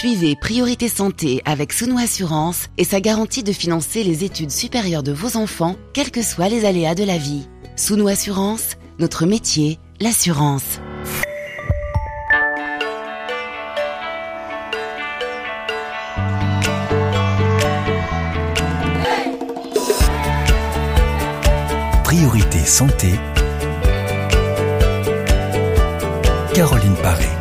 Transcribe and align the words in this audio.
Suivez 0.00 0.34
Priorité 0.34 0.88
Santé 0.88 1.42
avec 1.44 1.74
Sounou 1.74 1.98
Assurance 1.98 2.68
et 2.78 2.84
sa 2.84 3.02
garantie 3.02 3.42
de 3.42 3.52
financer 3.52 4.02
les 4.02 4.24
études 4.24 4.50
supérieures 4.50 5.02
de 5.02 5.12
vos 5.12 5.36
enfants, 5.36 5.76
quels 5.92 6.10
que 6.10 6.22
soient 6.22 6.48
les 6.48 6.64
aléas 6.64 6.94
de 6.94 7.04
la 7.04 7.18
vie. 7.18 7.46
Sounou 7.76 8.08
Assurance, 8.08 8.78
notre 8.98 9.26
métier, 9.26 9.78
l'assurance. 10.00 10.80
Priorité 22.04 22.64
Santé. 22.64 23.10
Caroline 26.54 26.96
Paré. 27.02 27.39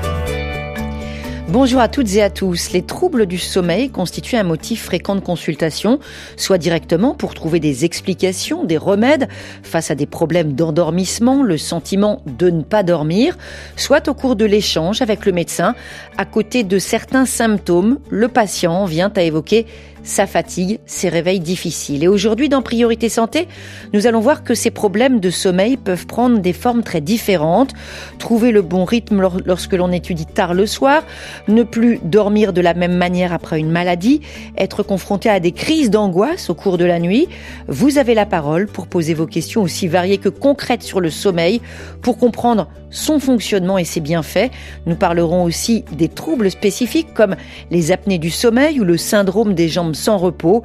Bonjour 1.52 1.82
à 1.82 1.88
toutes 1.88 2.14
et 2.14 2.22
à 2.22 2.30
tous. 2.30 2.74
Les 2.74 2.84
troubles 2.84 3.26
du 3.26 3.40
sommeil 3.40 3.90
constituent 3.90 4.36
un 4.36 4.44
motif 4.44 4.84
fréquent 4.84 5.16
de 5.16 5.20
consultation, 5.20 6.00
soit 6.38 6.60
directement 6.60 7.16
pour 7.16 7.34
trouver 7.34 7.60
des 7.60 7.86
explications, 7.86 8.66
des 8.66 8.78
remèdes 8.78 9.28
face 9.64 9.90
à 9.90 9.96
des 9.96 10.06
problèmes 10.06 10.54
d'endormissement, 10.54 11.42
le 11.42 11.58
sentiment 11.58 12.22
de 12.28 12.52
ne 12.52 12.62
pas 12.62 12.84
dormir, 12.84 13.36
soit 13.78 14.08
au 14.10 14.14
cours 14.14 14.36
de 14.36 14.46
l'échange 14.46 15.02
avec 15.02 15.26
le 15.26 15.32
médecin. 15.32 15.74
À 16.18 16.26
côté 16.26 16.64
de 16.64 16.78
certains 16.78 17.26
symptômes, 17.26 17.98
le 18.12 18.28
patient 18.28 18.86
vient 18.86 19.12
à 19.16 19.24
évoquer 19.24 19.66
sa 20.10 20.28
fatigue, 20.28 20.80
ses 20.86 21.08
réveils 21.08 21.40
difficiles. 21.40 22.04
Et 22.04 22.08
aujourd'hui, 22.08 22.50
dans 22.50 22.62
Priorité 22.62 23.10
Santé, 23.10 23.48
nous 23.94 24.08
allons 24.08 24.20
voir 24.20 24.44
que 24.44 24.56
ces 24.56 24.72
problèmes 24.72 25.20
de 25.20 25.30
sommeil 25.30 25.78
peuvent 25.78 26.08
prendre 26.08 26.40
des 26.40 26.54
formes 26.54 26.84
très 26.84 27.00
différentes. 27.00 27.74
Trouver 28.18 28.52
le 28.52 28.62
bon 28.62 28.86
rythme 28.86 29.22
lorsque 29.46 29.74
l'on 29.74 29.92
étudie 29.92 30.26
tard 30.26 30.54
le 30.54 30.66
soir, 30.66 31.04
ne 31.48 31.64
plus 31.64 32.00
dormir 32.04 32.54
de 32.54 32.62
la 32.62 32.74
même 32.74 32.98
manière 32.98 33.34
après 33.34 33.60
une 33.60 33.70
maladie, 33.70 34.22
être 34.58 34.84
confronté 34.84 35.30
à 35.30 35.40
des 35.40 35.52
crises 35.52 35.90
d'angoisse 35.90 36.50
au 36.50 36.56
cours 36.56 36.78
de 36.78 36.86
la 36.86 37.00
nuit. 37.00 37.28
Vous 37.68 37.98
avez 37.98 38.16
la 38.16 38.26
parole 38.26 38.68
pour 38.68 38.88
poser 38.88 39.14
vos 39.14 39.28
questions 39.28 39.62
aussi 39.62 39.88
variées 39.88 40.18
que 40.18 40.30
concrètes 40.30 40.84
sur 40.84 41.00
le 41.00 41.10
sommeil, 41.10 41.62
pour 42.02 42.18
comprendre 42.18 42.68
son 42.90 43.20
fonctionnement 43.20 43.78
et 43.78 43.84
ses 43.84 44.00
bienfaits. 44.00 44.50
Nous 44.86 44.96
parlerons 44.96 45.44
aussi 45.44 45.86
des 45.92 46.10
troubles 46.10 46.50
spécifiques 46.50 47.14
comme 47.14 47.36
les 47.70 47.92
apnées 47.92 48.18
du 48.18 48.32
sommeil 48.32 48.80
ou 48.80 48.84
le 48.84 48.98
syndrome 48.98 49.54
des 49.54 49.70
jambes 49.70 49.94
sans 50.00 50.18
repos, 50.18 50.64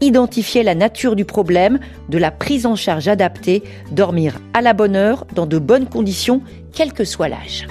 identifier 0.00 0.62
la 0.62 0.74
nature 0.74 1.16
du 1.16 1.24
problème, 1.24 1.78
de 2.08 2.18
la 2.18 2.30
prise 2.30 2.66
en 2.66 2.76
charge 2.76 3.08
adaptée, 3.08 3.62
dormir 3.90 4.38
à 4.54 4.62
la 4.62 4.72
bonne 4.72 4.96
heure, 4.96 5.26
dans 5.34 5.46
de 5.46 5.58
bonnes 5.58 5.86
conditions, 5.86 6.40
quel 6.72 6.92
que 6.92 7.04
soit 7.04 7.28
l'âge. 7.28 7.66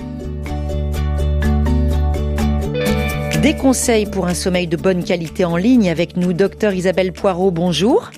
Des 3.42 3.56
conseils 3.56 4.08
pour 4.08 4.28
un 4.28 4.34
sommeil 4.34 4.68
de 4.68 4.76
bonne 4.76 5.04
qualité 5.04 5.46
en 5.46 5.56
ligne 5.56 5.90
avec 5.90 6.18
nous, 6.18 6.34
docteur 6.34 6.74
Isabelle 6.74 7.14
Poirot, 7.14 7.52
bonjour. 7.52 8.10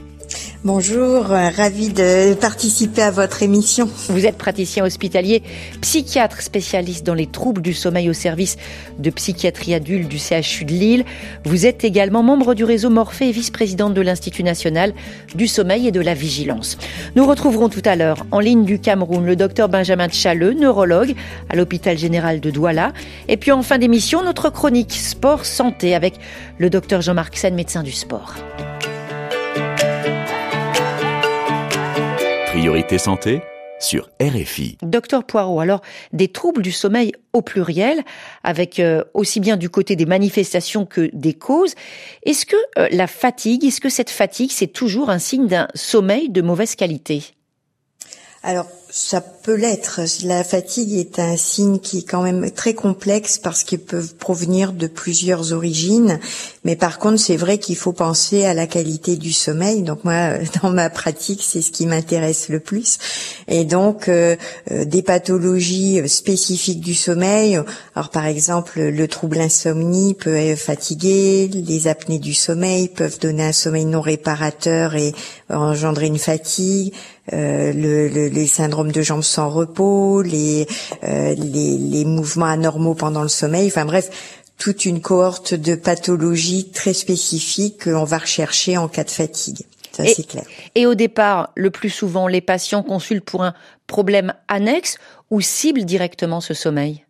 Bonjour, 0.64 1.32
euh, 1.32 1.50
ravi 1.56 1.90
de 1.90 2.34
participer 2.34 3.04
à 3.04 3.12
votre 3.12 3.44
émission. 3.44 3.88
Vous 4.10 4.26
êtes 4.26 4.40
praticien 4.40 4.84
hospitalier, 4.84 5.44
psychiatre 5.82 6.42
spécialiste 6.42 7.06
dans 7.06 7.14
les 7.14 7.28
troubles 7.28 7.62
du 7.62 7.76
sommeil 7.76 8.10
au 8.10 8.14
service 8.14 8.58
de 8.98 9.12
psychiatrie 9.12 9.76
adulte 9.76 10.08
du 10.08 10.18
CHU 10.18 10.66
de 10.66 10.72
Lille. 10.72 11.06
Vous 11.46 11.68
êtes 11.68 11.84
également 11.84 12.24
membre 12.24 12.56
du 12.56 12.64
réseau 12.64 12.90
Morphée 12.90 13.30
et 13.30 13.32
vice-présidente 13.32 13.94
de 13.94 14.02
l'Institut 14.02 14.42
national 14.42 14.96
du 15.36 15.48
sommeil 15.48 15.88
et 15.88 15.92
de 15.92 16.02
la 16.02 16.16
vigilance. 16.16 16.80
Nous 17.16 17.28
retrouverons 17.28 17.70
tout 17.70 17.84
à 17.86 17.96
l'heure 17.96 18.26
en 18.32 18.40
ligne 18.40 18.66
du 18.66 18.80
Cameroun 18.80 19.28
le 19.28 19.36
docteur 19.36 19.70
Benjamin 19.70 20.10
Tchaleux, 20.10 20.54
neurologue 20.54 21.14
à 21.50 21.56
l'hôpital 21.56 22.00
général 22.00 22.40
de 22.40 22.50
Douala. 22.50 22.94
Et 23.28 23.38
puis 23.38 23.52
en 23.52 23.62
fin 23.62 23.78
d'émission, 23.78 24.24
notre 24.24 24.50
chronique 24.50 24.94
sport 24.94 25.46
santé 25.46 25.94
avec 25.94 26.16
le 26.58 26.72
docteur 26.72 27.02
Jean-Marc 27.02 27.38
Sen, 27.38 27.54
médecin 27.54 27.84
du 27.84 27.92
sport. 27.92 28.34
Priorité 32.58 32.98
santé 32.98 33.44
sur 33.80 34.10
RFI. 34.20 34.80
Docteur 34.82 35.24
Poirot, 35.24 35.60
alors 35.60 35.82
des 36.12 36.28
troubles 36.28 36.64
du 36.64 36.72
sommeil 36.72 37.12
au 37.32 37.44
pluriel, 37.44 38.04
avec 38.44 38.80
euh, 38.80 39.04
aussi 39.14 39.40
bien 39.40 39.58
du 39.58 39.70
côté 39.70 39.96
des 39.96 40.08
manifestations 40.08 40.88
que 40.88 41.12
des 41.14 41.36
causes. 41.36 41.76
Est-ce 42.24 42.48
que 42.48 42.56
euh, 42.80 42.88
la 42.92 43.06
fatigue, 43.06 43.64
est-ce 43.64 43.80
que 43.80 43.90
cette 43.90 44.10
fatigue, 44.10 44.50
c'est 44.52 44.66
toujours 44.74 45.12
un 45.12 45.20
signe 45.20 45.46
d'un 45.46 45.68
sommeil 45.76 46.30
de 46.30 46.42
mauvaise 46.42 46.74
qualité? 46.74 47.26
Alors, 48.42 48.66
ça 48.90 49.22
peut 49.48 49.56
l'être. 49.56 50.02
La 50.26 50.44
fatigue 50.44 50.92
est 50.92 51.20
un 51.20 51.38
signe 51.38 51.80
qui 51.80 52.00
est 52.00 52.04
quand 52.04 52.22
même 52.22 52.52
très 52.52 52.74
complexe 52.74 53.38
parce 53.38 53.64
qu'il 53.64 53.80
peut 53.80 54.04
provenir 54.20 54.74
de 54.74 54.88
plusieurs 54.88 55.54
origines. 55.54 56.20
Mais 56.66 56.76
par 56.76 57.00
contre, 57.00 57.18
c'est 57.18 57.38
vrai 57.38 57.58
qu'il 57.58 57.78
faut 57.78 57.94
penser 57.94 58.44
à 58.44 58.54
la 58.54 58.68
qualité 58.68 59.16
du 59.16 59.32
sommeil. 59.32 59.84
Donc 59.84 60.04
moi, 60.04 60.32
dans 60.62 60.70
ma 60.70 60.90
pratique, 60.90 61.42
c'est 61.42 61.62
ce 61.62 61.72
qui 61.72 61.86
m'intéresse 61.86 62.50
le 62.50 62.60
plus. 62.60 62.98
Et 63.48 63.64
donc, 63.64 64.10
euh, 64.10 64.36
euh, 64.72 64.84
des 64.84 65.02
pathologies 65.02 66.02
spécifiques 66.10 66.82
du 66.82 66.94
sommeil. 66.94 67.58
Alors 67.96 68.10
par 68.10 68.26
exemple, 68.26 68.82
le 68.82 69.08
trouble 69.08 69.40
insomnie 69.40 70.14
peut 70.14 70.58
fatiguer. 70.58 71.48
Les 71.48 71.88
apnées 71.88 72.20
du 72.20 72.34
sommeil 72.34 72.90
peuvent 72.90 73.20
donner 73.22 73.46
un 73.46 73.54
sommeil 73.54 73.86
non 73.86 74.02
réparateur 74.02 74.96
et 74.96 75.14
engendrer 75.50 76.08
une 76.08 76.20
fatigue. 76.20 76.94
Euh, 77.34 77.74
le, 77.74 78.08
le, 78.08 78.28
les 78.28 78.48
syndromes 78.48 78.94
de 78.94 79.02
jambes 79.02 79.24
sans 79.38 79.52
repos, 79.52 80.24
les, 80.24 80.66
euh, 81.04 81.36
les, 81.36 81.78
les 81.78 82.06
mouvements 82.06 82.48
anormaux 82.48 82.96
pendant 82.96 83.22
le 83.22 83.30
sommeil, 83.30 83.68
enfin 83.68 83.86
bref, 83.86 84.10
toute 84.58 84.86
une 84.86 85.00
cohorte 85.00 85.54
de 85.54 85.76
pathologies 85.76 86.72
très 86.72 86.94
spécifiques 86.94 87.84
qu'on 87.84 88.04
va 88.04 88.18
rechercher 88.18 88.78
en 88.78 88.88
cas 88.88 89.04
de 89.04 89.12
fatigue. 89.12 89.62
Ça, 89.92 90.04
c'est 90.06 90.26
clair. 90.26 90.44
Et 90.74 90.88
au 90.88 90.96
départ, 90.96 91.52
le 91.56 91.70
plus 91.70 91.92
souvent, 91.92 92.28
les 92.28 92.42
patients 92.42 92.82
consultent 92.82 93.26
pour 93.26 93.44
un 93.44 93.54
problème 93.86 94.34
annexe 94.48 94.98
ou 95.30 95.40
ciblent 95.40 95.86
directement 95.86 96.42
ce 96.42 96.56
sommeil? 96.56 97.04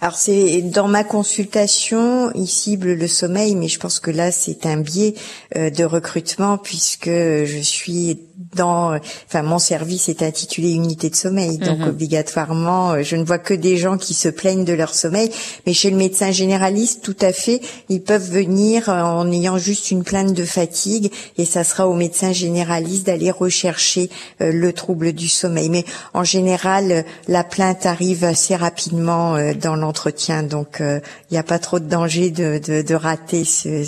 Alors 0.00 0.16
c'est 0.16 0.62
dans 0.62 0.88
ma 0.88 1.04
consultation, 1.04 2.30
il 2.34 2.46
cible 2.46 2.92
le 2.92 3.08
sommeil, 3.08 3.54
mais 3.54 3.68
je 3.68 3.78
pense 3.78 4.00
que 4.00 4.10
là 4.10 4.30
c'est 4.32 4.66
un 4.66 4.76
biais 4.76 5.14
euh, 5.56 5.70
de 5.70 5.84
recrutement 5.84 6.58
puisque 6.58 7.08
je 7.08 7.60
suis 7.62 8.18
dans, 8.54 8.98
enfin 9.26 9.42
mon 9.42 9.58
service 9.58 10.08
est 10.08 10.22
intitulé 10.22 10.72
unité 10.72 11.10
de 11.10 11.16
sommeil, 11.16 11.58
donc 11.58 11.78
mhm. 11.78 11.88
obligatoirement 11.88 12.92
euh, 12.92 13.02
je 13.02 13.16
ne 13.16 13.24
vois 13.24 13.38
que 13.38 13.54
des 13.54 13.76
gens 13.76 13.96
qui 13.96 14.14
se 14.14 14.28
plaignent 14.28 14.64
de 14.64 14.72
leur 14.72 14.94
sommeil, 14.94 15.30
mais 15.66 15.72
chez 15.72 15.90
le 15.90 15.96
médecin 15.96 16.30
généraliste 16.30 17.02
tout 17.02 17.16
à 17.20 17.32
fait, 17.32 17.60
ils 17.88 18.02
peuvent 18.02 18.30
venir 18.30 18.88
en 18.88 19.30
ayant 19.30 19.58
juste 19.58 19.90
une 19.90 20.04
plainte 20.04 20.34
de 20.34 20.44
fatigue 20.44 21.12
et 21.38 21.44
ça 21.44 21.64
sera 21.64 21.88
au 21.88 21.94
médecin 21.94 22.32
généraliste 22.32 23.06
d'aller 23.06 23.30
rechercher 23.30 24.10
euh, 24.40 24.52
le 24.52 24.72
trouble 24.72 25.12
du 25.12 25.28
sommeil. 25.28 25.68
Mais 25.68 25.84
en 26.14 26.24
général, 26.24 27.04
la 27.28 27.44
plainte 27.44 27.86
arrive 27.86 28.24
assez 28.24 28.56
rapidement 28.56 29.36
dans 29.54 29.76
l'entretien. 29.76 30.42
Donc, 30.42 30.76
il 30.80 30.84
euh, 30.84 31.00
n'y 31.30 31.38
a 31.38 31.42
pas 31.42 31.58
trop 31.58 31.78
de 31.78 31.88
danger 31.88 32.30
de, 32.30 32.58
de, 32.58 32.82
de 32.82 32.94
rater 32.94 33.44
ce, 33.44 33.84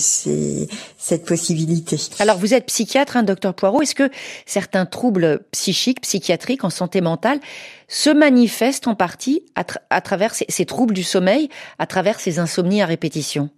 cette 0.99 1.25
possibilité. 1.25 1.97
Alors, 2.19 2.39
vous 2.39 2.55
êtes 2.55 2.67
psychiatre, 2.67 3.17
hein, 3.17 3.23
docteur 3.23 3.55
Poirot. 3.55 3.83
Est-ce 3.83 3.95
que 3.95 4.11
certains 4.47 4.87
troubles 4.87 5.41
psychiques, 5.51 6.01
psychiatriques 6.01 6.65
en 6.65 6.71
santé 6.71 7.01
mentale 7.01 7.41
se 7.89 8.11
manifestent 8.11 8.89
en 8.89 8.95
partie 8.95 9.43
à, 9.55 10.01
travers 10.01 10.35
ces, 10.35 10.47
ces 10.49 10.67
troubles 10.67 10.95
du 10.95 11.05
sommeil, 11.05 11.49
à 11.79 11.87
travers 11.87 12.21
ces 12.21 12.39
insomnies 12.39 12.83
à 12.83 12.87
répétition 12.87 13.51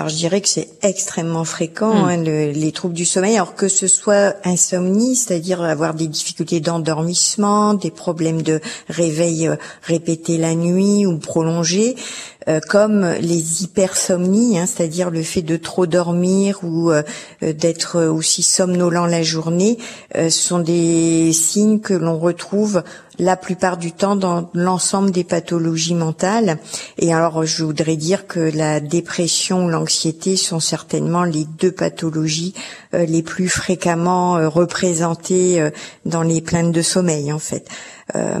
alors 0.00 0.08
je 0.08 0.16
dirais 0.16 0.40
que 0.40 0.48
c'est 0.48 0.70
extrêmement 0.80 1.44
fréquent 1.44 1.92
hmm. 1.92 2.08
hein, 2.08 2.16
le, 2.16 2.52
les 2.52 2.72
troubles 2.72 2.94
du 2.94 3.04
sommeil, 3.04 3.34
alors 3.34 3.54
que 3.54 3.68
ce 3.68 3.86
soit 3.86 4.34
insomnie, 4.44 5.14
c'est-à-dire 5.14 5.60
avoir 5.60 5.92
des 5.92 6.06
difficultés 6.06 6.60
d'endormissement, 6.60 7.74
des 7.74 7.90
problèmes 7.90 8.40
de 8.40 8.62
réveil 8.88 9.46
euh, 9.46 9.56
répété 9.82 10.38
la 10.38 10.54
nuit 10.54 11.04
ou 11.04 11.18
prolongé, 11.18 11.96
euh, 12.48 12.60
comme 12.68 13.04
les 13.20 13.62
hypersomnies, 13.62 14.58
hein, 14.58 14.66
c'est-à-dire 14.66 15.10
le 15.10 15.22
fait 15.22 15.42
de 15.42 15.56
trop 15.56 15.86
dormir 15.86 16.60
ou 16.62 16.90
euh, 16.90 17.02
d'être 17.40 18.02
aussi 18.04 18.42
somnolent 18.42 19.06
la 19.06 19.22
journée, 19.22 19.78
sont 20.28 20.58
des 20.58 21.32
signes 21.32 21.80
que 21.80 21.94
l'on 21.94 22.18
retrouve 22.18 22.82
la 23.20 23.36
plupart 23.36 23.76
du 23.76 23.92
temps 23.92 24.16
dans 24.16 24.50
l'ensemble 24.54 25.10
des 25.10 25.24
pathologies 25.24 25.94
mentales. 25.94 26.58
Et 26.98 27.12
alors, 27.12 27.44
je 27.44 27.64
voudrais 27.64 27.96
dire 27.96 28.26
que 28.26 28.40
la 28.40 28.80
dépression 28.80 29.68
l'anxiété 29.68 30.36
sont 30.36 30.58
certainement 30.58 31.24
les 31.24 31.44
deux 31.44 31.72
pathologies 31.72 32.54
euh, 32.94 33.04
les 33.04 33.22
plus 33.22 33.48
fréquemment 33.48 34.36
euh, 34.36 34.48
représentées 34.48 35.60
euh, 35.60 35.70
dans 36.06 36.22
les 36.22 36.40
plaintes 36.40 36.72
de 36.72 36.82
sommeil, 36.82 37.32
en 37.32 37.38
fait. 37.38 37.68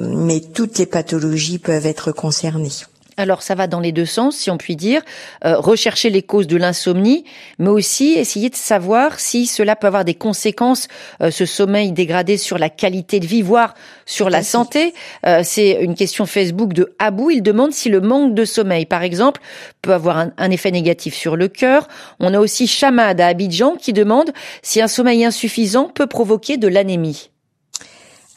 mais 0.00 0.40
toutes 0.40 0.78
les 0.78 0.86
pathologies 0.86 1.60
peuvent 1.60 1.86
être 1.86 2.10
concernées. 2.10 2.72
Alors 3.20 3.42
ça 3.42 3.54
va 3.54 3.66
dans 3.66 3.80
les 3.80 3.92
deux 3.92 4.06
sens, 4.06 4.34
si 4.34 4.50
on 4.50 4.56
peut 4.56 4.74
dire, 4.74 5.02
euh, 5.44 5.58
rechercher 5.58 6.08
les 6.08 6.22
causes 6.22 6.46
de 6.46 6.56
l'insomnie, 6.56 7.24
mais 7.58 7.68
aussi 7.68 8.14
essayer 8.14 8.48
de 8.48 8.56
savoir 8.56 9.20
si 9.20 9.46
cela 9.46 9.76
peut 9.76 9.86
avoir 9.86 10.06
des 10.06 10.14
conséquences, 10.14 10.88
euh, 11.22 11.30
ce 11.30 11.44
sommeil 11.44 11.92
dégradé 11.92 12.38
sur 12.38 12.56
la 12.56 12.70
qualité 12.70 13.20
de 13.20 13.26
vie, 13.26 13.42
voire 13.42 13.74
sur 14.06 14.30
la 14.30 14.42
santé. 14.42 14.94
Euh, 15.26 15.42
c'est 15.44 15.82
une 15.82 15.94
question 15.94 16.24
Facebook 16.24 16.72
de 16.72 16.94
Abou. 16.98 17.30
Il 17.30 17.42
demande 17.42 17.72
si 17.72 17.90
le 17.90 18.00
manque 18.00 18.34
de 18.34 18.46
sommeil, 18.46 18.86
par 18.86 19.02
exemple, 19.02 19.42
peut 19.82 19.92
avoir 19.92 20.16
un, 20.16 20.32
un 20.38 20.50
effet 20.50 20.70
négatif 20.70 21.14
sur 21.14 21.36
le 21.36 21.48
cœur. 21.48 21.88
On 22.20 22.32
a 22.32 22.40
aussi 22.40 22.66
Chamad 22.66 23.20
à 23.20 23.26
Abidjan 23.26 23.76
qui 23.76 23.92
demande 23.92 24.30
si 24.62 24.80
un 24.80 24.88
sommeil 24.88 25.26
insuffisant 25.26 25.90
peut 25.94 26.06
provoquer 26.06 26.56
de 26.56 26.68
l'anémie. 26.68 27.29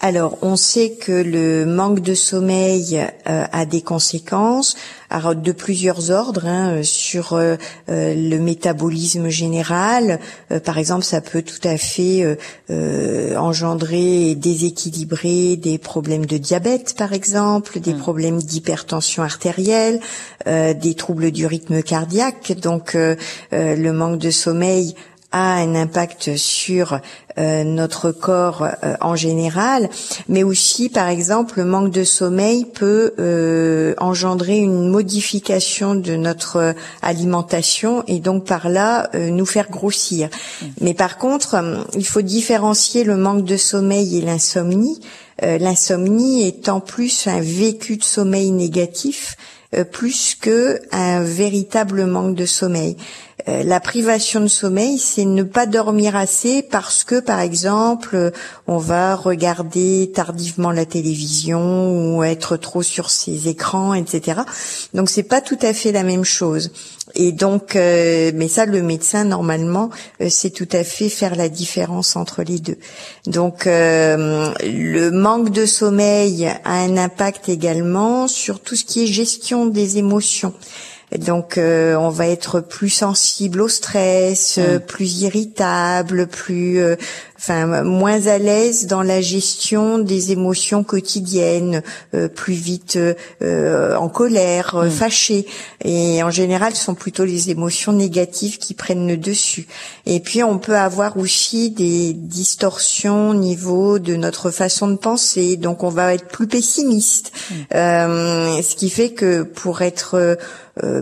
Alors, 0.06 0.38
on 0.42 0.58
sait 0.58 0.98
que 1.00 1.14
le 1.14 1.66
manque 1.66 2.02
de 2.02 2.14
sommeil 2.14 3.08
euh, 3.30 3.46
a 3.50 3.66
des 3.66 3.82
conséquences 3.82 4.76
de 5.10 5.52
plusieurs 5.54 6.12
ordres 6.12 6.46
hein, 6.46 6.82
sur 6.84 7.34
euh, 7.34 7.56
euh, 7.88 8.14
le 8.14 8.38
métabolisme 8.40 9.30
général. 9.30 10.20
par 10.66 10.78
exemple, 10.78 11.06
ça 11.06 11.22
peut 11.22 11.42
tout 11.42 11.66
à 11.66 11.78
fait 11.78 12.38
engendrer 13.38 14.32
et 14.32 14.36
déséquilibrer 14.36 15.56
des 15.56 15.78
problèmes 15.78 16.26
de 16.26 16.38
diabète, 16.38 16.96
par 16.98 17.14
exemple, 17.14 17.80
des 17.80 17.94
mmh. 17.94 18.00
problèmes 18.00 18.42
d'hypertension 18.42 19.24
artérielle, 19.24 20.02
des 20.46 20.96
troubles 20.98 21.32
du 21.32 21.46
rythme 21.46 21.82
cardiaque. 21.82 22.54
Donc, 22.62 22.98
le 23.52 23.92
manque 23.92 24.20
de 24.20 24.32
sommeil 24.32 24.96
a 25.34 25.56
un 25.56 25.76
impact 25.76 26.38
sur 26.38 27.00
euh, 27.40 27.64
notre 27.64 28.12
corps 28.12 28.62
euh, 28.84 28.94
en 29.02 29.16
général, 29.16 29.90
mais 30.30 30.44
aussi, 30.44 30.88
par 30.88 31.10
exemple, 31.10 31.58
le 31.58 31.66
manque 31.66 31.92
de 31.92 32.04
sommeil 32.04 32.66
peut 32.66 33.16
euh, 33.18 33.96
engendrer 33.98 34.58
une 34.58 34.88
modification 34.88 35.96
de 35.96 36.16
notre 36.16 36.76
alimentation 37.02 38.04
et 38.08 38.20
donc 38.20 38.46
par 38.46 38.70
là 38.70 39.10
nous 39.16 39.48
faire 39.48 39.72
grossir. 39.72 40.30
Mmh. 40.30 40.66
Mais 40.82 40.94
par 40.94 41.18
contre, 41.18 41.56
il 41.96 42.06
faut 42.06 42.22
différencier 42.22 43.04
le 43.04 43.18
manque 43.18 43.46
de 43.46 43.58
sommeil 43.58 44.20
et 44.20 44.22
l'insomnie. 44.22 45.02
L'insomnie 45.42 46.48
étant 46.48 46.80
plus 46.80 47.26
un 47.28 47.42
vécu 47.42 47.98
de 47.98 48.04
sommeil 48.04 48.52
négatif 48.52 49.36
plus 49.92 50.36
que 50.40 50.80
un 50.92 51.24
véritable 51.24 52.06
manque 52.06 52.36
de 52.36 52.46
sommeil. 52.46 52.96
Euh, 53.48 53.64
la 53.64 53.80
privation 53.80 54.40
de 54.40 54.48
sommeil, 54.48 54.98
c'est 54.98 55.26
ne 55.26 55.44
pas 55.44 55.66
dormir 55.66 56.16
assez 56.16 56.62
parce 56.62 57.04
que, 57.04 57.20
par 57.20 57.42
exemple, 57.42 58.32
on 58.68 58.78
va 58.78 59.16
regarder 59.16 60.12
tardivement 60.14 60.72
la 60.72 60.86
télévision 60.86 62.16
ou 62.16 62.24
être 62.24 62.56
trop 62.56 62.84
sur 62.84 63.10
ses 63.10 63.50
écrans, 63.50 63.94
etc. 63.94 64.42
Donc 64.94 65.10
c'est 65.10 65.24
pas 65.24 65.42
tout 65.42 65.58
à 65.62 65.74
fait 65.74 65.92
la 65.92 66.04
même 66.04 66.24
chose. 66.24 66.72
Et 67.16 67.34
donc, 67.34 67.76
euh, 67.76 68.32
mais 68.34 68.48
ça, 68.48 68.66
le 68.66 68.82
médecin 68.82 69.26
normalement, 69.26 69.90
euh, 70.22 70.28
c'est 70.30 70.52
tout 70.52 70.70
à 70.72 70.84
fait 70.86 71.10
faire 71.10 71.36
la 71.36 71.50
différence 71.50 72.16
entre 72.16 72.44
les 72.44 72.60
deux. 72.60 72.78
Donc, 73.28 73.66
le 73.66 75.10
manque 75.10 75.50
de 75.50 75.66
sommeil 75.66 76.48
a 76.48 76.74
un 76.74 76.98
impact 76.98 77.50
également 77.50 78.28
sur 78.28 78.62
tout 78.62 78.76
ce 78.76 78.86
qui 78.86 79.04
est 79.04 79.08
gestion 79.08 79.66
des 79.66 79.98
émotions. 79.98 80.54
Donc 81.18 81.58
euh, 81.58 81.96
on 81.96 82.10
va 82.10 82.28
être 82.28 82.60
plus 82.60 82.90
sensible 82.90 83.62
au 83.62 83.68
stress, 83.68 84.58
mmh. 84.58 84.80
plus 84.80 85.22
irritable, 85.22 86.28
plus 86.28 86.80
euh, 86.80 86.96
enfin 87.44 87.84
moins 87.84 88.28
à 88.28 88.38
l'aise 88.38 88.88
dans 88.88 89.02
la 89.02 89.20
gestion 89.20 90.00
des 90.00 90.32
émotions 90.32 90.86
quotidiennes, 90.86 91.84
euh, 92.14 92.30
plus 92.30 92.54
vite 92.54 92.98
euh, 93.42 93.96
en 93.96 94.08
colère, 94.08 94.76
euh, 94.76 94.86
mm. 94.86 94.92
fâché. 94.92 95.46
Et 95.84 96.24
en 96.24 96.32
général, 96.32 96.74
ce 96.74 96.86
sont 96.86 96.96
plutôt 96.96 97.26
les 97.26 97.50
émotions 97.50 97.92
négatives 97.92 98.60
qui 98.60 98.74
prennent 98.74 99.10
le 99.10 99.18
dessus. 99.18 99.68
Et 100.06 100.22
puis, 100.22 100.42
on 100.42 100.58
peut 100.58 100.78
avoir 100.78 101.18
aussi 101.18 101.70
des 101.70 102.14
distorsions 102.14 103.32
au 103.32 103.36
niveau 103.36 104.00
de 104.00 104.16
notre 104.16 104.50
façon 104.50 104.88
de 104.88 104.96
penser. 104.96 105.58
Donc, 105.58 105.84
on 105.84 105.90
va 105.90 106.14
être 106.14 106.30
plus 106.30 106.48
pessimiste. 106.48 107.34
Mm. 107.52 107.66
ce 107.74 108.76
qui 108.76 108.90
fait 108.90 109.10
que 109.10 109.44
pour 109.44 109.82
être 109.82 110.38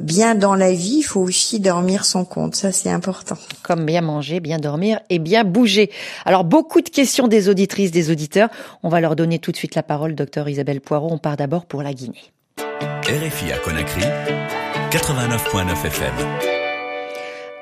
bien 0.02 0.36
dans 0.36 0.56
la 0.56 0.74
vie, 0.74 0.98
il 0.98 1.04
faut 1.04 1.22
aussi 1.22 1.60
dormir 1.60 2.04
son 2.04 2.26
compte. 2.26 2.56
Ça, 2.56 2.72
c'est 2.72 2.90
important. 2.90 3.38
Comme 3.64 3.86
bien 3.86 4.02
manger, 4.02 4.40
bien 4.40 4.60
dormir 4.60 5.00
et 5.10 5.20
bien 5.20 5.44
bouger. 5.44 5.92
Alors 6.26 6.31
beaucoup 6.44 6.82
de 6.82 6.90
questions 6.90 7.28
des 7.28 7.50
auditrices, 7.50 7.92
des 7.92 8.10
auditeurs. 8.10 8.50
On 8.84 8.90
va 8.90 9.02
leur 9.02 9.16
donner 9.16 9.40
tout 9.40 9.52
de 9.52 9.58
suite 9.58 9.76
la 9.76 9.84
parole, 9.84 10.16
docteur 10.16 10.48
Isabelle 10.50 10.82
Poirot. 10.82 11.10
On 11.12 11.18
part 11.18 11.38
d'abord 11.38 11.66
pour 11.66 11.84
la 11.84 11.94
Guinée. 11.94 12.32
RFI 13.04 13.52
à 13.52 13.58
Conakry, 13.58 14.02
89.9 14.92 15.86
FM. 15.86 16.14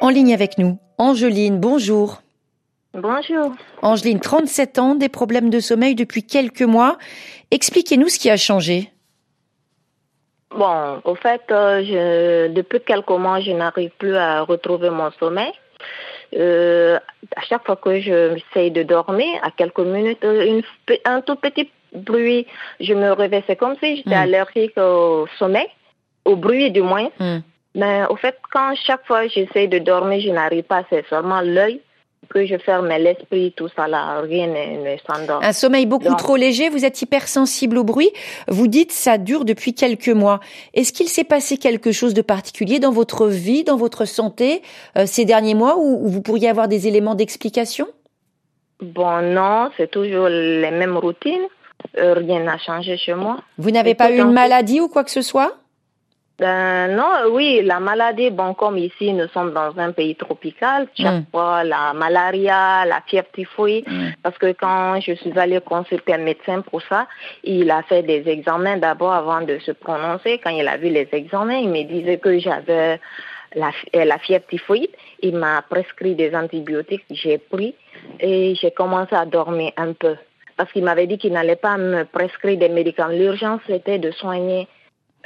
En 0.02 0.10
ligne 0.10 0.34
avec 0.34 0.58
nous, 0.58 0.78
Angeline, 0.98 1.60
bonjour. 1.60 2.22
Bonjour. 2.94 3.54
Angeline, 3.82 4.20
37 4.20 4.80
ans, 4.80 4.96
des 4.96 5.10
problèmes 5.10 5.50
de 5.50 5.60
sommeil 5.60 5.96
depuis 5.96 6.24
quelques 6.24 6.62
mois. 6.62 6.98
Expliquez-nous 7.52 8.10
ce 8.10 8.20
qui 8.20 8.30
a 8.30 8.38
changé. 8.38 8.92
Bon, 10.56 11.02
au 11.04 11.16
fait, 11.16 11.42
euh, 11.52 11.84
je, 11.84 12.48
depuis 12.54 12.82
quelques 12.82 13.10
mois, 13.10 13.40
je 13.40 13.52
n'arrive 13.52 13.92
plus 14.00 14.16
à 14.16 14.42
retrouver 14.42 14.90
mon 14.90 15.12
sommeil. 15.20 15.52
Euh, 16.36 17.00
à 17.36 17.42
chaque 17.42 17.66
fois 17.66 17.76
que 17.76 18.00
je 18.00 18.36
j'essaye 18.38 18.72
de 18.72 18.84
dormir, 18.84 19.28
à 19.42 19.52
quelques 19.52 19.80
minutes, 19.80 20.24
une, 20.24 20.62
un 21.06 21.22
tout 21.22 21.36
petit 21.36 21.70
bruit, 21.94 22.46
je 22.80 22.94
me 22.94 23.12
réveille. 23.12 23.44
C'est 23.48 23.56
comme 23.56 23.76
si 23.82 23.98
j'étais 23.98 24.10
mm. 24.12 24.26
allergique 24.26 24.78
au 24.78 25.28
sommeil, 25.38 25.68
au 26.26 26.36
bruit 26.36 26.72
du 26.72 26.82
moins. 26.82 27.10
Mm. 27.20 27.40
Mais 27.76 28.04
au 28.10 28.16
fait, 28.16 28.38
quand 28.52 28.74
chaque 28.76 29.06
fois 29.06 29.28
j'essaye 29.28 29.68
de 29.68 29.80
dormir, 29.80 30.20
je 30.22 30.30
n'arrive 30.30 30.64
pas. 30.64 30.84
C'est 30.90 31.08
seulement 31.08 31.42
l'œil 31.42 31.82
que 32.30 32.46
je 32.46 32.58
ferme 32.58 32.88
l'esprit, 32.90 33.54
tout 33.56 33.70
ça 33.76 33.88
là, 33.88 34.22
rien 34.22 34.48
ne, 34.48 34.96
s'endort. 35.08 35.44
Un 35.44 35.54
sommeil 35.54 35.86
beaucoup 35.86 36.14
trop 36.16 36.36
léger, 36.36 36.70
vous 36.70 36.86
êtes 36.86 37.02
hypersensible 37.02 37.78
au 37.78 37.84
bruit. 37.84 38.12
Vous 38.48 38.68
dites 38.68 38.92
ça 38.92 39.18
dure 39.18 39.46
depuis 39.46 39.74
quelques 39.74 40.10
mois. 40.10 40.40
Est-ce 40.74 40.94
qu'il 40.94 41.08
s'est 41.08 41.24
passé 41.24 41.58
quelque 41.58 41.92
chose 41.92 42.14
de 42.14 42.22
particulier 42.22 42.80
dans 42.80 42.92
votre 42.92 43.28
vie, 43.28 43.64
dans 43.64 43.78
votre 43.78 44.06
santé 44.06 44.62
euh, 44.98 45.06
ces 45.06 45.26
derniers 45.26 45.56
mois 45.56 45.78
où, 45.78 46.08
vous 46.08 46.22
pourriez 46.22 46.50
avoir 46.50 46.68
des 46.68 46.88
éléments 46.88 47.16
d'explication? 47.16 47.88
Bon, 48.82 49.22
non, 49.22 49.70
c'est 49.78 49.92
toujours 49.92 50.30
les 50.30 50.72
mêmes 50.72 50.98
routines. 50.98 51.48
Euh, 51.98 52.14
rien 52.14 52.44
n'a 52.44 52.58
changé 52.58 52.98
chez 52.98 53.14
moi. 53.14 53.38
Vous 53.58 53.72
n'avez 53.72 53.96
pas 53.96 54.12
eu 54.12 54.20
une 54.20 54.32
maladie 54.32 54.80
ou 54.80 54.88
quoi 54.88 55.04
que 55.04 55.12
ce 55.12 55.22
soit? 55.22 55.58
Ben, 56.40 56.96
non, 56.96 57.32
oui, 57.32 57.62
la 57.64 57.80
maladie, 57.82 58.30
bon, 58.30 58.54
comme 58.54 58.78
ici, 58.78 59.12
nous 59.12 59.28
sommes 59.28 59.54
dans 59.54 59.78
un 59.78 59.92
pays 59.92 60.16
tropical, 60.16 60.88
chaque 60.96 61.22
mm. 61.22 61.26
fois 61.32 61.66
la 61.66 61.94
malaria, 61.94 62.86
la 62.86 63.02
fièvre 63.08 63.28
typhoïde, 63.34 63.86
mm. 63.88 64.12
parce 64.24 64.38
que 64.38 64.54
quand 64.54 65.02
je 65.02 65.14
suis 65.14 65.38
allée 65.38 65.60
consulter 65.60 66.14
un 66.14 66.20
médecin 66.20 66.62
pour 66.62 66.82
ça, 66.84 67.08
il 67.44 67.70
a 67.70 67.82
fait 67.84 68.04
des 68.04 68.28
examens 68.30 68.78
d'abord 68.78 69.12
avant 69.12 69.42
de 69.42 69.60
se 69.60 69.72
prononcer. 69.72 70.40
Quand 70.42 70.52
il 70.52 70.68
a 70.68 70.78
vu 70.78 70.88
les 70.88 71.10
examens, 71.12 71.58
il 71.58 71.70
me 71.70 71.84
disait 71.84 72.20
que 72.20 72.40
j'avais 72.40 73.02
la, 73.56 73.72
euh, 73.96 74.06
la 74.06 74.18
fièvre 74.20 74.46
typhoïde. 74.48 74.92
Il 75.22 75.36
m'a 75.36 75.62
prescrit 75.62 76.16
des 76.16 76.34
antibiotiques, 76.34 77.04
j'ai 77.12 77.38
pris 77.38 77.76
et 78.22 78.56
j'ai 78.56 78.72
commencé 78.72 79.14
à 79.14 79.26
dormir 79.26 79.74
un 79.76 79.92
peu. 79.92 80.16
Parce 80.56 80.72
qu'il 80.72 80.84
m'avait 80.84 81.08
dit 81.08 81.18
qu'il 81.18 81.34
n'allait 81.34 81.56
pas 81.56 81.78
me 81.78 82.04
prescrire 82.04 82.58
des 82.58 82.70
médicaments. 82.70 83.14
L'urgence, 83.14 83.62
c'était 83.68 84.00
de 84.00 84.12
soigner 84.12 84.68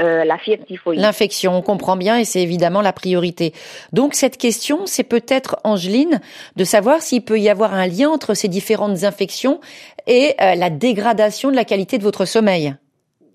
euh, 0.02 0.24
la 0.24 0.38
fièvre 0.38 0.66
typhoïde. 0.66 1.00
L'infection, 1.00 1.56
on 1.56 1.62
comprend 1.62 1.96
bien 1.96 2.18
et 2.18 2.26
c'est 2.26 2.42
évidemment 2.42 2.82
la 2.82 2.94
priorité. 2.94 3.54
Donc 3.92 4.16
cette 4.16 4.38
question, 4.38 4.86
c'est 4.86 5.04
peut-être, 5.04 5.58
Angeline, 5.64 6.20
de 6.56 6.64
savoir 6.64 7.02
s'il 7.02 7.24
peut 7.24 7.40
y 7.40 7.50
avoir 7.50 7.74
un 7.74 7.88
lien 7.88 8.10
entre 8.10 8.34
ces 8.34 8.48
différentes 8.48 9.04
infections 9.04 9.60
et 10.08 10.36
euh, 10.42 10.56
la 10.56 10.70
dégradation 10.70 11.52
de 11.52 11.56
la 11.56 11.66
qualité 11.66 11.98
de 11.98 12.04
votre 12.04 12.26
sommeil. 12.26 12.76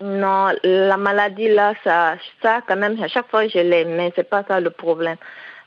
Non, 0.01 0.47
la 0.63 0.97
maladie 0.97 1.49
là, 1.49 1.73
ça, 1.83 2.15
ça 2.41 2.61
quand 2.67 2.77
même, 2.77 3.01
à 3.03 3.07
chaque 3.07 3.29
fois 3.29 3.47
je 3.47 3.59
l'ai, 3.59 3.85
mais 3.85 4.11
c'est 4.15 4.29
pas 4.29 4.43
ça 4.47 4.59
le 4.59 4.69
problème. 4.69 5.17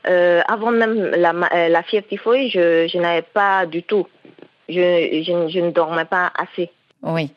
Euh, 0.07 0.41
avant 0.47 0.71
même 0.71 1.11
la, 1.15 1.33
la 1.69 1.83
fièvre 1.83 2.07
typhoïde, 2.07 2.51
je, 2.51 2.87
je 2.87 2.97
n'avais 2.97 3.21
pas 3.21 3.65
du 3.65 3.83
tout. 3.83 4.07
Je, 4.69 4.75
je, 4.75 5.49
je 5.49 5.59
ne 5.59 5.71
dormais 5.71 6.05
pas 6.05 6.31
assez. 6.35 6.71
Oui. 7.03 7.31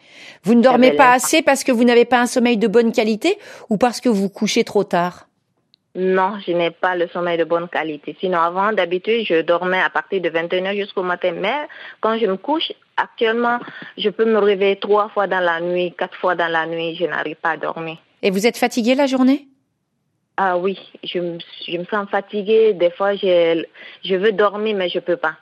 Vous 0.44 0.54
ne 0.54 0.62
dormez 0.62 0.92
pas 0.92 1.12
assez 1.12 1.42
parce 1.42 1.64
que 1.64 1.72
vous 1.72 1.84
n'avez 1.84 2.04
pas 2.04 2.20
un 2.20 2.26
sommeil 2.26 2.56
de 2.56 2.68
bonne 2.68 2.92
qualité 2.92 3.38
ou 3.68 3.76
parce 3.76 4.00
que 4.00 4.08
vous 4.08 4.28
couchez 4.28 4.64
trop 4.64 4.84
tard? 4.84 5.26
Non, 5.96 6.34
je 6.46 6.52
n'ai 6.52 6.70
pas 6.70 6.94
le 6.94 7.08
sommeil 7.08 7.38
de 7.38 7.44
bonne 7.44 7.68
qualité. 7.68 8.14
Sinon, 8.20 8.38
avant, 8.38 8.72
d'habitude, 8.72 9.24
je 9.26 9.40
dormais 9.40 9.80
à 9.80 9.88
partir 9.88 10.20
de 10.20 10.28
21h 10.28 10.76
jusqu'au 10.76 11.02
matin. 11.02 11.32
Mais 11.32 11.54
quand 12.00 12.18
je 12.18 12.26
me 12.26 12.36
couche, 12.36 12.70
actuellement, 12.98 13.58
je 13.96 14.10
peux 14.10 14.26
me 14.26 14.38
réveiller 14.38 14.76
trois 14.76 15.08
fois 15.08 15.26
dans 15.26 15.40
la 15.40 15.58
nuit, 15.60 15.94
quatre 15.96 16.16
fois 16.16 16.34
dans 16.34 16.48
la 16.48 16.66
nuit. 16.66 16.96
Je 16.96 17.06
n'arrive 17.06 17.36
pas 17.36 17.52
à 17.52 17.56
dormir. 17.56 17.96
Et 18.22 18.30
vous 18.30 18.46
êtes 18.46 18.58
fatiguée 18.58 18.94
la 18.94 19.06
journée? 19.06 19.48
Ah 20.36 20.58
oui, 20.58 20.78
je 21.02 21.18
me, 21.18 21.38
je 21.66 21.78
me 21.78 21.84
sens 21.86 22.08
fatiguée. 22.10 22.74
Des 22.74 22.90
fois, 22.90 23.14
je, 23.14 23.64
je 24.04 24.14
veux 24.16 24.32
dormir, 24.32 24.76
mais 24.76 24.90
je 24.90 24.98
peux 24.98 25.16
pas. 25.16 25.32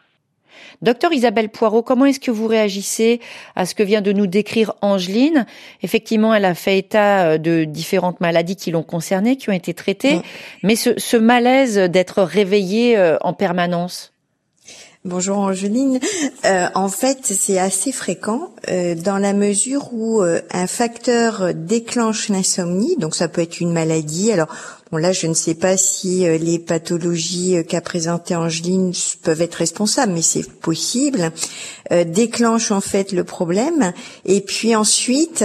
Docteur 0.83 1.13
Isabelle 1.13 1.49
Poirot, 1.49 1.83
comment 1.83 2.05
est-ce 2.05 2.21
que 2.21 2.31
vous 2.31 2.47
réagissez 2.47 3.21
à 3.57 3.67
ce 3.67 3.75
que 3.75 3.83
vient 3.83 4.03
de 4.03 4.13
nous 4.13 4.27
décrire 4.27 4.75
Angeline? 4.83 5.47
Effectivement, 5.83 6.35
elle 6.35 6.45
a 6.45 6.55
fait 6.55 6.79
état 6.79 7.27
euh, 7.27 7.39
de 7.39 7.65
différentes 7.65 8.21
maladies 8.21 8.57
qui 8.57 8.71
l'ont 8.71 8.83
concernée, 8.83 9.37
qui 9.37 9.51
ont 9.51 9.55
été 9.55 9.75
traitées, 9.75 10.21
mais 10.63 10.77
ce, 10.77 10.91
ce 10.99 11.17
malaise 11.17 11.77
d'être 11.77 12.23
réveillée 12.23 12.97
euh, 12.97 13.17
en 13.21 13.33
permanence? 13.33 14.13
Bonjour 15.07 15.37
Angeline. 15.37 16.01
Euh, 16.47 16.67
en 16.75 16.89
fait, 16.89 17.19
c'est 17.27 17.59
assez 17.59 17.93
fréquent 17.93 18.49
euh, 18.71 18.95
dans 18.95 19.19
la 19.19 19.35
mesure 19.35 19.91
où 19.93 20.23
euh, 20.23 20.41
un 20.51 20.67
facteur 20.67 21.53
déclenche 21.53 22.31
l'insomnie. 22.31 22.97
Donc, 22.97 23.15
ça 23.15 23.29
peut 23.29 23.43
être 23.43 23.61
une 23.61 23.71
maladie. 23.71 24.33
Alors, 24.33 24.49
là, 24.97 25.13
je 25.13 25.27
ne 25.27 25.35
sais 25.35 25.55
pas 25.55 25.77
si 25.77 26.21
les 26.39 26.59
pathologies 26.59 27.65
qu'a 27.69 27.81
présentées 27.81 28.37
Angeline 28.37 28.93
peuvent 29.23 29.43
être 29.43 29.55
responsables, 29.55 30.13
mais 30.13 30.23
c'est 30.23 30.49
possible. 30.49 31.33
déclenche 32.07 32.71
en 32.71 32.81
fait 32.81 33.13
le 33.13 33.25
problème. 33.25 33.93
Et 34.25 34.41
puis 34.41 34.75
ensuite, 34.75 35.45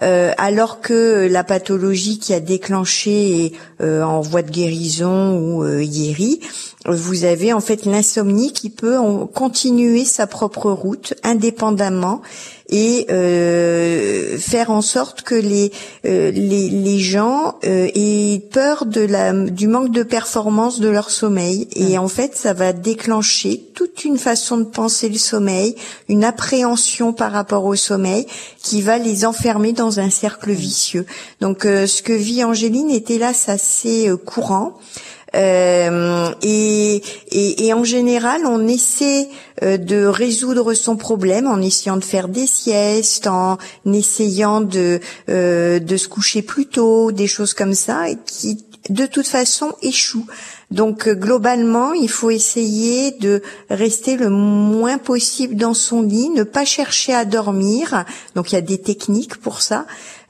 alors 0.00 0.80
que 0.80 1.28
la 1.30 1.44
pathologie 1.44 2.18
qui 2.18 2.34
a 2.34 2.40
déclenché 2.40 3.52
est 3.80 4.02
en 4.02 4.20
voie 4.20 4.42
de 4.42 4.50
guérison 4.50 5.38
ou 5.38 5.64
guérie, 5.84 6.40
vous 6.86 7.24
avez 7.24 7.52
en 7.52 7.60
fait 7.60 7.86
l'insomnie 7.86 8.52
qui 8.52 8.70
peut 8.70 8.98
continuer 9.32 10.04
sa 10.04 10.26
propre 10.26 10.70
route 10.70 11.14
indépendamment 11.22 12.20
et 12.68 13.06
euh, 13.10 14.38
faire 14.38 14.70
en 14.70 14.80
sorte 14.80 15.22
que 15.22 15.34
les 15.34 15.70
euh, 16.06 16.30
les, 16.30 16.70
les, 16.70 16.98
gens 16.98 17.56
euh, 17.64 17.88
aient 17.94 18.40
peur 18.50 18.86
de 18.86 19.02
la 19.02 19.32
du 19.32 19.68
manque 19.68 19.90
de 19.90 20.02
performance 20.02 20.80
de 20.80 20.88
leur 20.88 21.10
sommeil. 21.10 21.68
Et 21.76 21.98
en 21.98 22.08
fait 22.08 22.36
ça 22.36 22.52
va 22.52 22.72
déclencher 22.72 23.62
toute 23.74 24.04
une 24.04 24.18
façon 24.18 24.58
de 24.58 24.64
penser 24.64 25.08
le 25.08 25.18
sommeil, 25.18 25.76
une 26.08 26.24
appréhension 26.24 27.12
par 27.12 27.32
rapport 27.32 27.64
au 27.64 27.76
sommeil 27.76 28.26
qui 28.62 28.80
va 28.80 28.98
les 28.98 29.26
enfermer 29.26 29.72
dans 29.72 29.83
un 29.98 30.10
cercle 30.10 30.52
vicieux. 30.52 31.06
Donc 31.40 31.62
ce 31.62 32.02
que 32.02 32.12
vit 32.12 32.44
Angéline 32.44 32.90
était 32.90 33.18
là, 33.18 33.32
c'est 33.32 33.52
assez 33.52 34.10
courant. 34.24 34.78
Euh, 35.34 36.30
et, 36.42 37.02
et, 37.32 37.66
et, 37.66 37.72
en 37.72 37.84
général, 37.84 38.42
on 38.46 38.66
essaie 38.66 39.28
euh, 39.62 39.76
de 39.76 40.04
résoudre 40.04 40.74
son 40.74 40.96
problème 40.96 41.46
en 41.46 41.60
essayant 41.60 41.96
de 41.96 42.04
faire 42.04 42.28
des 42.28 42.46
siestes, 42.46 43.26
en 43.26 43.58
essayant 43.84 44.60
de, 44.60 45.00
euh, 45.28 45.80
de 45.80 45.96
se 45.96 46.08
coucher 46.08 46.42
plus 46.42 46.66
tôt, 46.66 47.10
des 47.10 47.26
choses 47.26 47.54
comme 47.54 47.74
ça, 47.74 48.08
et 48.08 48.16
qui 48.24 48.64
de 48.90 49.06
toute 49.06 49.26
façon 49.26 49.72
échouent. 49.82 50.26
Donc 50.74 51.06
euh, 51.06 51.14
globalement, 51.14 51.92
il 51.92 52.10
faut 52.10 52.30
essayer 52.30 53.12
de 53.12 53.42
rester 53.70 54.16
le 54.16 54.28
moins 54.28 54.98
possible 54.98 55.54
dans 55.54 55.72
son 55.72 56.02
lit, 56.02 56.30
ne 56.30 56.42
pas 56.42 56.64
chercher 56.64 57.14
à 57.14 57.24
dormir. 57.24 58.04
Donc 58.34 58.50
il 58.50 58.56
y 58.56 58.58
a 58.58 58.60
des 58.60 58.80
techniques 58.80 59.36
pour 59.36 59.62
ça, 59.62 59.86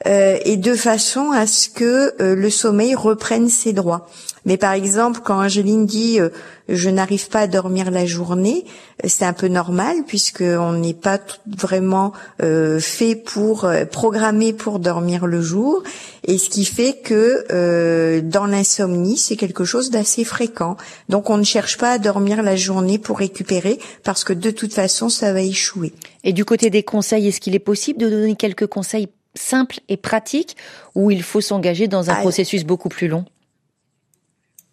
euh, 0.07 0.37
et 0.43 0.57
de 0.57 0.75
façon 0.75 1.31
à 1.31 1.47
ce 1.47 1.69
que 1.69 2.13
euh, 2.21 2.35
le 2.35 2.49
sommeil 2.49 2.95
reprenne 2.95 3.49
ses 3.49 3.73
droits. 3.73 4.09
Mais 4.45 4.57
par 4.57 4.73
exemple, 4.73 5.21
quand 5.23 5.43
Angeline 5.43 5.85
dit 5.85 6.19
euh, 6.19 6.29
je 6.67 6.89
n'arrive 6.89 7.29
pas 7.29 7.41
à 7.41 7.47
dormir 7.47 7.89
la 7.91 8.05
journée, 8.05 8.65
c'est 9.03 9.25
un 9.25 9.33
peu 9.33 9.47
normal 9.47 9.97
puisque 10.05 10.41
on 10.41 10.73
n'est 10.73 10.95
pas 10.95 11.19
vraiment 11.45 12.13
fait 12.39 13.15
pour 13.15 13.69
programmer 13.91 14.51
pour 14.51 14.79
dormir 14.79 15.27
le 15.27 15.41
jour. 15.41 15.83
Et 16.23 16.39
ce 16.39 16.49
qui 16.49 16.65
fait 16.65 16.97
que 17.03 18.19
dans 18.21 18.45
l'insomnie, 18.47 19.17
c'est 19.17 19.35
quelque 19.35 19.63
chose 19.63 19.91
d'assez 19.91 20.23
fréquent. 20.23 20.75
Donc 21.07 21.29
on 21.29 21.37
ne 21.37 21.43
cherche 21.43 21.77
pas 21.77 21.91
à 21.91 21.97
dormir 21.99 22.41
la 22.41 22.55
journée 22.55 22.97
pour 22.97 23.19
récupérer 23.19 23.77
parce 24.03 24.23
que 24.23 24.33
de 24.33 24.49
toute 24.49 24.73
façon, 24.73 25.09
ça 25.09 25.33
va 25.33 25.41
échouer. 25.41 25.93
Et 26.23 26.33
du 26.33 26.45
côté 26.45 26.71
des 26.71 26.81
conseils, 26.81 27.27
est-ce 27.27 27.39
qu'il 27.39 27.53
est 27.53 27.59
possible 27.59 27.99
de 27.99 28.09
donner 28.09 28.35
quelques 28.35 28.65
conseils 28.65 29.07
simples 29.35 29.79
et 29.89 29.97
pratiques 29.97 30.57
ou 30.95 31.11
il 31.11 31.23
faut 31.23 31.41
s'engager 31.41 31.87
dans 31.87 32.09
un 32.09 32.15
processus 32.15 32.63
beaucoup 32.63 32.89
plus 32.89 33.07
long? 33.07 33.25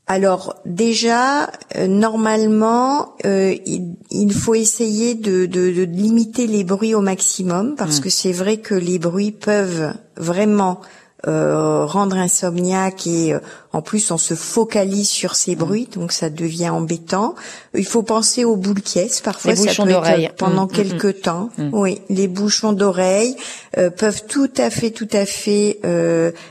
Alors 0.09 0.57
déjà, 0.67 1.51
euh, 1.77 1.87
normalement, 1.87 3.15
euh, 3.25 3.55
il, 4.11 4.33
faut 4.35 4.55
essayer 4.55 5.15
de, 5.15 5.47
limiter 5.85 6.47
les 6.47 6.65
bruits 6.65 6.95
au 6.95 7.01
maximum 7.01 7.77
parce 7.77 7.99
mmh. 7.99 8.03
que 8.03 8.11
c'est 8.11 8.33
vrai 8.33 8.57
que 8.59 8.75
les 8.75 8.99
bruits 8.99 9.33
peuvent 9.33 9.95
vraiment 10.17 10.81
euh, 11.29 11.87
rendre 11.87 12.17
insomniaque 12.17 13.07
et 13.07 13.33
euh, 13.33 13.39
en 13.73 13.83
plus 13.83 14.11
on 14.11 14.19
se 14.19 14.35
focalise 14.35 15.09
sur 15.09 15.35
ces 15.35 15.55
mmh. 15.55 15.59
bruits 15.59 15.89
donc 15.95 16.13
ça 16.13 16.31
devient 16.31 16.71
embêtant. 16.71 17.35
Il 17.75 17.87
faut 17.87 18.03
penser 18.03 18.45
aux 18.45 18.57
boules 18.57 18.83
caisses 18.83 19.21
parfois 19.21 19.57
ça 19.57 19.63
peut 19.63 19.91
être 19.91 20.35
pendant 20.37 20.65
mmh, 20.65 20.67
mmh, 20.67 20.73
quelques 20.73 21.23
temps. 21.23 21.51
Oui, 21.73 22.01
les 22.09 22.29
bouchons 22.29 22.73
d'oreilles 22.73 23.37
euh, 23.79 23.91
peuvent 23.91 24.25
tout 24.27 24.51
à 24.57 24.71
fait 24.71 24.91
tout 24.91 25.09
à 25.13 25.27
fait 25.27 25.81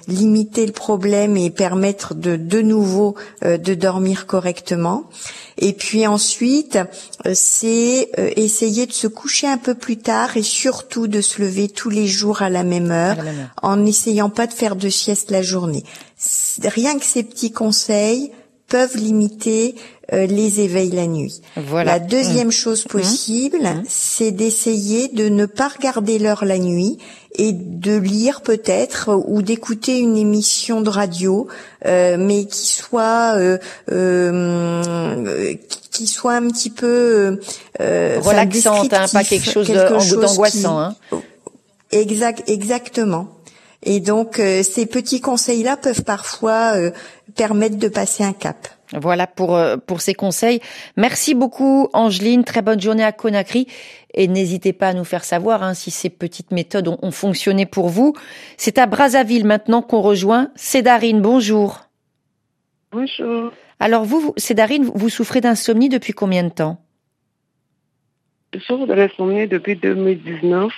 limiter 0.08 0.66
le 0.66 0.72
problème 0.72 1.38
et 1.38 1.50
permettre 1.50 2.16
de 2.16 2.36
de 2.36 2.62
nouveau 2.62 3.16
de 3.44 3.74
dormir 3.74 4.26
correctement. 4.26 5.06
Et 5.62 5.74
puis 5.74 6.08
ensuite, 6.08 6.78
euh, 7.26 7.34
c'est 7.36 8.10
euh, 8.18 8.32
essayer 8.36 8.88
de 8.88 8.94
se 8.94 9.08
coucher 9.08 9.48
un 9.48 9.58
peu 9.58 9.76
plus 9.76 9.98
tard 9.98 10.36
et 10.36 10.44
surtout 10.44 11.08
de 11.08 11.22
se 11.22 11.42
lever 11.42 11.70
tous 11.70 11.90
les 11.90 12.08
jours 12.08 12.42
à 12.42 12.50
la 12.50 12.64
même 12.64 12.92
heure, 12.92 13.18
en 13.62 13.78
n'essayant 13.78 14.30
pas 14.30 14.48
de 14.48 14.54
faire 14.54 14.76
de 14.76 14.90
sieste 14.90 15.30
la 15.32 15.42
journée. 15.42 15.84
Rien 16.64 16.98
que 16.98 17.06
ces 17.06 17.24
petits 17.24 17.52
conseils 17.52 18.32
peuvent 18.68 18.96
limiter 18.96 19.76
euh, 20.14 20.26
les 20.26 20.62
éveils 20.62 20.92
la 20.92 21.08
nuit. 21.08 21.42
Voilà. 21.58 21.94
La 21.94 22.00
deuxième 22.00 22.48
mmh. 22.48 22.52
chose 22.52 22.86
mmh. 22.86 22.90
possible, 22.90 23.64
mmh. 23.64 23.84
c'est 23.88 24.32
d'essayer 24.32 25.10
de 25.10 25.28
ne 25.28 25.46
pas 25.46 25.68
regarder 25.68 26.20
l'heure 26.20 26.46
la 26.46 26.58
nuit 26.58 26.98
et 27.36 27.52
de 27.54 27.98
lire 27.98 28.42
peut-être 28.42 29.10
ou 29.28 29.42
d'écouter 29.42 30.00
une 30.00 30.18
émission 30.18 30.82
de 30.82 30.90
radio, 30.90 31.48
euh, 31.86 32.18
mais 32.18 32.46
qui 32.46 32.68
soit 32.68 33.36
euh, 33.36 33.58
euh, 33.92 35.54
qui 35.92 36.08
soit 36.08 36.34
un 36.34 36.48
petit 36.48 36.70
peu 36.70 37.40
euh, 37.80 38.20
relaxante, 38.22 38.94
hein, 38.94 39.06
pas 39.12 39.24
quelque 39.24 39.50
chose 39.50 39.68
d'angoissant. 39.68 40.80
Hein. 40.80 40.96
Exact, 41.92 42.44
exactement. 42.48 43.28
Et 43.84 44.00
donc 44.00 44.36
ces 44.36 44.86
petits 44.86 45.22
conseils-là 45.22 45.76
peuvent 45.78 46.04
parfois 46.04 46.74
permettre 47.36 47.78
de 47.78 47.88
passer 47.88 48.24
un 48.24 48.34
cap. 48.34 48.68
Voilà 48.94 49.26
pour 49.26 49.60
pour 49.88 50.02
ces 50.02 50.14
conseils. 50.14 50.60
Merci 50.98 51.34
beaucoup 51.34 51.90
Angeline, 51.94 52.44
très 52.44 52.62
bonne 52.62 52.80
journée 52.80 53.04
à 53.04 53.12
Conakry 53.12 53.68
et 54.14 54.28
n'hésitez 54.28 54.74
pas 54.74 54.90
à 54.90 54.94
nous 54.94 55.04
faire 55.04 55.24
savoir 55.24 55.64
hein, 55.64 55.74
si 55.74 55.92
ces 55.92 56.10
petites 56.10 56.52
méthodes 56.52 56.88
ont, 56.88 57.12
fonctionné 57.12 57.66
pour 57.66 57.90
vous. 57.90 58.14
C'est 58.58 58.78
à 58.78 58.86
Brazzaville 58.86 59.46
maintenant 59.46 59.82
qu'on 59.82 60.02
rejoint 60.02 60.50
Cédarine. 60.56 61.22
Bonjour. 61.22 61.82
Bonjour. 62.92 63.52
Alors 63.80 64.04
vous, 64.04 64.34
Cédarine, 64.38 64.84
vous 64.94 65.10
souffrez 65.10 65.42
d'insomnie 65.42 65.90
depuis 65.90 66.14
combien 66.14 66.44
de 66.44 66.50
temps? 66.50 66.78
Je 68.54 68.60
souffre 68.60 68.86
de 68.86 68.94
l'insomnie 68.94 69.48
depuis 69.48 69.78
2019. 69.78 70.72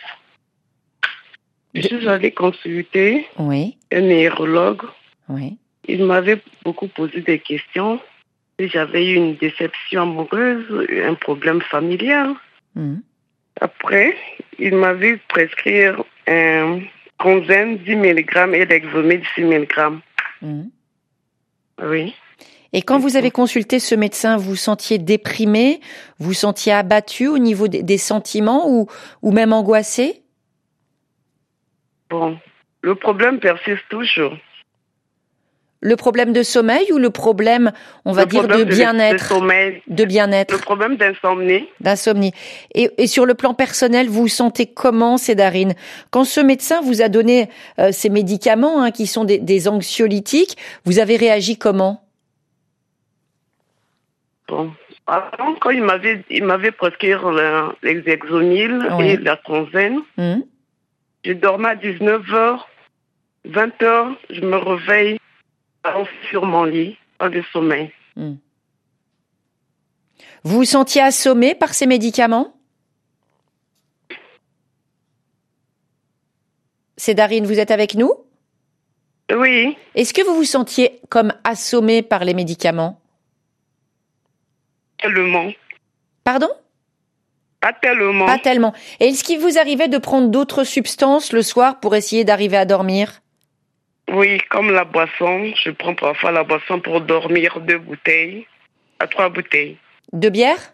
Je 1.73 1.81
suis 1.81 2.07
allée 2.07 2.31
consulter 2.31 3.25
oui. 3.39 3.77
un 3.91 4.01
neurologue. 4.01 4.83
Oui. 5.29 5.57
Il 5.87 6.05
m'avait 6.05 6.41
beaucoup 6.63 6.87
posé 6.87 7.21
des 7.21 7.39
questions. 7.39 7.99
J'avais 8.59 9.11
eu 9.11 9.15
une 9.15 9.35
déception 9.35 10.03
amoureuse, 10.03 10.65
un 11.03 11.15
problème 11.15 11.61
familial. 11.61 12.33
Mmh. 12.75 12.97
Après, 13.59 14.15
il 14.59 14.75
m'a 14.75 14.93
vu 14.93 15.19
prescrire 15.27 16.03
un 16.27 16.79
Conzen 17.17 17.77
10 17.77 17.95
mg 17.95 18.53
et 18.53 18.65
l'exomil 18.65 19.21
6 19.35 19.41
mg. 19.41 19.67
Oui. 21.81 22.13
Et 22.73 22.81
quand 22.81 22.97
vous 22.97 23.17
avez 23.17 23.29
consulté 23.29 23.79
ce 23.79 23.93
médecin, 23.93 24.37
vous 24.37 24.55
sentiez 24.55 24.97
déprimé, 24.97 25.79
vous 26.17 26.33
sentiez 26.33 26.73
abattu 26.73 27.27
au 27.27 27.37
niveau 27.37 27.67
des 27.67 27.97
sentiments 27.97 28.69
ou, 28.69 28.87
ou 29.21 29.31
même 29.31 29.53
angoissé? 29.53 30.22
Bon, 32.13 32.37
le 32.83 32.93
problème 32.93 33.39
persiste 33.39 33.89
toujours. 33.89 34.37
Le 35.81 35.95
problème 35.95 36.31
de 36.31 36.43
sommeil 36.43 36.93
ou 36.93 36.99
le 36.99 37.09
problème, 37.09 37.71
on 38.05 38.11
va 38.11 38.25
dire, 38.25 38.47
de 38.47 38.63
bien-être? 38.63 39.33
De, 39.87 40.05
bien-être. 40.05 40.53
Le 40.53 40.59
problème 40.59 40.95
d'insomnie. 40.95 41.67
D'insomnie. 41.79 42.31
Et, 42.75 43.07
sur 43.07 43.25
le 43.25 43.33
plan 43.33 43.55
personnel, 43.55 44.09
vous 44.09 44.21
vous 44.21 44.27
sentez 44.27 44.67
comment, 44.67 45.17
Cédarine? 45.17 45.73
Quand 46.11 46.23
ce 46.23 46.39
médecin 46.39 46.81
vous 46.81 47.01
a 47.01 47.09
donné 47.09 47.49
euh, 47.79 47.91
ces 47.91 48.09
médicaments, 48.09 48.83
hein, 48.83 48.91
qui 48.91 49.07
sont 49.07 49.25
des, 49.25 49.67
anxiolytiques, 49.67 50.55
vous 50.85 50.99
avez 50.99 51.15
réagi 51.17 51.57
comment? 51.57 52.05
Bon. 54.47 54.71
quand 55.59 55.71
il 55.71 55.81
m'avait, 55.81 56.23
il 56.29 56.43
m'avait 56.43 56.71
prescrit 56.71 57.13
l'exexonil 57.81 58.87
et 58.99 59.17
la 59.17 59.35
tronzène, 59.35 59.97
hum. 60.19 60.43
Je 61.23 61.33
dormais 61.33 61.69
à 61.69 61.75
19h, 61.75 62.59
20h, 63.47 64.15
je 64.29 64.41
me 64.41 64.57
réveille 64.57 65.19
sur 66.29 66.45
mon 66.45 66.63
lit, 66.63 66.97
pas 67.17 67.29
de 67.29 67.41
sommeil. 67.51 67.91
Hmm. 68.15 68.35
Vous 70.43 70.57
vous 70.57 70.65
sentiez 70.65 71.01
assommé 71.01 71.55
par 71.55 71.73
ces 71.73 71.85
médicaments? 71.85 72.55
Cédarine, 76.97 77.45
vous 77.45 77.59
êtes 77.59 77.71
avec 77.71 77.95
nous? 77.95 78.13
Oui. 79.33 79.77
Est-ce 79.95 80.13
que 80.13 80.21
vous 80.21 80.35
vous 80.35 80.43
sentiez 80.43 80.99
comme 81.09 81.33
assommé 81.43 82.01
par 82.01 82.23
les 82.23 82.33
médicaments? 82.33 83.01
Tellement. 84.97 85.51
Pardon? 86.23 86.49
Pas 87.63 87.71
tellement. 87.71 88.25
Pas 88.25 88.39
tellement. 88.39 88.73
Et 88.99 89.07
est-ce 89.07 89.23
qu'il 89.23 89.39
vous 89.39 89.57
arrivait 89.57 89.87
de 89.87 89.97
prendre 89.97 90.27
d'autres 90.27 90.65
substances 90.65 91.31
le 91.31 91.41
soir 91.41 91.79
pour 91.79 91.95
essayer 91.95 92.25
d'arriver 92.25 92.57
à 92.57 92.65
dormir? 92.65 93.21
Oui, 94.11 94.37
comme 94.49 94.69
la 94.69 94.83
boisson. 94.83 95.49
Je 95.63 95.71
prends 95.71 95.95
parfois 95.95 96.33
la 96.33 96.43
boisson 96.43 96.81
pour 96.81 96.99
dormir 96.99 97.61
deux 97.61 97.77
bouteilles 97.77 98.45
à 98.99 99.07
trois 99.07 99.29
bouteilles. 99.29 99.77
De 100.11 100.27
bière? 100.27 100.73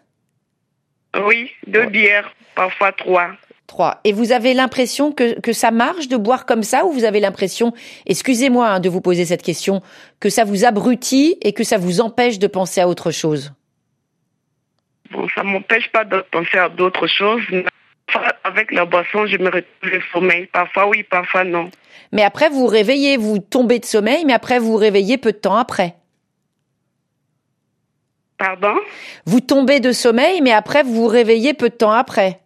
Oui, 1.24 1.52
deux 1.68 1.86
bières, 1.86 2.34
parfois 2.56 2.90
trois. 2.90 3.28
Trois. 3.68 4.00
Et 4.02 4.12
vous 4.12 4.32
avez 4.32 4.52
l'impression 4.52 5.12
que, 5.12 5.38
que 5.38 5.52
ça 5.52 5.70
marche 5.70 6.08
de 6.08 6.16
boire 6.16 6.44
comme 6.44 6.64
ça 6.64 6.84
ou 6.86 6.90
vous 6.90 7.04
avez 7.04 7.20
l'impression, 7.20 7.72
excusez-moi 8.06 8.66
hein, 8.66 8.80
de 8.80 8.88
vous 8.88 9.00
poser 9.00 9.24
cette 9.24 9.42
question, 9.42 9.80
que 10.18 10.28
ça 10.28 10.42
vous 10.42 10.64
abrutit 10.64 11.38
et 11.42 11.52
que 11.52 11.62
ça 11.62 11.78
vous 11.78 12.00
empêche 12.00 12.40
de 12.40 12.48
penser 12.48 12.80
à 12.80 12.88
autre 12.88 13.12
chose? 13.12 13.52
Bon, 15.10 15.26
ça 15.34 15.42
m'empêche 15.42 15.90
pas 15.90 16.04
de 16.04 16.24
penser 16.30 16.58
à 16.58 16.68
d'autres 16.68 17.06
choses. 17.06 17.42
avec 18.44 18.72
la 18.72 18.84
boisson, 18.84 19.26
je 19.26 19.36
me 19.36 19.46
retrouve 19.46 19.64
le 19.82 20.00
sommeil. 20.12 20.46
Parfois 20.46 20.88
oui, 20.88 21.02
parfois 21.02 21.44
non. 21.44 21.70
Mais 22.12 22.22
après, 22.22 22.48
vous 22.48 22.66
réveillez, 22.66 23.16
vous 23.16 23.38
tombez 23.38 23.78
de 23.78 23.84
sommeil, 23.84 24.24
mais 24.24 24.32
après, 24.32 24.58
vous 24.58 24.72
vous 24.72 24.76
réveillez 24.76 25.18
peu 25.18 25.32
de 25.32 25.38
temps 25.38 25.56
après. 25.56 25.94
Pardon? 28.38 28.74
Vous 29.26 29.40
tombez 29.40 29.80
de 29.80 29.92
sommeil, 29.92 30.40
mais 30.40 30.52
après, 30.52 30.82
vous 30.82 30.94
vous 30.94 31.06
réveillez 31.06 31.54
peu 31.54 31.68
de 31.68 31.74
temps 31.74 31.92
après. 31.92 32.40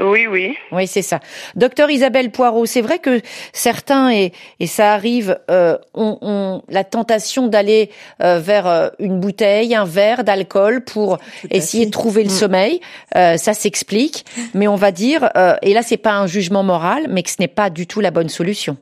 Oui, 0.00 0.26
oui. 0.26 0.56
Oui, 0.72 0.86
c'est 0.86 1.02
ça. 1.02 1.20
Docteur 1.56 1.90
Isabelle 1.90 2.30
Poirot, 2.30 2.66
c'est 2.66 2.80
vrai 2.80 2.98
que 2.98 3.20
certains, 3.52 4.10
et, 4.10 4.32
et 4.58 4.66
ça 4.66 4.94
arrive, 4.94 5.38
euh, 5.50 5.76
ont, 5.94 6.62
la 6.68 6.84
tentation 6.84 7.48
d'aller 7.48 7.90
euh, 8.22 8.38
vers 8.38 8.66
euh, 8.66 8.88
une 8.98 9.20
bouteille, 9.20 9.74
un 9.74 9.84
verre 9.84 10.24
d'alcool 10.24 10.82
pour 10.84 11.18
essayer 11.50 11.86
de 11.86 11.90
trouver 11.90 12.22
le 12.24 12.30
mm. 12.30 12.32
sommeil. 12.32 12.80
ça 13.14 13.54
s'explique, 13.54 14.24
mais 14.54 14.68
on 14.68 14.76
va 14.76 14.92
dire, 14.92 15.30
et 15.62 15.74
là 15.74 15.82
c'est 15.82 15.96
pas 15.96 16.14
un 16.14 16.26
jugement 16.26 16.62
moral, 16.62 17.06
mais 17.08 17.22
que 17.22 17.30
ce 17.30 17.36
n'est 17.38 17.48
pas 17.48 17.70
du 17.70 17.86
tout 17.86 18.00
la 18.00 18.10
bonne 18.10 18.28
solution. 18.28 18.76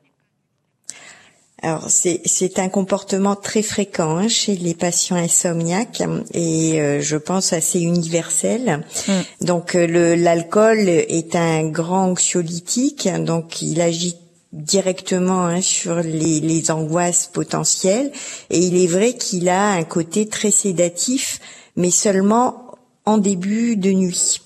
Alors 1.61 1.87
c'est 1.89 2.21
c'est 2.25 2.61
un 2.61 2.69
comportement 2.69 3.35
très 3.35 3.63
fréquent 3.63 4.17
hein, 4.17 4.29
chez 4.29 4.55
les 4.55 4.75
patients 4.75 5.17
insomniaques 5.17 6.03
et 6.33 6.81
euh, 6.81 7.01
je 7.01 7.17
pense 7.17 7.53
assez 7.53 7.81
universel. 7.81 8.85
Mm. 9.09 9.13
Donc 9.47 9.75
euh, 9.75 9.87
le 9.87 10.15
l'alcool 10.15 10.89
est 10.89 11.35
un 11.35 11.69
grand 11.69 12.11
anxiolytique, 12.11 13.09
donc 13.25 13.61
il 13.61 13.81
agit 13.81 14.17
directement 14.53 15.47
hein, 15.47 15.61
sur 15.61 15.97
les, 15.97 16.41
les 16.41 16.71
angoisses 16.71 17.29
potentielles 17.33 18.13
et 18.51 18.59
il 18.59 18.81
est 18.81 18.87
vrai 18.87 19.15
qu'il 19.15 19.49
a 19.49 19.73
un 19.73 19.85
côté 19.85 20.29
très 20.29 20.53
sédatif, 20.53 21.41
mais 21.75 21.91
seulement 21.91 22.69
en 23.05 23.19
début 23.19 23.77
de 23.77 23.91
nuit. 23.91 24.41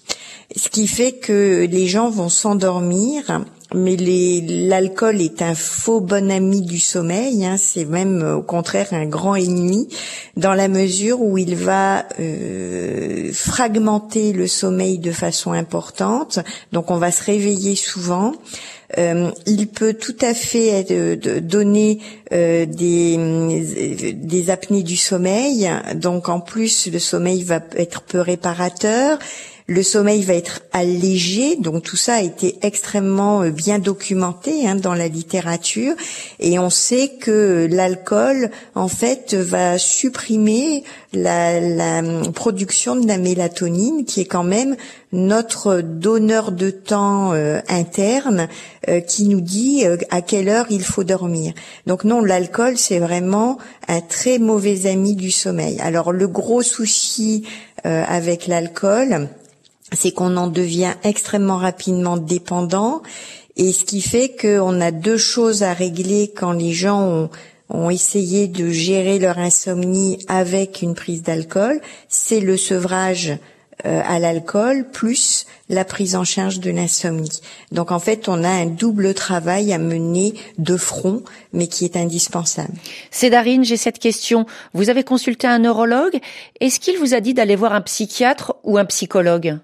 Ce 0.56 0.68
qui 0.68 0.86
fait 0.86 1.12
que 1.12 1.66
les 1.70 1.86
gens 1.86 2.10
vont 2.10 2.28
s'endormir 2.28 3.42
mais 3.74 3.96
l'alcool 3.96 5.20
est 5.20 5.42
un 5.42 5.54
faux 5.54 6.00
bon 6.00 6.30
ami 6.30 6.62
du 6.62 6.78
sommeil. 6.78 7.44
Hein, 7.44 7.56
c'est 7.56 7.84
même 7.84 8.22
au 8.22 8.42
contraire 8.42 8.88
un 8.92 9.06
grand 9.06 9.34
ennemi 9.34 9.88
dans 10.36 10.54
la 10.54 10.68
mesure 10.68 11.20
où 11.20 11.38
il 11.38 11.56
va 11.56 12.06
euh, 12.20 13.30
fragmenter 13.32 14.32
le 14.32 14.46
sommeil 14.46 14.98
de 14.98 15.12
façon 15.12 15.52
importante. 15.52 16.38
Donc 16.72 16.90
on 16.90 16.96
va 16.96 17.10
se 17.10 17.24
réveiller 17.24 17.76
souvent. 17.76 18.32
Euh, 18.98 19.30
il 19.46 19.68
peut 19.68 19.94
tout 19.94 20.16
à 20.20 20.34
fait 20.34 20.84
donner 21.40 22.00
euh, 22.32 22.66
des, 22.66 24.12
des 24.14 24.50
apnées 24.50 24.82
du 24.82 24.96
sommeil. 24.96 25.70
Donc 25.94 26.28
en 26.28 26.40
plus, 26.40 26.88
le 26.92 26.98
sommeil 26.98 27.42
va 27.42 27.60
être 27.76 28.02
peu 28.02 28.20
réparateur. 28.20 29.18
Le 29.72 29.82
sommeil 29.82 30.20
va 30.22 30.34
être 30.34 30.60
allégé, 30.72 31.56
donc 31.56 31.82
tout 31.82 31.96
ça 31.96 32.16
a 32.16 32.20
été 32.20 32.58
extrêmement 32.60 33.40
euh, 33.40 33.50
bien 33.50 33.78
documenté 33.78 34.68
hein, 34.68 34.74
dans 34.74 34.92
la 34.92 35.08
littérature, 35.08 35.94
et 36.40 36.58
on 36.58 36.68
sait 36.68 37.12
que 37.18 37.66
l'alcool, 37.70 38.50
en 38.74 38.88
fait, 38.88 39.32
va 39.32 39.78
supprimer 39.78 40.84
la, 41.14 42.00
hum, 42.00 42.34
production 42.34 42.96
de 42.96 43.08
la 43.08 43.16
mélatonine, 43.16 44.04
qui 44.04 44.20
est 44.20 44.26
quand 44.26 44.44
même 44.44 44.76
notre 45.10 45.80
donneur 45.80 46.52
de 46.52 46.68
temps 46.68 47.32
euh, 47.32 47.60
interne, 47.70 48.48
euh, 48.90 49.00
qui 49.00 49.24
nous 49.24 49.40
dit 49.40 49.84
à 50.10 50.20
quelle 50.20 50.50
heure 50.50 50.66
il 50.68 50.82
faut 50.82 51.04
dormir. 51.04 51.54
Donc 51.86 52.04
non, 52.04 52.20
l'alcool, 52.22 52.76
c'est 52.76 52.98
vraiment 52.98 53.56
un 53.88 54.02
très 54.02 54.38
mauvais 54.38 54.86
ami 54.86 55.16
du 55.16 55.30
sommeil. 55.30 55.80
Alors 55.80 56.12
le 56.12 56.28
gros 56.28 56.62
souci 56.62 57.44
avec 57.84 58.46
l'alcool, 58.46 59.28
c'est 59.92 60.12
qu'on 60.12 60.36
en 60.36 60.46
devient 60.46 60.94
extrêmement 61.04 61.58
rapidement 61.58 62.16
dépendant 62.16 63.02
et 63.56 63.72
ce 63.72 63.84
qui 63.84 64.00
fait 64.00 64.34
qu'on 64.40 64.80
a 64.80 64.90
deux 64.90 65.18
choses 65.18 65.62
à 65.62 65.72
régler 65.72 66.32
quand 66.34 66.52
les 66.52 66.72
gens 66.72 67.28
ont, 67.68 67.90
essayé 67.90 68.48
de 68.48 68.68
gérer 68.68 69.18
leur 69.18 69.38
insomnie 69.38 70.18
avec 70.28 70.82
une 70.82 70.94
prise 70.94 71.22
d'alcool, 71.22 71.80
c'est 72.08 72.40
le 72.40 72.58
sevrage 72.58 73.38
euh, 73.86 74.02
à 74.04 74.18
l'alcool 74.18 74.86
plus 74.90 75.46
la 75.70 75.86
prise 75.86 76.14
en 76.14 76.24
charge 76.24 76.60
de 76.60 76.70
l'insomnie. 76.70 77.40
Donc 77.70 77.90
en 77.90 77.98
fait, 77.98 78.28
on 78.28 78.44
a 78.44 78.48
un 78.48 78.66
double 78.66 79.14
travail 79.14 79.72
à 79.72 79.78
mener 79.78 80.34
de 80.58 80.76
front, 80.76 81.22
mais 81.54 81.66
qui 81.66 81.86
est 81.86 81.96
indispensable. 81.96 82.74
Cédarine, 83.10 83.64
j'ai 83.64 83.78
cette 83.78 83.98
question. 83.98 84.44
Vous 84.74 84.90
avez 84.90 85.02
consulté 85.02 85.46
un 85.46 85.60
neurologue. 85.60 86.18
Est-ce 86.60 86.78
qu'il 86.78 86.98
vous 86.98 87.14
a 87.14 87.20
dit 87.20 87.32
d'aller 87.32 87.56
voir 87.56 87.72
un 87.72 87.80
psychiatre 87.80 88.54
ou 88.64 88.76
un 88.76 88.84
psychologue? 88.84 89.58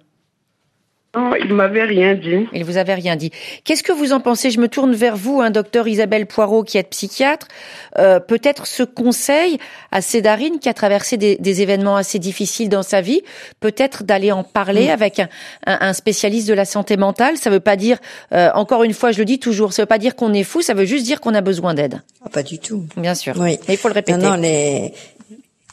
Non, 1.16 1.34
il 1.34 1.54
m'avait 1.54 1.84
rien 1.84 2.14
dit. 2.14 2.46
Il 2.52 2.66
vous 2.66 2.76
avait 2.76 2.94
rien 2.94 3.16
dit. 3.16 3.30
Qu'est-ce 3.64 3.82
que 3.82 3.92
vous 3.92 4.12
en 4.12 4.20
pensez? 4.20 4.50
Je 4.50 4.60
me 4.60 4.68
tourne 4.68 4.94
vers 4.94 5.16
vous, 5.16 5.40
hein, 5.40 5.50
docteur 5.50 5.88
Isabelle 5.88 6.26
Poirot, 6.26 6.64
qui 6.64 6.76
êtes 6.76 6.90
psychiatre. 6.90 7.48
Euh, 7.96 8.20
peut-être 8.20 8.66
ce 8.66 8.82
conseil 8.82 9.58
à 9.90 10.02
Cédarine, 10.02 10.58
qui 10.58 10.68
a 10.68 10.74
traversé 10.74 11.16
des, 11.16 11.62
événements 11.62 11.96
assez 11.96 12.18
difficiles 12.18 12.68
dans 12.68 12.82
sa 12.82 13.00
vie, 13.00 13.22
peut-être 13.58 14.04
d'aller 14.04 14.32
en 14.32 14.44
parler 14.44 14.90
avec 14.90 15.22
un, 15.66 15.92
spécialiste 15.94 16.46
de 16.46 16.54
la 16.54 16.66
santé 16.66 16.98
mentale. 16.98 17.38
Ça 17.38 17.48
veut 17.48 17.58
pas 17.58 17.76
dire, 17.76 17.98
euh, 18.34 18.50
encore 18.54 18.84
une 18.84 18.92
fois, 18.92 19.10
je 19.10 19.18
le 19.18 19.24
dis 19.24 19.38
toujours, 19.38 19.72
ça 19.72 19.82
veut 19.82 19.86
pas 19.86 19.98
dire 19.98 20.14
qu'on 20.14 20.34
est 20.34 20.44
fou, 20.44 20.60
ça 20.60 20.74
veut 20.74 20.84
juste 20.84 21.06
dire 21.06 21.22
qu'on 21.22 21.34
a 21.34 21.40
besoin 21.40 21.72
d'aide. 21.72 22.02
Ah, 22.22 22.28
pas 22.28 22.42
du 22.42 22.58
tout. 22.58 22.84
Bien 22.98 23.14
sûr. 23.14 23.34
Oui. 23.38 23.58
Mais 23.66 23.74
il 23.74 23.76
faut 23.78 23.88
le 23.88 23.94
répéter. 23.94 24.18
Non, 24.18 24.30
non, 24.30 24.36
les, 24.36 24.92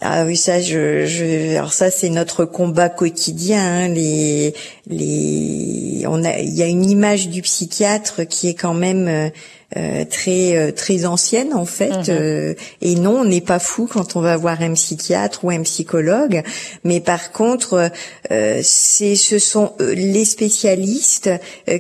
ah 0.02 0.26
oui, 0.26 0.36
ça, 0.36 0.60
je, 0.60 1.06
je, 1.06 1.56
alors 1.56 1.72
ça, 1.72 1.90
c'est 1.90 2.10
notre 2.10 2.44
combat 2.44 2.90
quotidien. 2.90 3.86
Hein, 3.86 3.88
les, 3.88 4.54
les, 4.88 6.06
on 6.08 6.24
a, 6.24 6.40
il 6.40 6.54
y 6.54 6.64
a 6.64 6.68
une 6.68 6.90
image 6.90 7.30
du 7.30 7.42
psychiatre 7.42 8.24
qui 8.28 8.48
est 8.50 8.54
quand 8.54 8.74
même 8.74 9.08
euh, 9.08 9.30
euh, 9.78 10.06
très 10.06 10.56
euh, 10.56 10.72
très 10.72 11.06
ancienne 11.06 11.54
en 11.54 11.66
fait. 11.66 11.90
Mhm. 11.90 12.06
Euh, 12.10 12.54
et 12.82 12.96
non, 12.96 13.22
on 13.22 13.26
n'est 13.26 13.42
pas 13.42 13.58
fou 13.60 13.90
quand 13.92 14.16
on 14.16 14.22
va 14.22 14.38
voir 14.38 14.62
un 14.62 14.74
psychiatre 14.74 15.44
ou 15.44 15.50
un 15.50 15.64
psychologue. 15.64 16.44
Mais 16.84 17.02
par 17.02 17.32
contre, 17.32 17.92
c'est 18.30 19.16
ce 19.16 19.40
sont 19.40 19.74
les 19.80 20.24
spécialistes 20.24 21.32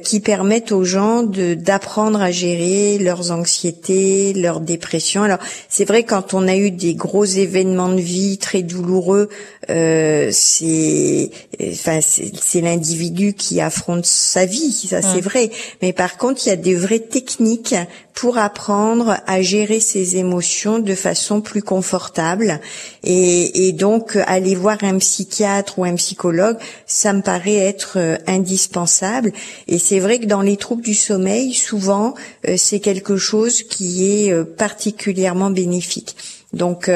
qui 0.03 0.19
permettent 0.19 0.71
aux 0.71 0.83
gens 0.83 1.23
de 1.23 1.53
d'apprendre 1.53 2.21
à 2.21 2.31
gérer 2.31 2.97
leurs 2.97 3.31
anxiétés, 3.31 4.33
leurs 4.33 4.61
dépressions. 4.61 5.23
Alors 5.23 5.39
c'est 5.69 5.85
vrai 5.85 6.03
quand 6.03 6.33
on 6.33 6.47
a 6.47 6.55
eu 6.55 6.71
des 6.71 6.95
gros 6.95 7.25
événements 7.25 7.89
de 7.89 8.01
vie 8.01 8.37
très 8.39 8.63
douloureux, 8.63 9.29
c'est 9.67 11.29
enfin 11.61 11.99
c'est 12.01 12.61
l'individu 12.61 12.94
qui 13.37 13.61
affronte 13.61 14.05
sa 14.05 14.45
vie, 14.45 14.71
ça 14.71 15.01
c'est 15.01 15.21
vrai. 15.21 15.49
Mais 15.81 15.93
par 15.93 16.17
contre, 16.17 16.41
il 16.45 16.49
y 16.49 16.51
a 16.51 16.55
des 16.55 16.75
vraies 16.75 16.99
techniques 16.99 17.75
pour 18.15 18.37
apprendre 18.37 19.17
à 19.27 19.41
gérer 19.41 19.81
ses 19.81 20.15
émotions 20.15 20.79
de 20.79 20.95
façon 20.95 21.41
plus 21.41 21.61
confortable. 21.61 22.61
Et, 23.03 23.73
donc, 23.73 24.17
aller 24.25 24.55
voir 24.55 24.77
un 24.83 24.97
psychiatre 24.97 25.77
ou 25.79 25.83
un 25.83 25.95
psychologue, 25.95 26.57
ça 26.87 27.11
me 27.11 27.21
paraît 27.21 27.57
être 27.57 27.97
euh, 27.97 28.17
indispensable. 28.25 29.33
Et 29.67 29.77
c'est 29.77 29.99
vrai 29.99 30.19
que 30.19 30.25
dans 30.25 30.41
les 30.41 30.55
troubles 30.55 30.81
du 30.81 30.93
sommeil, 30.93 31.53
souvent, 31.53 32.15
euh, 32.47 32.55
c'est 32.57 32.79
quelque 32.79 33.17
chose 33.17 33.63
qui 33.63 34.09
est 34.09 34.31
euh, 34.31 34.45
particulièrement 34.45 35.49
bénéfique. 35.49 36.15
Donc, 36.53 36.89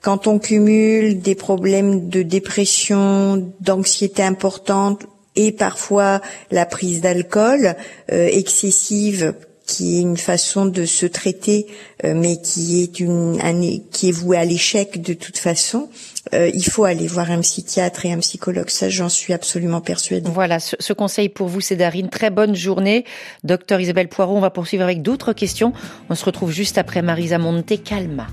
quand 0.00 0.26
on 0.26 0.38
cumule 0.38 1.20
des 1.20 1.34
problèmes 1.34 2.08
de 2.08 2.22
dépression, 2.22 3.52
d'anxiété 3.60 4.22
importante 4.22 5.02
et 5.36 5.52
parfois 5.52 6.20
la 6.50 6.66
prise 6.66 7.00
d'alcool 7.00 7.74
excessive 8.08 9.34
qui 9.66 9.98
est 9.98 10.02
une 10.02 10.16
façon 10.16 10.66
de 10.66 10.84
se 10.84 11.06
traiter, 11.06 11.66
euh, 12.04 12.14
mais 12.14 12.40
qui 12.40 12.82
est 12.82 13.00
une 13.00 13.38
qui 13.90 14.08
est 14.08 14.12
vouée 14.12 14.36
à 14.36 14.44
l'échec 14.44 15.00
de 15.00 15.14
toute 15.14 15.38
façon. 15.38 15.88
Euh, 16.34 16.50
il 16.52 16.64
faut 16.64 16.84
aller 16.84 17.06
voir 17.06 17.30
un 17.30 17.40
psychiatre 17.40 18.06
et 18.06 18.12
un 18.12 18.18
psychologue. 18.18 18.68
Ça, 18.68 18.88
j'en 18.88 19.08
suis 19.08 19.32
absolument 19.32 19.80
persuadée. 19.80 20.28
Voilà, 20.30 20.60
ce, 20.60 20.92
conseil 20.92 21.28
pour 21.28 21.48
vous, 21.48 21.60
c'est 21.60 21.76
Darine. 21.76 22.08
Très 22.08 22.30
bonne 22.30 22.54
journée, 22.54 23.04
docteur 23.44 23.80
Isabelle 23.80 24.08
Poirot. 24.08 24.36
On 24.36 24.40
va 24.40 24.50
poursuivre 24.50 24.82
avec 24.82 25.02
d'autres 25.02 25.32
questions. 25.32 25.72
On 26.10 26.14
se 26.14 26.24
retrouve 26.24 26.52
juste 26.52 26.78
après 26.78 27.02
Marisa 27.02 27.38
Monte 27.38 27.82
Calma. 27.82 28.28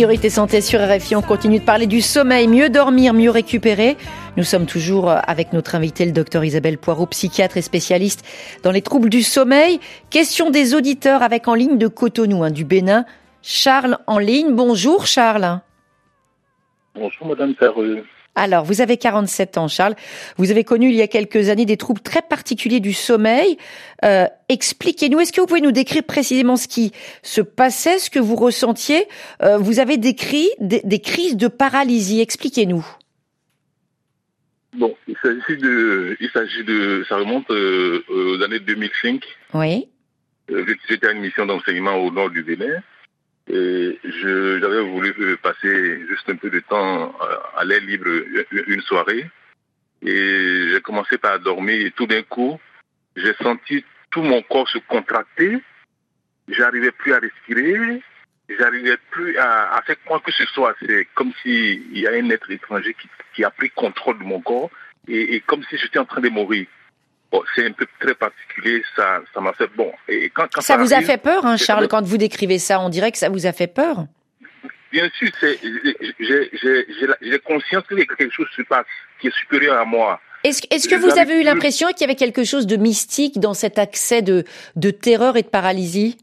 Priorité 0.00 0.30
santé 0.30 0.62
sur 0.62 0.80
RFI, 0.80 1.14
on 1.14 1.20
continue 1.20 1.58
de 1.58 1.64
parler 1.66 1.86
du 1.86 2.00
sommeil, 2.00 2.48
mieux 2.48 2.70
dormir, 2.70 3.12
mieux 3.12 3.28
récupérer. 3.28 3.98
Nous 4.38 4.44
sommes 4.44 4.64
toujours 4.64 5.10
avec 5.10 5.52
notre 5.52 5.74
invité, 5.74 6.06
le 6.06 6.12
docteur 6.12 6.42
Isabelle 6.42 6.78
Poirot, 6.78 7.04
psychiatre 7.04 7.58
et 7.58 7.60
spécialiste 7.60 8.24
dans 8.62 8.70
les 8.70 8.80
troubles 8.80 9.10
du 9.10 9.22
sommeil. 9.22 9.78
Question 10.08 10.48
des 10.48 10.74
auditeurs 10.74 11.22
avec 11.22 11.48
en 11.48 11.54
ligne 11.54 11.76
de 11.76 11.86
Cotonou, 11.86 12.42
hein, 12.42 12.50
du 12.50 12.64
Bénin. 12.64 13.04
Charles 13.42 13.98
en 14.06 14.16
ligne. 14.16 14.54
Bonjour 14.54 15.04
Charles. 15.04 15.60
Bonjour 16.94 17.26
Madame 17.26 17.54
Ferreux. 17.54 18.02
Alors, 18.40 18.64
vous 18.64 18.80
avez 18.80 18.96
47 18.96 19.58
ans, 19.58 19.68
Charles. 19.68 19.94
Vous 20.38 20.50
avez 20.50 20.64
connu 20.64 20.88
il 20.88 20.94
y 20.94 21.02
a 21.02 21.08
quelques 21.08 21.50
années 21.50 21.66
des 21.66 21.76
troubles 21.76 22.00
très 22.00 22.22
particuliers 22.22 22.80
du 22.80 22.94
sommeil. 22.94 23.58
Euh, 24.02 24.24
expliquez-nous, 24.48 25.20
est-ce 25.20 25.30
que 25.30 25.42
vous 25.42 25.46
pouvez 25.46 25.60
nous 25.60 25.72
décrire 25.72 26.02
précisément 26.04 26.56
ce 26.56 26.66
qui 26.66 26.92
se 27.22 27.42
passait, 27.42 27.98
ce 27.98 28.08
que 28.08 28.18
vous 28.18 28.36
ressentiez? 28.36 29.06
Euh, 29.42 29.58
Vous 29.58 29.78
avez 29.78 29.98
décrit 29.98 30.48
des, 30.58 31.00
crises 31.00 31.36
de 31.36 31.48
paralysie. 31.48 32.22
Expliquez-nous. 32.22 32.86
Bon, 34.72 34.96
il 35.06 35.16
s'agit 35.22 35.60
de, 35.60 36.16
il 36.18 36.30
s'agit 36.30 36.64
de, 36.64 37.04
ça 37.10 37.16
remonte 37.16 37.50
euh, 37.50 38.02
aux 38.08 38.42
années 38.42 38.60
2005. 38.60 39.22
Oui. 39.52 39.86
J'étais 40.88 41.08
à 41.08 41.12
une 41.12 41.20
mission 41.20 41.44
d'enseignement 41.44 41.96
au 41.96 42.10
nord 42.10 42.30
du 42.30 42.42
Bénin. 42.42 42.80
Et 43.52 43.98
j'avais 44.04 44.82
voulu 44.82 45.36
passer 45.38 46.06
juste 46.06 46.28
un 46.28 46.36
peu 46.36 46.50
de 46.50 46.60
temps 46.60 47.12
à 47.56 47.64
l'air 47.64 47.80
libre 47.80 48.06
une 48.68 48.80
soirée. 48.82 49.28
Et 50.02 50.68
j'ai 50.70 50.80
commencé 50.80 51.18
par 51.18 51.40
dormir 51.40 51.84
et 51.84 51.90
tout 51.90 52.06
d'un 52.06 52.22
coup, 52.22 52.60
j'ai 53.16 53.34
senti 53.42 53.84
tout 54.10 54.22
mon 54.22 54.40
corps 54.42 54.68
se 54.68 54.78
contracter. 54.78 55.58
J'arrivais 56.48 56.92
plus 56.92 57.12
à 57.12 57.18
respirer. 57.18 58.00
J'arrivais 58.58 58.96
plus 59.10 59.36
à, 59.38 59.82
faire 59.84 59.96
quoi 60.04 60.20
que 60.20 60.32
ce 60.32 60.44
soit. 60.46 60.74
C'est 60.80 61.08
comme 61.14 61.32
s'il 61.42 61.98
y 61.98 62.06
a 62.06 62.12
un 62.12 62.30
être 62.30 62.50
étranger 62.50 62.94
qui, 63.34 63.44
a 63.44 63.50
pris 63.50 63.70
contrôle 63.70 64.18
de 64.18 64.24
mon 64.24 64.40
corps 64.40 64.70
et 65.08 65.40
comme 65.40 65.64
si 65.64 65.76
j'étais 65.76 65.98
en 65.98 66.04
train 66.04 66.20
de 66.20 66.28
mourir 66.28 66.66
c'est 67.54 67.66
un 67.66 67.72
peu 67.72 67.86
très 67.98 68.14
particulier, 68.14 68.82
ça, 68.96 69.20
ça 69.32 69.40
m'a 69.40 69.52
fait 69.52 69.70
bon. 69.76 69.92
Et 70.08 70.30
quand, 70.30 70.46
ça, 70.60 70.76
vous 70.76 70.92
a 70.92 71.00
fait 71.00 71.18
peur, 71.18 71.46
hein, 71.46 71.56
Charles, 71.56 71.88
quand 71.88 72.02
vous 72.02 72.16
décrivez 72.16 72.58
ça, 72.58 72.80
on 72.80 72.88
dirait 72.88 73.12
que 73.12 73.18
ça 73.18 73.28
vous 73.28 73.46
a 73.46 73.52
fait 73.52 73.66
peur? 73.68 74.06
Bien 74.92 75.08
sûr, 75.16 75.28
j'ai 77.20 77.38
conscience 77.44 77.84
qu'il 77.86 77.98
y 77.98 78.02
a 78.02 78.06
quelque 78.06 78.30
chose 78.30 78.48
qui 78.54 78.62
se 78.62 78.66
passe, 78.66 78.86
qui 79.20 79.28
est 79.28 79.34
supérieur 79.36 79.78
à 79.78 79.84
moi. 79.84 80.20
Est-ce 80.42 80.62
est 80.70 80.90
que 80.90 80.96
vous 80.96 81.18
avez 81.18 81.40
eu 81.40 81.44
l'impression 81.44 81.88
qu'il 81.88 82.00
y 82.00 82.04
avait 82.04 82.16
quelque 82.16 82.44
chose 82.44 82.66
de 82.66 82.76
mystique 82.76 83.38
dans 83.38 83.54
cet 83.54 83.78
accès 83.78 84.22
de, 84.22 84.44
de 84.74 84.90
terreur 84.90 85.36
et 85.36 85.42
de 85.42 85.48
paralysie? 85.48 86.18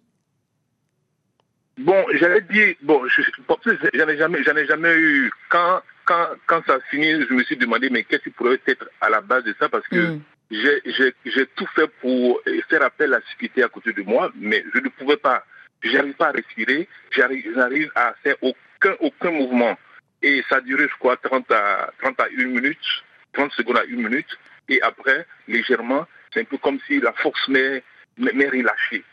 Bon, 1.77 2.03
j'allais 2.13 2.41
dire, 2.41 2.75
bon, 2.81 3.01
j'en 3.07 4.07
ai 4.07 4.17
jamais, 4.17 4.43
j'en 4.43 4.55
ai 4.55 4.65
jamais 4.65 4.93
eu. 4.95 5.31
Quand, 5.49 5.81
quand, 6.05 6.29
quand 6.47 6.63
ça 6.65 6.73
a 6.73 6.79
fini, 6.89 7.05
je 7.29 7.33
me 7.33 7.43
suis 7.43 7.55
demandé, 7.55 7.89
mais 7.91 8.03
qu'est-ce 8.03 8.23
qui 8.23 8.31
pourrait 8.31 8.59
être 8.65 8.89
à 8.99 9.09
la 9.09 9.21
base 9.21 9.43
de 9.43 9.55
ça? 9.59 9.69
Parce 9.69 9.87
que 9.87 10.15
hmm 10.15 10.21
j'ai 10.49 11.45
tout 11.55 11.67
fait 11.75 11.87
pour 12.01 12.41
faire 12.69 12.83
appel 12.83 13.13
à 13.13 13.17
la 13.17 13.25
sécurité 13.31 13.63
à 13.63 13.67
côté 13.67 13.93
de 13.93 14.01
moi, 14.03 14.31
mais 14.35 14.63
je 14.73 14.79
ne 14.79 14.89
pouvais 14.89 15.17
pas. 15.17 15.43
J'arrive 15.83 16.13
pas 16.13 16.27
à 16.27 16.31
respirer, 16.31 16.87
j'arrive 17.11 17.91
à 17.95 18.15
faire 18.23 18.35
aucun, 18.41 18.95
aucun 18.99 19.31
mouvement. 19.31 19.77
Et 20.21 20.43
ça 20.49 20.57
a 20.57 20.61
duré, 20.61 20.83
je 20.83 20.97
crois, 20.99 21.17
30 21.17 21.51
à, 21.51 21.91
30 22.01 22.19
à 22.19 22.27
1 22.37 22.45
minute, 22.45 22.77
30 23.33 23.51
secondes 23.51 23.77
à 23.77 23.83
1 23.83 23.95
minute. 23.95 24.27
Et 24.69 24.81
après, 24.81 25.25
légèrement, 25.47 26.05
c'est 26.33 26.41
un 26.41 26.45
peu 26.45 26.57
comme 26.57 26.79
si 26.87 26.99
la 26.99 27.13
force 27.13 27.47
m'est 27.47 27.83
relâchée. 28.17 29.03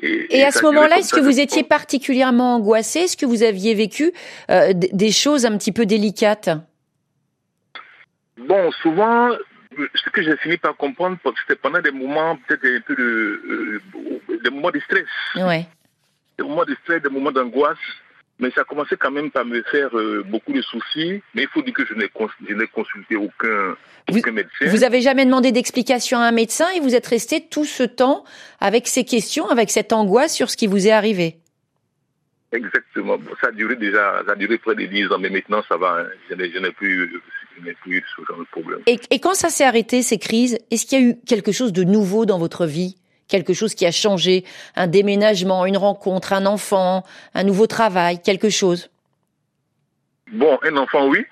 Et, 0.00 0.38
et, 0.38 0.44
à 0.44 0.52
ce 0.52 0.62
moment-là, 0.62 0.98
est-ce 0.98 1.12
que 1.12 1.20
vous 1.20 1.40
étiez 1.40 1.64
particulièrement 1.64 2.54
angoissé? 2.54 3.00
Est-ce 3.00 3.16
que 3.16 3.26
vous 3.26 3.42
aviez 3.42 3.74
vécu 3.74 4.12
euh, 4.48 4.72
des 4.72 5.10
choses 5.10 5.44
un 5.44 5.58
petit 5.58 5.72
peu 5.72 5.86
délicates? 5.86 6.50
Bon, 8.36 8.70
souvent, 8.70 9.30
ce 9.94 10.10
que 10.10 10.22
j'ai 10.22 10.36
fini 10.38 10.56
par 10.56 10.76
comprendre, 10.76 11.18
c'était 11.40 11.60
pendant 11.60 11.80
des 11.80 11.90
moments, 11.90 12.36
peut-être 12.46 12.64
un 12.64 12.80
peu 12.80 12.94
de, 12.94 13.02
euh, 13.02 14.38
des 14.42 14.50
moments 14.50 14.70
de 14.70 14.80
stress. 14.80 15.06
Ouais. 15.36 15.66
Des 16.38 16.44
moments 16.44 16.64
de 16.64 16.76
stress, 16.82 17.02
des 17.02 17.08
moments 17.08 17.32
d'angoisse. 17.32 17.78
Mais 18.40 18.52
ça 18.52 18.62
commençait 18.62 18.96
quand 18.96 19.10
même 19.10 19.32
par 19.32 19.44
me 19.44 19.62
faire 19.62 19.96
euh, 19.98 20.22
beaucoup 20.24 20.52
de 20.52 20.62
soucis. 20.62 21.20
Mais 21.34 21.42
il 21.42 21.48
faut 21.48 21.60
dire 21.62 21.74
que 21.74 21.84
je 21.84 21.94
n'ai 21.94 22.08
consulté 22.68 23.16
aucun, 23.16 23.76
aucun 24.10 24.30
médecin. 24.30 24.66
Vous 24.66 24.84
avez 24.84 25.00
jamais 25.00 25.24
demandé 25.24 25.50
d'explication 25.50 26.18
à 26.18 26.22
un 26.22 26.32
médecin 26.32 26.66
et 26.76 26.80
vous 26.80 26.94
êtes 26.94 27.06
resté 27.06 27.48
tout 27.48 27.64
ce 27.64 27.82
temps 27.82 28.24
avec 28.60 28.86
ces 28.86 29.04
questions, 29.04 29.48
avec 29.48 29.70
cette 29.70 29.92
angoisse 29.92 30.34
sur 30.34 30.50
ce 30.50 30.56
qui 30.56 30.68
vous 30.68 30.86
est 30.86 30.92
arrivé? 30.92 31.38
Exactement. 32.52 33.18
ça 33.40 33.48
a 33.48 33.50
duré 33.50 33.76
déjà, 33.76 34.22
ça 34.26 34.32
a 34.32 34.36
duré 34.36 34.56
près 34.56 34.74
de 34.74 34.86
10 34.86 35.12
ans, 35.12 35.18
mais 35.18 35.28
maintenant 35.28 35.62
ça 35.68 35.76
va. 35.76 35.98
Hein. 36.00 36.06
Je 36.30 36.34
n'ai 36.36 36.70
plus 36.72 37.20
et, 38.86 39.20
quand 39.20 39.34
ça 39.34 39.48
s'est 39.48 39.64
arrêté, 39.64 40.02
ces 40.02 40.18
crises, 40.18 40.58
est-ce 40.70 40.86
qu'il 40.86 41.00
y 41.00 41.02
a 41.02 41.06
eu 41.06 41.16
quelque 41.26 41.52
chose 41.52 41.72
de 41.72 41.84
nouveau 41.84 42.26
dans 42.26 42.38
votre 42.38 42.66
vie? 42.66 42.96
Quelque 43.28 43.52
chose 43.52 43.74
qui 43.74 43.86
a 43.86 43.90
changé? 43.90 44.44
Un 44.74 44.86
déménagement, 44.86 45.66
une 45.66 45.76
rencontre, 45.76 46.32
un 46.32 46.46
enfant, 46.46 47.04
un 47.34 47.44
nouveau 47.44 47.66
travail, 47.66 48.22
quelque 48.22 48.50
chose? 48.50 48.90
Bon, 50.32 50.58
un 50.62 50.76
enfant, 50.76 51.06
oui. 51.08 51.24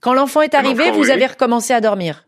Quand 0.00 0.14
l'enfant 0.14 0.42
est 0.42 0.54
arrivé, 0.54 0.90
vous 0.90 1.10
avez 1.10 1.26
recommencé 1.26 1.72
à 1.72 1.80
dormir? 1.80 2.26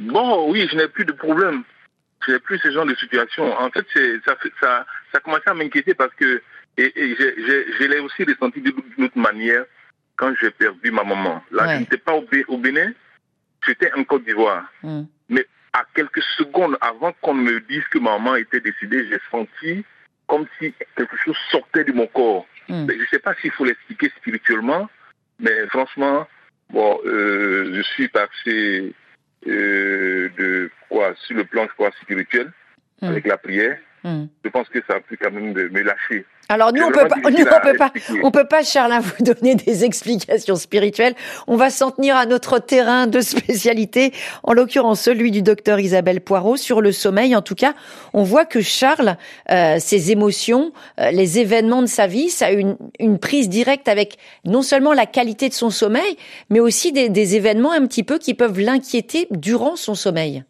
Bon, 0.00 0.50
oui, 0.50 0.66
je 0.70 0.76
n'ai 0.76 0.88
plus 0.88 1.04
de 1.04 1.12
problème. 1.12 1.62
Je 2.26 2.32
n'ai 2.32 2.38
plus 2.38 2.58
ce 2.58 2.70
genre 2.70 2.86
de 2.86 2.94
situation. 2.94 3.44
En 3.58 3.70
fait, 3.70 3.86
ça, 4.24 4.36
ça, 4.60 4.86
ça 5.12 5.18
a 5.18 5.20
commencé 5.20 5.44
à 5.46 5.54
m'inquiéter 5.54 5.94
parce 5.94 6.14
que 6.14 6.42
et, 6.78 6.92
je 6.96 7.84
l'ai 7.84 7.98
aussi 7.98 8.24
ressenti 8.24 8.60
d'une 8.60 9.04
autre 9.04 9.18
manière 9.18 9.64
quand 10.16 10.32
j'ai 10.40 10.50
perdu 10.50 10.90
ma 10.90 11.04
maman. 11.04 11.42
Là, 11.50 11.74
je 11.74 11.80
n'étais 11.80 11.98
pas 11.98 12.14
au, 12.14 12.58
Bénin, 12.58 12.92
j'étais 13.66 13.92
en 13.94 14.04
Côte 14.04 14.24
d'Ivoire. 14.24 14.70
Hmm. 14.82 15.04
Mais 15.28 15.46
à 15.72 15.84
quelques 15.94 16.22
secondes 16.36 16.76
avant 16.80 17.12
qu'on 17.20 17.34
me 17.34 17.60
dise 17.60 17.84
que 17.90 17.98
ma 17.98 18.12
maman 18.18 18.36
était 18.36 18.60
décédée, 18.60 19.06
j'ai 19.08 19.20
senti 19.30 19.84
comme 20.26 20.46
si 20.58 20.72
quelque 20.96 21.16
chose 21.16 21.36
sortait 21.50 21.84
de 21.84 21.92
mon 21.92 22.06
corps. 22.06 22.46
Hmm. 22.68 22.86
Je 22.88 22.94
ne 22.94 23.06
sais 23.06 23.18
pas 23.18 23.34
s'il 23.40 23.50
faut 23.50 23.64
l'expliquer 23.64 24.10
spirituellement, 24.16 24.88
mais 25.38 25.66
franchement, 25.68 26.26
bon, 26.70 27.00
euh, 27.04 27.72
je 27.74 27.82
suis 27.82 28.08
passé 28.08 28.94
euh, 29.46 30.28
de 30.36 30.70
quoi 30.88 31.14
sur 31.16 31.36
le 31.36 31.44
plan, 31.44 31.64
je 31.64 31.74
crois, 31.74 31.90
spirituel, 32.02 32.52
hmm. 33.00 33.06
avec 33.06 33.26
la 33.26 33.38
prière. 33.38 33.78
Je 34.04 34.48
pense 34.50 34.68
que 34.68 34.80
ça 34.88 34.96
a 34.96 35.00
pu 35.00 35.16
quand 35.16 35.30
même 35.30 35.52
me 35.52 35.82
lâcher. 35.82 36.26
Alors 36.48 36.72
nous, 36.72 36.82
on 36.82 36.90
peut 36.92 37.08
pas, 37.08 37.30
nous, 37.30 37.44
on 37.44 37.60
peut 37.70 37.76
pas, 37.76 37.92
on 38.22 38.30
peut 38.30 38.46
pas, 38.46 38.62
Charles, 38.62 39.00
vous 39.00 39.24
donner 39.34 39.54
des 39.54 39.84
explications 39.84 40.56
spirituelles. 40.56 41.14
On 41.46 41.56
va 41.56 41.70
s'en 41.70 41.90
tenir 41.90 42.16
à 42.16 42.26
notre 42.26 42.58
terrain 42.58 43.06
de 43.06 43.20
spécialité, 43.20 44.12
en 44.42 44.52
l'occurrence 44.52 45.00
celui 45.00 45.30
du 45.30 45.42
docteur 45.42 45.80
Isabelle 45.80 46.20
Poirot 46.20 46.56
sur 46.56 46.80
le 46.80 46.92
sommeil. 46.92 47.34
En 47.34 47.42
tout 47.42 47.54
cas, 47.54 47.74
on 48.12 48.22
voit 48.22 48.44
que 48.44 48.60
Charles, 48.60 49.16
euh, 49.50 49.76
ses 49.78 50.10
émotions, 50.10 50.72
euh, 51.00 51.10
les 51.10 51.38
événements 51.38 51.82
de 51.82 51.86
sa 51.86 52.06
vie, 52.06 52.28
ça 52.28 52.46
a 52.46 52.50
une, 52.50 52.76
une 52.98 53.18
prise 53.18 53.48
directe 53.48 53.88
avec 53.88 54.18
non 54.44 54.62
seulement 54.62 54.92
la 54.92 55.06
qualité 55.06 55.48
de 55.48 55.54
son 55.54 55.70
sommeil, 55.70 56.16
mais 56.50 56.60
aussi 56.60 56.92
des, 56.92 57.08
des 57.08 57.36
événements 57.36 57.72
un 57.72 57.86
petit 57.86 58.02
peu 58.02 58.18
qui 58.18 58.34
peuvent 58.34 58.60
l'inquiéter 58.60 59.26
durant 59.30 59.76
son 59.76 59.94
sommeil. 59.94 60.44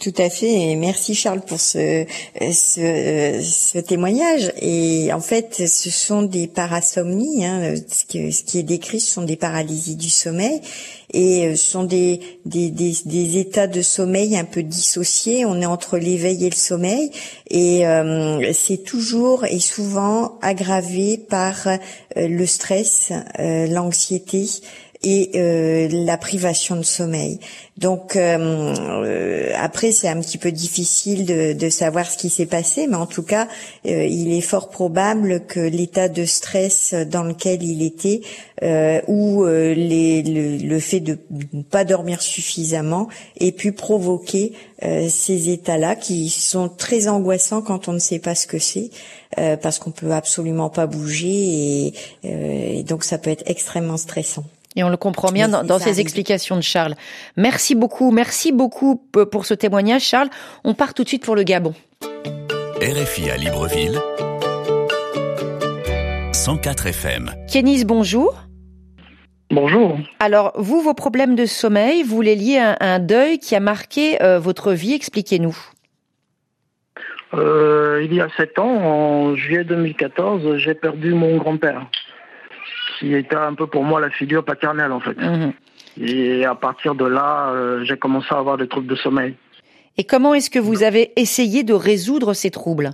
Tout 0.00 0.14
à 0.16 0.30
fait. 0.30 0.50
Et 0.50 0.76
merci 0.76 1.14
Charles 1.14 1.42
pour 1.42 1.60
ce, 1.60 2.06
ce, 2.40 3.40
ce, 3.42 3.78
témoignage. 3.78 4.50
Et 4.60 5.12
en 5.12 5.20
fait, 5.20 5.68
ce 5.68 5.90
sont 5.90 6.22
des 6.22 6.46
parasomnies. 6.46 7.44
Hein, 7.44 7.74
ce, 7.86 8.04
qui 8.06 8.58
est 8.58 8.62
décrit, 8.62 8.98
ce 8.98 9.12
sont 9.12 9.22
des 9.22 9.36
paralysies 9.36 9.96
du 9.96 10.08
sommeil 10.08 10.60
et 11.12 11.46
euh, 11.46 11.56
ce 11.56 11.70
sont 11.70 11.84
des, 11.84 12.20
des, 12.44 12.70
des, 12.70 12.94
des, 13.04 13.38
états 13.38 13.66
de 13.66 13.82
sommeil 13.82 14.36
un 14.36 14.44
peu 14.44 14.62
dissociés. 14.62 15.44
On 15.44 15.60
est 15.60 15.66
entre 15.66 15.98
l'éveil 15.98 16.44
et 16.44 16.50
le 16.50 16.56
sommeil 16.56 17.10
et 17.50 17.86
euh, 17.86 18.52
c'est 18.52 18.84
toujours 18.84 19.44
et 19.44 19.60
souvent 19.60 20.38
aggravé 20.42 21.18
par 21.18 21.66
euh, 21.66 21.76
le 22.16 22.46
stress, 22.46 23.12
l'anxiété 23.38 24.46
et 25.04 25.30
euh, 25.34 25.88
la 25.90 26.16
privation 26.16 26.76
de 26.76 26.82
sommeil. 26.82 27.38
Donc 27.76 28.16
euh, 28.16 28.74
euh, 28.78 29.52
après 29.56 29.92
c'est 29.92 30.08
un 30.08 30.18
petit 30.20 30.38
peu 30.38 30.50
difficile 30.50 31.26
de, 31.26 31.68
savoir 31.68 32.10
ce 32.10 32.16
qui 32.16 32.30
s'est 32.30 32.46
passé, 32.46 32.86
mais 32.86 32.96
en 32.96 33.06
tout 33.06 33.22
cas 33.22 33.48
il 33.84 34.32
est 34.32 34.40
fort 34.40 34.70
probable 34.70 35.44
que 35.46 35.60
l'état 35.60 36.08
de 36.08 36.24
stress 36.24 36.94
dans 36.94 37.24
lequel 37.24 37.62
il 37.62 37.82
était 37.82 38.22
ou 39.08 39.44
le, 39.44 40.78
fait 40.78 41.00
de 41.00 41.18
ne 41.52 41.62
pas 41.62 41.84
dormir 41.84 42.22
suffisamment 42.22 43.08
ait 43.40 43.52
pu 43.52 43.72
provoquer 43.72 44.52
ces 44.80 45.50
états-là 45.50 45.96
qui 45.96 46.30
sont 46.30 46.68
très 46.68 47.08
angoissants 47.08 47.62
quand 47.62 47.88
on 47.88 47.92
ne 47.92 47.98
sait 47.98 48.20
pas 48.20 48.36
ce 48.36 48.46
que 48.46 48.58
c'est. 48.58 48.90
parce 49.36 49.80
qu'on 49.80 49.90
peut 49.90 50.12
absolument 50.12 50.70
pas 50.70 50.86
bouger 50.86 51.92
et 52.22 52.84
donc 52.84 53.02
ça 53.02 53.18
peut 53.18 53.30
être 53.30 53.44
extrêmement 53.46 53.96
stressant. 53.96 54.44
Et 54.76 54.82
on 54.82 54.88
le 54.88 54.96
comprend 54.96 55.30
bien 55.30 55.48
dans, 55.48 55.78
ces 55.78 56.00
explications 56.00 56.56
de 56.56 56.62
Charles. 56.62 56.94
Merci 57.36 57.74
beaucoup, 57.74 58.10
merci 58.10 58.52
beaucoup 58.52 58.96
pour 59.30 59.46
ce 59.46 59.54
témoignage, 59.54 60.02
Charles. 60.02 60.30
On 60.64 60.74
part 60.74 60.94
tout 60.94 61.04
de 61.04 61.08
suite 61.08 61.24
pour 61.24 61.36
le 61.36 61.44
Gabon. 61.44 61.74
RFI 62.82 63.30
à 63.30 63.36
Libreville, 63.36 64.00
104 66.32 66.86
FM. 66.88 67.30
Kénis, 67.48 67.84
bonjour. 67.84 68.34
Bonjour. 69.50 69.98
Alors, 70.18 70.52
vous, 70.56 70.80
vos 70.80 70.94
problèmes 70.94 71.36
de 71.36 71.46
sommeil, 71.46 72.02
vous 72.02 72.20
les 72.20 72.34
liez 72.34 72.58
à 72.58 72.76
un 72.80 72.98
deuil 72.98 73.38
qui 73.38 73.54
a 73.54 73.60
marqué 73.60 74.20
euh, 74.22 74.40
votre 74.40 74.72
vie. 74.72 74.94
Expliquez-nous. 74.94 75.56
Euh, 77.34 78.02
il 78.04 78.14
y 78.14 78.20
a 78.20 78.28
sept 78.36 78.58
ans, 78.58 78.66
en 78.66 79.36
juillet 79.36 79.64
2014, 79.64 80.56
j'ai 80.56 80.74
perdu 80.74 81.14
mon 81.14 81.36
grand-père 81.36 81.86
qui 82.98 83.14
était 83.14 83.36
un 83.36 83.54
peu 83.54 83.66
pour 83.66 83.84
moi 83.84 84.00
la 84.00 84.10
figure 84.10 84.44
paternelle 84.44 84.92
en 84.92 85.00
fait. 85.00 85.16
Mhm. 85.16 85.52
Et 86.00 86.44
à 86.44 86.54
partir 86.54 86.94
de 86.94 87.04
là, 87.04 87.50
euh, 87.50 87.84
j'ai 87.84 87.96
commencé 87.96 88.28
à 88.30 88.38
avoir 88.38 88.56
des 88.56 88.68
troubles 88.68 88.88
de 88.88 88.96
sommeil. 88.96 89.36
Et 89.96 90.04
comment 90.04 90.34
est-ce 90.34 90.50
que 90.50 90.58
vous 90.58 90.82
avez 90.82 91.12
essayé 91.16 91.62
de 91.62 91.72
résoudre 91.72 92.34
ces 92.34 92.50
troubles? 92.50 92.90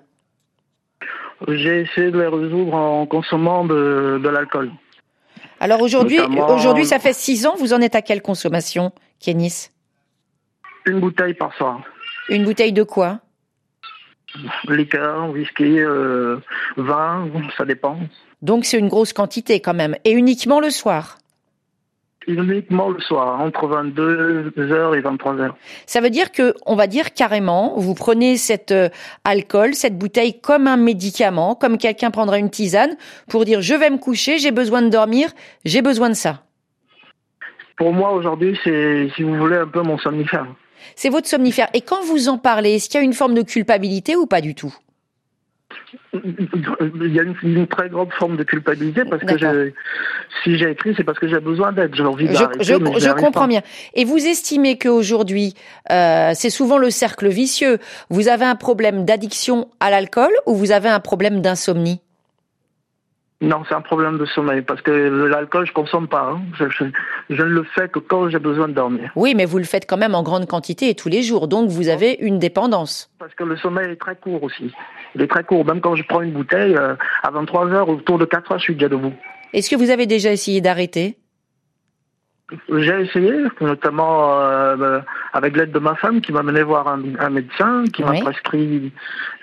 J'ai 1.49 1.81
essayé 1.81 2.11
de 2.11 2.19
les 2.19 2.27
résoudre 2.27 2.75
en 2.75 3.07
consommant 3.07 3.65
de, 3.65 4.21
l'alcool. 4.23 4.71
Alors 5.59 5.81
aujourd'hui, 5.81 6.19
aujourd'hui, 6.21 6.85
ça 6.85 6.99
fait 6.99 7.15
six 7.15 7.47
ans. 7.47 7.55
Vous 7.59 7.73
en 7.73 7.81
êtes 7.81 7.95
à 7.95 8.03
quelle 8.03 8.21
consommation, 8.21 8.93
Kénis 9.19 9.71
Une 10.85 11.01
bouteille 11.01 11.35
par 11.35 11.55
soir. 11.55 11.81
Une 12.29 12.45
bouteille 12.45 12.73
de 12.73 12.83
quoi? 12.83 13.21
Liqueur, 14.69 15.31
whisky, 15.31 15.81
euh, 15.81 16.37
vin, 16.77 17.29
ça 17.57 17.65
dépend. 17.65 17.99
Donc 18.43 18.65
c'est 18.65 18.79
une 18.79 18.89
grosse 18.89 19.13
quantité 19.13 19.61
quand 19.61 19.75
même. 19.75 19.97
Et 20.05 20.13
uniquement 20.13 20.61
le 20.61 20.71
soir? 20.71 21.19
Uniquement 22.27 22.91
le 22.91 23.01
soir, 23.01 23.41
entre 23.41 23.67
22h 23.67 24.97
et 24.97 25.01
23h. 25.01 25.53
Ça 25.87 26.01
veut 26.01 26.11
dire 26.11 26.31
que, 26.31 26.55
on 26.67 26.77
va 26.77 26.87
dire 26.87 27.15
carrément, 27.15 27.75
vous 27.79 27.95
prenez 27.95 28.37
cet 28.37 28.73
euh, 28.73 28.89
alcool, 29.25 29.75
cette 29.75 29.99
bouteille 29.99 30.39
comme 30.39 30.67
un 30.67 30.77
médicament, 30.77 31.55
comme 31.55 31.79
quelqu'un 31.79 32.11
prendrait 32.11 32.41
une 32.41 32.51
tisane, 32.51 32.97
pour 33.29 33.45
dire 33.45 33.63
je 33.63 33.75
vais 33.75 33.91
me 33.91 33.99
coucher, 33.99 34.39
j'ai 34.39 34.51
besoin 34.53 34.83
de 34.83 34.91
dormir, 34.91 35.31
j'ai 35.65 35.83
besoin 35.83 36.11
de 36.11 36.15
ça. 36.15 36.43
Pour 37.77 37.95
moi 37.95 38.13
aujourd'hui, 38.13 38.59
c'est, 38.63 39.09
si 39.17 39.23
vous 39.23 39.35
voulez, 39.37 39.57
un 39.57 39.67
peu 39.67 39.81
mon 39.81 39.99
somnifère. 39.99 40.47
C'est 40.97 41.09
votre 41.09 41.29
somnifère. 41.29 41.69
Et 41.75 41.81
quand 41.81 42.03
vous 42.05 42.29
en 42.29 42.39
parlez, 42.39 42.75
est-ce 42.75 42.89
qu'il 42.89 43.01
y 43.01 43.03
a 43.03 43.05
une 43.05 43.13
forme 43.13 43.35
de 43.35 43.43
culpabilité 43.43 44.17
ou 44.17 44.27
pas 44.27 44.41
du 44.41 44.55
tout? 44.55 44.75
Il 46.13 47.15
y 47.15 47.21
a 47.21 47.23
une, 47.23 47.67
très 47.67 47.89
grande 47.89 48.13
forme 48.13 48.37
de 48.37 48.43
culpabilité 48.43 49.03
parce 49.05 49.23
que 49.23 49.73
si 50.43 50.59
j'ai 50.59 50.71
écrit, 50.71 50.95
c'est 50.97 51.05
parce 51.05 51.19
que 51.19 51.29
j'ai 51.29 51.39
besoin 51.39 51.73
d'aide. 51.73 51.95
J'ai 51.95 52.03
envie 52.03 52.27
d'arrêter. 52.27 52.65
Je, 52.65 52.75
je, 52.75 53.01
je 53.01 53.13
comprends 53.13 53.47
bien. 53.47 53.63
Et 53.95 54.05
vous 54.05 54.19
estimez 54.19 54.79
qu'aujourd'hui, 54.79 55.55
euh, 55.91 56.33
c'est 56.35 56.51
souvent 56.51 56.79
le 56.79 56.91
cercle 56.91 57.29
vicieux. 57.29 57.79
Vous 58.09 58.29
avez 58.29 58.45
un 58.45 58.57
problème 58.57 59.05
d'addiction 59.05 59.69
à 59.79 59.91
l'alcool 59.91 60.33
ou 60.47 60.55
vous 60.55 60.73
avez 60.73 60.89
un 60.89 61.01
problème 61.01 61.41
d'insomnie? 61.41 62.01
Non, 63.43 63.63
c'est 63.67 63.75
un 63.75 63.81
problème 63.81 64.19
de 64.19 64.27
sommeil 64.27 64.61
parce 64.61 64.83
que 64.83 64.91
l'alcool, 64.91 65.67
je 65.67 65.73
consomme 65.73 66.09
pas. 66.09 66.33
Hein. 66.33 66.43
Je, 66.59 66.85
ne 67.43 67.45
le 67.45 67.63
fais 67.75 67.89
que 67.89 67.99
quand 67.99 68.29
j'ai 68.29 68.39
besoin 68.39 68.69
de 68.69 68.75
dormir. 68.75 69.11
Oui, 69.17 69.35
mais 69.35 69.47
vous 69.47 69.57
le 69.57 69.65
faites 69.65 69.89
quand 69.89 69.97
même 69.97 70.15
en 70.15 70.23
grande 70.23 70.47
quantité 70.47 70.91
et 70.91 70.95
tous 70.95 71.09
les 71.09 71.23
jours, 71.23 71.49
donc 71.49 71.71
vous 71.71 71.89
avez 71.89 72.19
une 72.21 72.39
dépendance. 72.39 73.11
Parce 73.19 73.35
que 73.35 73.45
le 73.45 73.57
sommeil 73.57 73.93
est 73.93 73.97
très 73.97 74.15
court 74.17 74.43
aussi. 74.43 74.71
Il 75.15 75.23
est 75.23 75.27
très 75.27 75.43
court. 75.43 75.65
Même 75.65 75.81
quand 75.81 75.97
je 75.97 76.05
prends 76.07 76.21
une 76.21 76.33
bouteille, 76.33 76.77
euh, 76.77 76.95
à 77.23 77.31
23 77.31 77.69
heures, 77.69 77.89
autour 77.89 78.19
de 78.19 78.27
4 78.27 78.53
heures, 78.53 78.59
je 78.59 78.65
suis 78.65 78.75
déjà 78.75 78.91
debout. 78.91 79.15
Est-ce 79.55 79.71
que 79.71 79.77
vous 79.77 79.91
avez 79.91 80.07
déjà 80.07 80.31
essayé 80.31 80.61
d'arrêter? 80.61 81.17
J'ai 82.69 83.01
essayé, 83.03 83.33
notamment 83.61 84.41
euh, 84.41 85.01
avec 85.33 85.57
l'aide 85.57 85.73
de 85.73 85.79
ma 85.79 85.95
femme 85.95 86.21
qui 86.21 86.33
m'a 86.33 86.43
mené 86.43 86.63
voir 86.63 86.89
un, 86.89 87.31
médecin, 87.31 87.85
qui 87.93 88.03
m'a 88.03 88.13
prescrit 88.21 88.93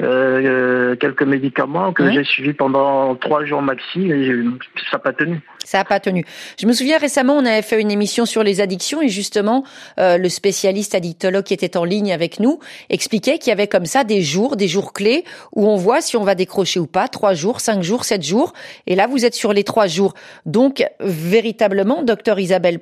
euh, 0.01 0.91
euh, 0.91 0.95
quelques 0.95 1.23
médicaments 1.23 1.93
que 1.93 2.11
j'ai 2.11 2.23
suivis 2.23 2.53
pendant 2.53 3.15
trois 3.15 3.45
jours 3.45 3.61
maxi 3.61 4.11
et 4.11 4.43
ça 4.89 4.97
n'a 4.97 4.99
pas 4.99 5.13
tenu. 5.13 5.41
Ça 5.63 5.79
n'a 5.79 5.85
pas 5.85 5.99
tenu. 5.99 6.25
Je 6.59 6.65
me 6.65 6.73
souviens 6.73 6.97
récemment, 6.97 7.33
on 7.35 7.45
avait 7.45 7.61
fait 7.61 7.81
une 7.81 7.91
émission 7.91 8.25
sur 8.25 8.43
les 8.43 8.61
addictions 8.61 9.01
et 9.01 9.09
justement, 9.09 9.63
le 9.97 10.29
spécialiste 10.29 10.95
addictologue 10.95 11.43
qui 11.43 11.53
était 11.53 11.77
en 11.77 11.83
ligne 11.83 12.13
avec 12.13 12.39
nous 12.39 12.59
expliquait 12.89 13.37
qu'il 13.37 13.49
y 13.49 13.53
avait 13.53 13.67
comme 13.67 13.85
ça 13.85 14.03
des 14.03 14.21
jours, 14.21 14.55
des 14.55 14.67
jours 14.67 14.93
clés 14.93 15.23
où 15.53 15.67
on 15.67 15.75
voit 15.75 16.01
si 16.01 16.15
on 16.15 16.23
va 16.23 16.35
décrocher 16.35 16.79
ou 16.79 16.87
pas, 16.87 17.07
trois 17.07 17.33
jours, 17.33 17.59
cinq 17.59 17.83
jours, 17.83 18.05
sept 18.05 18.23
jours. 18.23 18.53
Et 18.85 18.95
là, 18.95 19.07
vous 19.07 19.25
êtes 19.25 19.33
sur 19.33 19.53
les 19.53 19.63
trois 19.63 19.87
jours. 19.87 20.13
Donc, 20.45 20.85
véritablement, 20.99 22.03
docteur 22.03 22.39
Isabelle 22.39 22.79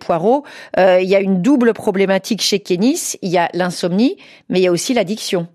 Euh, 0.78 1.02
il 1.02 1.10
y 1.10 1.16
a 1.16 1.20
une 1.20 1.42
double 1.42 1.74
problématique 1.74 2.42
chez 2.42 2.60
Kénis. 2.60 3.18
Il 3.22 3.30
y 3.30 3.38
a 3.38 3.50
l'insomnie, 3.54 4.18
mais 4.50 4.60
il 4.60 4.64
y 4.64 4.68
a 4.68 4.72
aussi 4.72 4.94
l'addiction. 4.94 5.48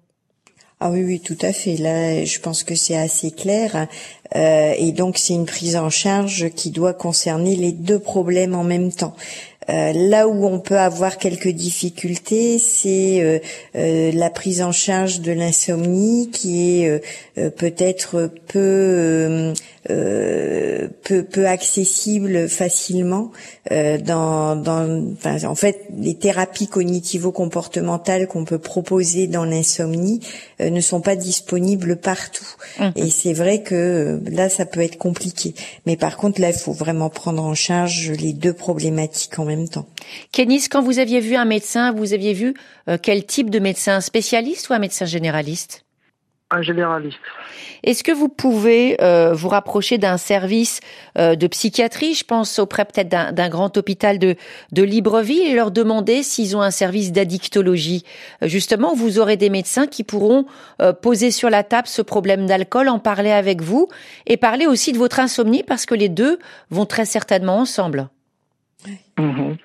Ah 0.81 0.91
oui, 0.91 1.05
oui, 1.05 1.21
tout 1.21 1.37
à 1.43 1.53
fait. 1.53 1.77
Là, 1.77 2.25
je 2.25 2.41
pense 2.41 2.65
que 2.65 2.75
c'est 2.75 2.97
assez 2.97 3.31
clair. 3.31 3.87
Euh, 4.35 4.73
et 4.79 4.93
donc, 4.93 5.19
c'est 5.19 5.35
une 5.35 5.45
prise 5.45 5.77
en 5.77 5.91
charge 5.91 6.49
qui 6.51 6.71
doit 6.71 6.95
concerner 6.95 7.55
les 7.55 7.73
deux 7.73 7.99
problèmes 7.99 8.55
en 8.55 8.65
même 8.65 8.91
temps. 8.91 9.15
là 9.69 10.27
où 10.27 10.47
on 10.47 10.59
peut 10.59 10.79
avoir 10.79 11.19
quelques 11.19 11.53
difficultés, 11.53 12.59
c'est 12.59 13.43
la 13.75 14.31
prise 14.31 14.63
en 14.63 14.73
charge 14.73 15.21
de 15.21 15.33
l'insomnie 15.33 16.31
qui 16.33 16.83
est 16.83 17.03
peut-être 17.57 18.33
peu 18.49 19.53
euh, 19.91 20.89
peu, 21.05 21.25
peu 21.25 21.47
accessible 21.47 22.49
facilement 22.49 23.33
euh, 23.71 23.99
dans, 23.99 24.55
dans 24.57 25.13
enfin, 25.13 25.43
en 25.45 25.55
fait 25.55 25.87
les 25.97 26.17
thérapies 26.17 26.69
cognitivo-comportementales 26.69 28.29
qu'on 28.29 28.45
peut 28.45 28.59
proposer 28.59 29.27
dans 29.27 29.45
l'insomnie 29.45 30.21
euh, 30.61 30.71
ne 30.71 30.81
sont 30.81 31.01
pas 31.01 31.17
disponibles 31.17 31.97
partout 31.97 32.47
mmh. 32.79 32.91
et 32.97 33.11
c'est 33.11 33.33
vrai 33.33 33.63
que 33.63 34.21
là 34.31 34.49
ça 34.49 34.65
peut 34.65 34.81
être 34.81 34.99
compliqué 34.99 35.55
mais 35.87 35.97
par 35.97 36.17
contre 36.17 36.41
là 36.41 36.51
il 36.51 36.59
faut 36.59 36.73
vraiment 36.73 37.11
prendre 37.11 37.43
en 37.43 37.55
charge 37.55 38.13
les 38.13 38.33
deux 38.33 38.55
problématiques 38.55 39.39
en 39.39 39.45
même 39.45 39.69
temps. 39.69 39.89
Kenis, 40.33 40.69
quand 40.71 40.83
vous 40.83 40.99
aviez 40.99 41.21
vu 41.21 41.35
un 41.35 41.45
médecin, 41.45 41.93
vous 41.93 42.13
aviez 42.13 42.33
vu 42.33 42.55
quel 43.03 43.25
type 43.25 43.51
de 43.51 43.59
médecin? 43.59 44.01
Spécialiste 44.01 44.69
ou 44.69 44.73
un 44.73 44.79
médecin 44.79 45.05
généraliste? 45.05 45.85
Un 46.51 46.63
généraliste. 46.63 47.19
Est-ce 47.85 48.05
que 48.05 48.13
vous 48.13 48.29
pouvez 48.29 48.97
euh, 49.01 49.33
vous 49.33 49.49
rapprocher 49.49 49.99
d'un 49.99 50.17
service 50.17 50.81
euh, 51.19 51.35
de 51.35 51.47
psychiatrie, 51.47 52.15
je 52.15 52.25
pense 52.25 52.59
auprès 52.59 52.85
peut-être 52.85 53.09
d'un 53.09 53.49
grand 53.49 53.77
hôpital 53.77 54.19
de, 54.19 54.37
de 54.73 54.83
Libreville, 54.83 55.47
et 55.47 55.55
leur 55.55 55.71
demander 55.71 56.23
s'ils 56.23 56.57
ont 56.57 56.63
un 56.63 56.71
service 56.71 57.13
d'addictologie 57.13 58.05
euh, 58.43 58.49
Justement, 58.49 58.95
vous 58.95 59.19
aurez 59.19 59.37
des 59.37 59.51
médecins 59.51 59.87
qui 59.87 60.05
pourront 60.05 60.45
poser 61.03 61.31
sur 61.31 61.51
la 61.51 61.63
table 61.63 61.87
ce 61.87 62.03
problème 62.03 62.47
d'alcool, 62.47 62.89
en 62.89 62.99
parler 62.99 63.31
avec 63.31 63.63
vous, 63.63 63.89
et 64.27 64.37
parler 64.37 64.67
aussi 64.67 64.93
de 64.93 64.99
votre 64.99 65.21
insomnie, 65.21 65.63
parce 65.63 65.87
que 65.87 65.95
les 65.95 66.09
deux 66.09 66.39
vont 66.71 66.87
très 66.87 67.05
certainement 67.05 67.59
ensemble. 67.59 68.09
Mhm. 69.19 69.57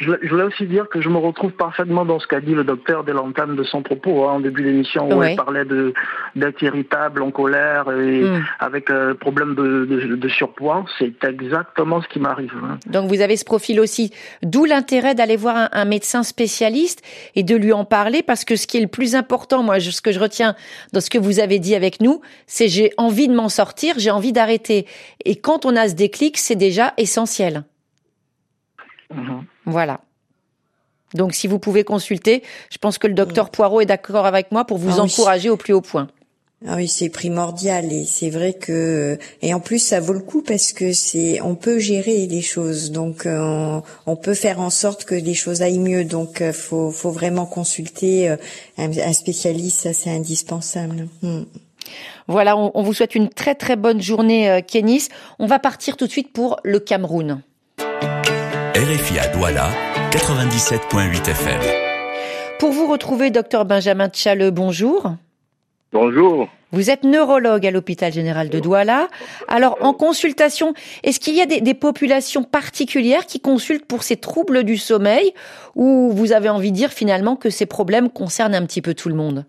Je, 0.00 0.12
voulais 0.30 0.44
aussi 0.44 0.66
dire 0.66 0.88
que 0.88 1.02
je 1.02 1.10
me 1.10 1.18
retrouve 1.18 1.52
parfaitement 1.52 2.06
dans 2.06 2.18
ce 2.18 2.26
qu'a 2.26 2.40
dit 2.40 2.54
le 2.54 2.64
docteur 2.64 3.04
dès 3.04 3.12
l'entame 3.12 3.54
de 3.54 3.62
son 3.64 3.82
propos 3.82 4.24
hein, 4.24 4.32
en 4.34 4.40
début 4.40 4.62
d'émission 4.62 5.06
où 5.10 5.22
il 5.22 5.36
parlait 5.36 5.66
de 5.66 5.92
d'être 6.34 6.62
irritable, 6.62 7.22
en 7.22 7.30
colère 7.30 7.90
et 7.90 8.22
hmm. 8.22 8.42
avec 8.60 8.88
euh, 8.88 9.12
problème 9.14 9.54
de, 9.54 9.84
de, 9.84 10.28
surpoids. 10.28 10.86
C'est 10.98 11.22
exactement 11.24 12.00
ce 12.00 12.08
qui 12.08 12.18
m'arrive. 12.18 12.52
Hein. 12.64 12.78
Donc 12.86 13.08
vous 13.08 13.20
avez 13.20 13.36
ce 13.36 13.44
profil 13.44 13.78
aussi, 13.78 14.10
d'où 14.42 14.64
l'intérêt 14.64 15.14
d'aller 15.14 15.36
voir 15.36 15.56
un, 15.56 15.68
un, 15.72 15.84
médecin 15.84 16.22
spécialiste 16.22 17.02
et 17.34 17.42
de 17.42 17.56
lui 17.56 17.72
en 17.72 17.84
parler 17.84 18.22
parce 18.22 18.46
que 18.46 18.56
ce 18.56 18.66
qui 18.66 18.78
est 18.78 18.82
le 18.82 18.86
plus 18.86 19.14
important, 19.14 19.62
moi, 19.62 19.80
ce 19.80 20.00
que 20.00 20.12
je 20.12 20.20
retiens 20.20 20.54
dans 20.94 21.00
ce 21.00 21.10
que 21.10 21.18
vous 21.18 21.40
avez 21.40 21.58
dit 21.58 21.74
avec 21.74 22.00
nous, 22.00 22.22
c'est 22.46 22.68
j'ai 22.68 22.92
envie 22.96 23.28
de 23.28 23.34
m'en 23.34 23.50
sortir, 23.50 23.96
j'ai 23.98 24.10
envie 24.10 24.32
d'arrêter. 24.32 24.86
Et 25.26 25.36
quand 25.36 25.66
on 25.66 25.76
a 25.76 25.88
ce 25.88 25.94
déclic, 25.94 26.38
c'est 26.38 26.56
déjà 26.56 26.94
essentiel. 26.96 27.64
Mhm. 29.12 29.44
Voilà. 29.70 30.00
Donc 31.14 31.34
si 31.34 31.46
vous 31.46 31.58
pouvez 31.58 31.84
consulter, 31.84 32.42
je 32.70 32.78
pense 32.78 32.98
que 32.98 33.06
le 33.06 33.14
docteur 33.14 33.50
Poirot 33.50 33.80
est 33.80 33.86
d'accord 33.86 34.26
avec 34.26 34.52
moi 34.52 34.64
pour 34.64 34.78
vous 34.78 34.98
ah 34.98 35.02
encourager 35.02 35.50
au 35.50 35.56
plus 35.56 35.72
haut 35.72 35.80
point. 35.80 36.08
Ah 36.66 36.74
oui, 36.76 36.88
c'est 36.88 37.08
primordial 37.08 37.90
et 37.90 38.04
c'est 38.04 38.28
vrai 38.28 38.52
que 38.52 39.18
et 39.40 39.54
en 39.54 39.60
plus 39.60 39.78
ça 39.78 39.98
vaut 39.98 40.12
le 40.12 40.20
coup 40.20 40.42
parce 40.42 40.74
que 40.74 40.92
c'est 40.92 41.40
on 41.40 41.54
peut 41.54 41.78
gérer 41.78 42.26
les 42.26 42.42
choses 42.42 42.90
donc 42.90 43.24
euh, 43.24 43.80
on, 44.04 44.16
peut 44.16 44.34
faire 44.34 44.60
en 44.60 44.68
sorte 44.68 45.06
que 45.06 45.14
les 45.14 45.32
choses 45.32 45.62
aillent 45.62 45.78
mieux 45.78 46.04
donc 46.04 46.42
euh, 46.42 46.52
faut 46.52 46.90
faut 46.90 47.12
vraiment 47.12 47.46
consulter 47.46 48.28
euh, 48.28 48.36
un, 48.76 49.12
spécialiste 49.14 49.80
ça 49.80 49.94
c'est 49.94 50.10
indispensable. 50.10 51.08
Hmm. 51.22 51.44
Voilà, 52.28 52.58
on, 52.58 52.72
on, 52.74 52.82
vous 52.82 52.92
souhaite 52.92 53.14
une 53.14 53.30
très 53.30 53.54
très 53.54 53.76
bonne 53.76 54.02
journée 54.02 54.62
Kenis. 54.68 55.08
On 55.38 55.46
va 55.46 55.58
partir 55.58 55.96
tout 55.96 56.06
de 56.06 56.12
suite 56.12 56.30
pour 56.30 56.60
le 56.62 56.78
Cameroun. 56.78 57.40
RFI 58.80 59.18
à 59.18 59.28
Douala, 59.28 59.68
97.8 60.10 61.28
FM. 61.28 61.60
Pour 62.58 62.72
vous 62.72 62.86
retrouver, 62.86 63.28
docteur 63.28 63.66
Benjamin 63.66 64.08
Tchale, 64.08 64.50
bonjour. 64.52 65.16
Bonjour. 65.92 66.48
Vous 66.72 66.88
êtes 66.88 67.04
neurologue 67.04 67.66
à 67.66 67.70
l'hôpital 67.72 68.10
général 68.10 68.48
de 68.48 68.58
Douala. 68.58 69.08
Alors, 69.48 69.76
en 69.82 69.92
consultation, 69.92 70.72
est-ce 71.02 71.20
qu'il 71.20 71.34
y 71.34 71.42
a 71.42 71.46
des, 71.46 71.60
des, 71.60 71.74
populations 71.74 72.42
particulières 72.42 73.26
qui 73.26 73.38
consultent 73.38 73.84
pour 73.84 74.02
ces 74.02 74.16
troubles 74.16 74.64
du 74.64 74.78
sommeil 74.78 75.34
ou 75.74 76.10
vous 76.14 76.32
avez 76.32 76.48
envie 76.48 76.72
de 76.72 76.76
dire 76.76 76.90
finalement 76.90 77.36
que 77.36 77.50
ces 77.50 77.66
problèmes 77.66 78.08
concernent 78.08 78.54
un 78.54 78.64
petit 78.64 78.80
peu 78.80 78.94
tout 78.94 79.10
le 79.10 79.14
monde? 79.14 79.44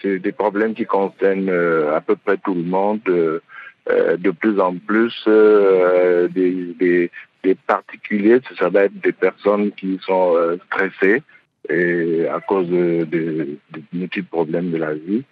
C'est 0.00 0.20
des 0.20 0.30
problèmes 0.30 0.74
qui 0.74 0.84
concernent 0.84 1.50
euh, 1.50 1.96
à 1.96 2.00
peu 2.00 2.14
près 2.14 2.36
tout 2.36 2.54
le 2.54 2.62
monde. 2.62 3.00
Euh, 3.08 3.42
euh, 3.90 4.16
de 4.16 4.30
plus 4.30 4.60
en 4.60 4.76
plus 4.76 5.12
des, 5.26 6.72
des, 6.78 7.10
des 7.42 7.54
particuliers, 7.54 8.40
ça 8.58 8.68
va 8.68 8.84
être 8.84 9.00
des 9.00 9.12
personnes 9.12 9.72
qui 9.72 9.98
sont 10.04 10.34
euh, 10.36 10.56
stressées 10.66 11.22
et 11.68 12.26
à 12.28 12.40
cause 12.40 12.68
de, 12.68 13.58
multiples 13.92 14.28
problèmes 14.28 14.70
de 14.70 14.78
la 14.78 14.94
vie. 14.94 15.24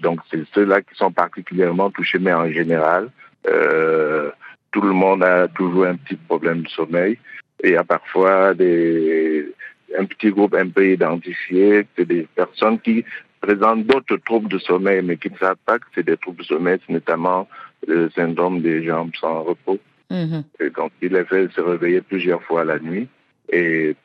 Donc 0.00 0.20
c'est 0.30 0.44
ceux-là 0.54 0.82
qui 0.82 0.94
sont 0.94 1.12
particulièrement 1.12 1.90
touchés, 1.90 2.18
mais 2.18 2.32
en 2.32 2.50
général, 2.50 3.10
euh, 3.48 4.30
tout 4.72 4.80
le 4.80 4.92
monde 4.92 5.22
a 5.22 5.48
toujours 5.48 5.86
un 5.86 5.96
petit 5.96 6.16
problème 6.16 6.62
de 6.62 6.68
sommeil. 6.68 7.18
Il 7.62 7.70
y 7.70 7.76
a 7.76 7.84
parfois 7.84 8.50
un 8.50 10.04
petit 10.06 10.30
groupe 10.30 10.54
un 10.54 10.68
peu 10.68 10.92
identifié, 10.92 11.86
c'est 11.96 12.06
des 12.06 12.26
personnes 12.34 12.80
qui 12.80 13.04
présentent 13.40 13.86
d'autres 13.86 14.16
troubles 14.24 14.48
de 14.48 14.58
sommeil, 14.58 15.02
mais 15.02 15.16
qui 15.16 15.30
ne 15.30 15.36
savent 15.36 15.56
pas 15.66 15.78
que 15.78 15.86
c'est 15.94 16.06
des 16.06 16.16
troubles 16.16 16.38
de 16.38 16.46
sommeil, 16.46 16.78
notamment 16.88 17.48
le 17.86 18.08
syndrome 18.10 18.62
des 18.62 18.84
jambes 18.84 19.10
sans 19.20 19.42
repos. 19.42 19.78
Mhm. 20.12 20.44
Et 20.60 20.70
donc, 20.70 20.92
il 21.00 21.16
est 21.16 21.24
fait 21.24 21.50
se 21.52 21.60
réveiller 21.60 22.02
plusieurs 22.02 22.42
fois 22.42 22.64
la 22.64 22.78
nuit. 22.78 23.08
Et 23.50 23.96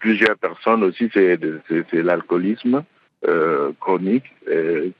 plusieurs 0.00 0.36
personnes 0.36 0.82
aussi, 0.82 1.08
c'est 1.14 1.38
l'alcoolisme 1.92 2.82
euh, 3.26 3.72
chronique 3.80 4.30
euh, 4.48 4.90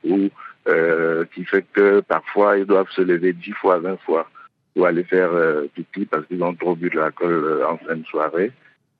euh, 0.67 1.25
qui 1.35 1.45
fait 1.45 1.65
que 1.73 1.99
parfois 2.01 2.57
ils 2.57 2.65
doivent 2.65 2.89
se 2.91 3.01
lever 3.01 3.33
dix 3.33 3.51
fois, 3.51 3.79
vingt 3.79 3.97
fois 3.97 4.29
pour 4.73 4.87
aller 4.87 5.03
faire 5.03 5.31
pipi 5.73 6.05
parce 6.05 6.25
qu'ils 6.27 6.43
ont 6.43 6.53
trop 6.55 6.75
bu 6.75 6.89
de 6.89 6.97
l'alcool 6.97 7.63
en 7.69 7.77
fin 7.77 7.95
de 7.95 8.05
soirée. 8.05 8.51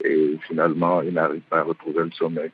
Et 0.04 0.38
finalement, 0.48 1.02
ils 1.02 1.14
n'arrivent 1.14 1.42
pas 1.50 1.60
à 1.60 1.64
retrouver 1.64 2.04
le 2.04 2.12
sommeil. 2.12 2.52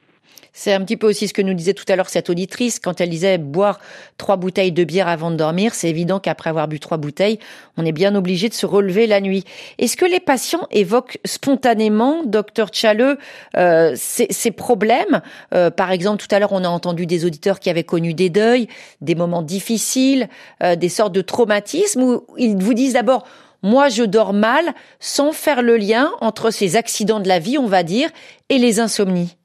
C'est 0.56 0.72
un 0.72 0.82
petit 0.82 0.98
peu 0.98 1.08
aussi 1.08 1.28
ce 1.28 1.34
que 1.34 1.42
nous 1.42 1.56
disait 1.56 1.74
tout 1.74 1.84
à 1.88 1.96
l'heure 1.96 2.10
cette 2.10 2.30
auditrice 2.30 2.80
quand 2.80 3.02
elle 3.02 3.10
disait 3.10 3.40
boire 3.40 3.80
trois 4.18 4.38
bouteilles 4.38 4.72
de 4.72 4.84
bière 4.84 5.08
avant 5.08 5.32
de 5.32 5.36
dormir. 5.36 5.74
C'est 5.74 5.90
évident 5.90 6.20
qu'après 6.20 6.52
avoir 6.52 6.68
bu 6.68 6.80
trois 6.80 6.98
bouteilles, 6.98 7.40
on 7.76 7.86
est 7.86 7.92
bien 7.92 8.14
obligé 8.14 8.50
de 8.50 8.54
se 8.54 8.68
relever 8.68 9.08
la 9.08 9.20
nuit. 9.20 9.44
Est-ce 9.80 9.98
que 9.98 10.06
les 10.06 10.20
patients 10.20 10.68
évoquent 10.70 11.18
spontanément, 11.26 12.24
docteur 12.24 12.70
Tchaleux, 12.70 13.18
euh, 13.58 13.94
ces, 13.96 14.52
problèmes? 14.52 15.22
Euh, 15.56 15.72
Par 15.72 15.92
exemple, 15.92 16.24
tout 16.24 16.34
à 16.34 16.38
l'heure, 16.38 16.54
on 16.54 16.64
a 16.64 16.70
entendu 16.70 17.08
des 17.08 17.26
auditeurs 17.26 17.60
qui 17.60 17.72
avaient 17.72 17.84
connu 17.84 18.14
des 18.14 18.30
deuils, 18.30 18.68
des 19.02 19.16
moments 19.16 19.42
difficiles, 19.42 20.30
euh, 20.62 20.76
des 20.76 20.90
sortes 20.90 21.14
de 21.14 21.22
traumatismes 21.22 22.04
où 22.04 22.26
ils 22.38 22.56
vous 22.56 22.76
disent 22.76 22.94
d'abord 22.94 23.26
moi 23.64 23.88
je 23.88 24.04
dors 24.04 24.34
mal 24.34 24.74
sans 25.00 25.32
faire 25.32 25.62
le 25.62 25.78
lien 25.78 26.12
entre 26.22 26.52
ces 26.52 26.76
accidents 26.76 27.22
de 27.22 27.28
la 27.28 27.40
vie, 27.40 27.58
on 27.58 27.66
va 27.66 27.82
dire, 27.82 28.10
et 28.50 28.60
les 28.60 28.80
insomnies 28.80 29.38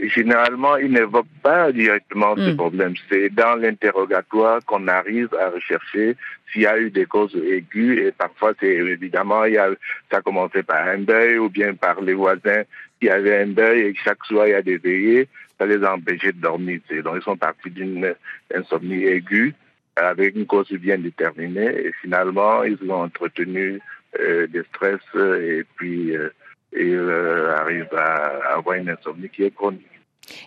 généralement, 0.00 0.76
ils 0.76 0.90
n'évoquent 0.90 1.26
pas 1.42 1.72
directement 1.72 2.36
ce 2.36 2.50
hmm. 2.50 2.56
problème. 2.56 2.94
C'est 3.08 3.30
dans 3.30 3.56
l'interrogatoire 3.56 4.64
qu'on 4.64 4.86
arrive 4.88 5.28
à 5.34 5.50
rechercher 5.50 6.16
s'il 6.52 6.62
y 6.62 6.66
a 6.66 6.78
eu 6.78 6.90
des 6.90 7.06
causes 7.06 7.36
aiguës 7.36 7.98
et 7.98 8.12
parfois 8.12 8.52
c'est 8.60 8.74
évidemment 8.74 9.44
il 9.44 9.54
y 9.54 9.58
a, 9.58 9.70
ça 10.10 10.18
a 10.18 10.22
commencé 10.22 10.62
par 10.62 10.86
un 10.86 10.98
deuil 10.98 11.38
ou 11.38 11.48
bien 11.48 11.74
par 11.74 12.00
les 12.00 12.14
voisins 12.14 12.62
qui 13.00 13.08
avaient 13.08 13.42
un 13.42 13.48
deuil 13.48 13.80
et 13.80 13.94
chaque 13.94 14.24
soir 14.24 14.46
il 14.46 14.50
y 14.52 14.54
a 14.54 14.62
des 14.62 14.78
veillées, 14.78 15.28
ça 15.58 15.66
les 15.66 15.82
a 15.82 15.94
empêchés 15.94 16.32
de 16.32 16.40
dormir. 16.40 16.80
Donc 17.04 17.16
ils 17.16 17.22
sont 17.22 17.36
partis 17.36 17.70
d'une 17.70 18.14
insomnie 18.54 19.04
aiguë 19.04 19.54
avec 19.96 20.36
une 20.36 20.46
cause 20.46 20.70
bien 20.72 20.98
déterminée 20.98 21.86
et 21.86 21.92
finalement 22.02 22.62
ils 22.64 22.78
ont 22.88 23.02
entretenu 23.02 23.80
euh, 24.20 24.46
des 24.46 24.62
stress 24.74 25.00
et 25.16 25.64
puis 25.76 26.16
euh, 26.16 26.30
et 26.72 26.90
euh, 26.90 27.56
arrive 27.56 27.88
à 27.96 28.54
avoir 28.56 28.76
une 28.76 28.90
insomnie 28.90 29.28
qui 29.28 29.44
est 29.44 29.54
chronique. 29.54 29.86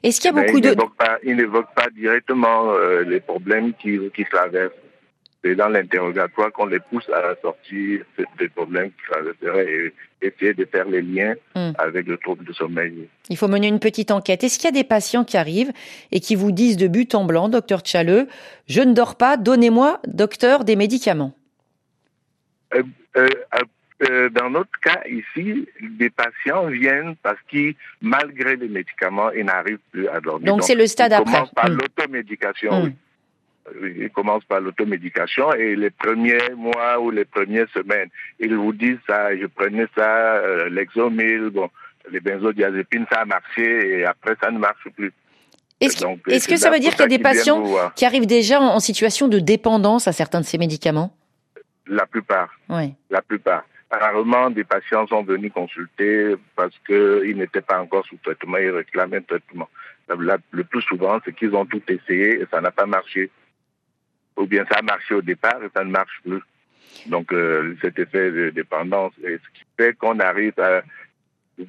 Est-ce 0.03 0.19
qu'il 0.19 0.33
y 0.33 0.37
a 0.37 0.43
beaucoup 0.43 0.59
de... 0.59 0.75
il 1.23 1.37
n'évoque 1.37 1.73
pas 1.73 1.89
directement 1.95 2.73
euh, 2.73 3.03
les 3.03 3.19
problèmes 3.19 3.73
qui, 3.73 3.97
qui 4.13 4.25
traversent. 4.25 4.73
C'est 5.41 5.55
dans 5.55 5.69
l'interrogatoire 5.69 6.51
qu'on 6.51 6.65
les 6.65 6.81
pousse 6.81 7.09
à 7.09 7.33
sortir 7.41 8.03
des 8.37 8.49
problèmes 8.49 8.89
qui 8.89 9.09
traverseraient 9.09 9.71
et 9.71 9.93
essayer 10.21 10.53
de 10.53 10.65
faire 10.65 10.85
les 10.85 11.01
liens 11.01 11.33
hmm. 11.55 11.71
avec 11.77 12.07
le 12.07 12.17
trouble 12.17 12.43
de 12.43 12.51
sommeil. 12.51 13.07
Il 13.29 13.37
faut 13.37 13.47
mener 13.47 13.69
une 13.69 13.79
petite 13.79 14.11
enquête. 14.11 14.43
Est-ce 14.43 14.59
qu'il 14.59 14.65
y 14.65 14.67
a 14.67 14.71
des 14.73 14.83
patients 14.83 15.23
qui 15.23 15.37
arrivent 15.37 15.71
et 16.11 16.19
qui 16.19 16.35
vous 16.35 16.51
disent 16.51 16.75
de 16.75 16.89
but 16.89 17.15
en 17.15 17.23
blanc, 17.23 17.47
docteur 17.47 17.79
Tchaleux, 17.79 18.27
je 18.67 18.81
ne 18.81 18.93
dors 18.93 19.15
pas, 19.15 19.37
donnez-moi, 19.37 20.01
docteur, 20.07 20.65
des 20.65 20.75
médicaments 20.75 21.33
euh, 22.75 22.83
euh, 23.15 23.27
euh, 24.01 24.29
dans 24.29 24.49
notre 24.49 24.79
cas 24.81 25.01
ici, 25.09 25.67
des 25.81 26.09
patients 26.09 26.67
viennent 26.67 27.15
parce 27.21 27.39
qu'ils, 27.49 27.75
malgré 28.01 28.55
les 28.55 28.69
médicaments, 28.69 29.31
ils 29.31 29.43
n'arrivent 29.43 29.79
plus 29.91 30.07
à 30.07 30.21
dormir. 30.21 30.47
Donc 30.47 30.63
c'est 30.63 30.75
le 30.75 30.87
stade 30.87 31.11
ils 31.11 31.15
après. 31.15 31.33
Commencent 31.33 31.53
par 31.53 31.69
hmm. 31.69 31.77
l'automédication, 31.77 32.83
oui. 32.83 33.93
ils 33.97 34.09
commencent 34.09 34.45
par 34.45 34.61
l'automédication 34.61 35.53
et 35.53 35.75
les 35.75 35.89
premiers 35.89 36.49
mois 36.55 36.99
ou 36.99 37.11
les 37.11 37.25
premières 37.25 37.69
semaines, 37.73 38.09
ils 38.39 38.55
vous 38.55 38.73
disent 38.73 38.99
ça, 39.07 39.35
je 39.35 39.47
prenais 39.47 39.87
ça, 39.97 40.35
euh, 40.35 40.69
l'exomil, 40.69 41.49
bon, 41.49 41.69
les 42.09 42.21
benzodiazépines, 42.21 43.05
ça 43.11 43.21
a 43.21 43.25
marché 43.25 43.99
et 43.99 44.05
après 44.05 44.35
ça 44.41 44.49
ne 44.49 44.59
marche 44.59 44.87
plus. 44.95 45.11
Est-ce 45.81 46.47
que 46.47 46.57
ça 46.57 46.69
veut 46.69 46.79
dire 46.79 46.91
qu'il 46.91 47.01
y 47.01 47.03
a 47.03 47.07
des 47.07 47.19
patients 47.19 47.63
qui 47.95 48.05
arrivent 48.05 48.25
déjà 48.25 48.59
en, 48.59 48.79
situation 48.79 49.27
de 49.27 49.39
dépendance 49.39 50.07
à 50.07 50.11
certains 50.11 50.41
de 50.41 50.45
ces 50.45 50.57
médicaments? 50.57 51.13
La 51.87 52.05
plupart. 52.05 52.49
Oui. 52.69 52.93
La 53.09 53.21
plupart. 53.21 53.63
Rarement, 53.91 54.51
des 54.51 54.63
patients 54.63 55.07
sont 55.07 55.23
venus 55.23 55.51
consulter 55.51 56.35
parce 56.55 56.77
qu'ils 56.85 57.35
n'étaient 57.35 57.61
pas 57.61 57.81
encore 57.81 58.05
sous 58.05 58.17
traitement, 58.17 58.57
ils 58.57 58.69
réclamaient 58.69 59.17
un 59.17 59.21
traitement. 59.21 59.69
le 60.07 60.63
plus 60.63 60.81
souvent, 60.83 61.19
c'est 61.25 61.33
qu'ils 61.33 61.55
ont 61.55 61.65
tout 61.65 61.81
essayé 61.87 62.41
et 62.41 62.45
ça 62.51 62.61
n'a 62.61 62.71
pas 62.71 62.85
marché. 62.85 63.31
Ou 64.37 64.45
bien 64.45 64.63
ça 64.71 64.79
a 64.79 64.81
marché 64.83 65.15
au 65.15 65.21
départ 65.21 65.63
et 65.63 65.69
ça 65.75 65.83
ne 65.83 65.91
marche 65.91 66.21
plus. 66.23 66.41
Donc, 67.07 67.33
euh, 67.33 67.75
cet 67.81 67.97
effet 67.97 68.31
de 68.31 68.49
dépendance. 68.51 69.13
Et 69.23 69.37
ce 69.37 69.59
qui 69.59 69.65
fait 69.77 69.97
qu'on 69.97 70.19
arrive 70.19 70.59
à 70.59 70.81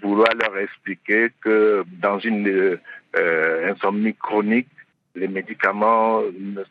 vouloir 0.02 0.34
leur 0.34 0.56
expliquer 0.58 1.30
que 1.40 1.84
dans 2.00 2.18
une 2.18 2.78
euh, 3.16 3.72
insomnie 3.72 4.14
chronique, 4.14 4.68
les 5.14 5.28
médicaments 5.28 6.22
ne, 6.38 6.62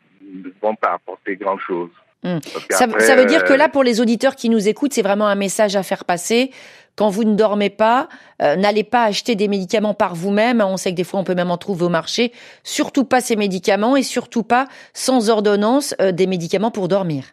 vont 0.62 0.74
pas 0.74 0.92
apporter 0.92 1.36
grand-chose. 1.36 1.90
Hmm. 2.22 2.38
Ça, 2.68 2.86
veut 2.86 3.24
dire 3.24 3.44
que 3.44 3.54
là, 3.54 3.68
pour 3.68 3.82
les 3.82 4.00
auditeurs 4.00 4.36
qui 4.36 4.50
nous 4.50 4.68
écoutent, 4.68 4.92
c'est 4.92 5.02
vraiment 5.02 5.26
un 5.26 5.34
message 5.34 5.74
à 5.76 5.82
faire 5.82 6.04
passer. 6.04 6.50
Quand 6.96 7.08
vous 7.08 7.24
ne 7.24 7.34
dormez 7.34 7.70
pas, 7.70 8.08
euh, 8.42 8.56
n'allez 8.56 8.84
pas 8.84 9.04
acheter 9.04 9.36
des 9.36 9.48
médicaments 9.48 9.94
par 9.94 10.14
vous-même. 10.14 10.60
On 10.60 10.76
sait 10.76 10.90
que 10.90 10.96
des 10.96 11.04
fois, 11.04 11.20
on 11.20 11.24
peut 11.24 11.34
même 11.34 11.50
en 11.50 11.56
trouver 11.56 11.84
au 11.84 11.88
marché. 11.88 12.32
Surtout 12.62 13.04
pas 13.04 13.22
ces 13.22 13.36
médicaments 13.36 13.96
et 13.96 14.02
surtout 14.02 14.42
pas, 14.42 14.68
sans 14.92 15.30
ordonnance, 15.30 15.94
euh, 16.00 16.12
des 16.12 16.26
médicaments 16.26 16.70
pour 16.70 16.88
dormir. 16.88 17.24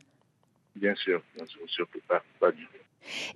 Bien 0.75 0.95
sûr, 0.95 1.21
bien 1.35 1.45
sûr 1.47 1.59
surtout 1.67 1.99
pas, 2.07 2.23
pas 2.39 2.51
du 2.51 2.63
tout. 2.63 2.77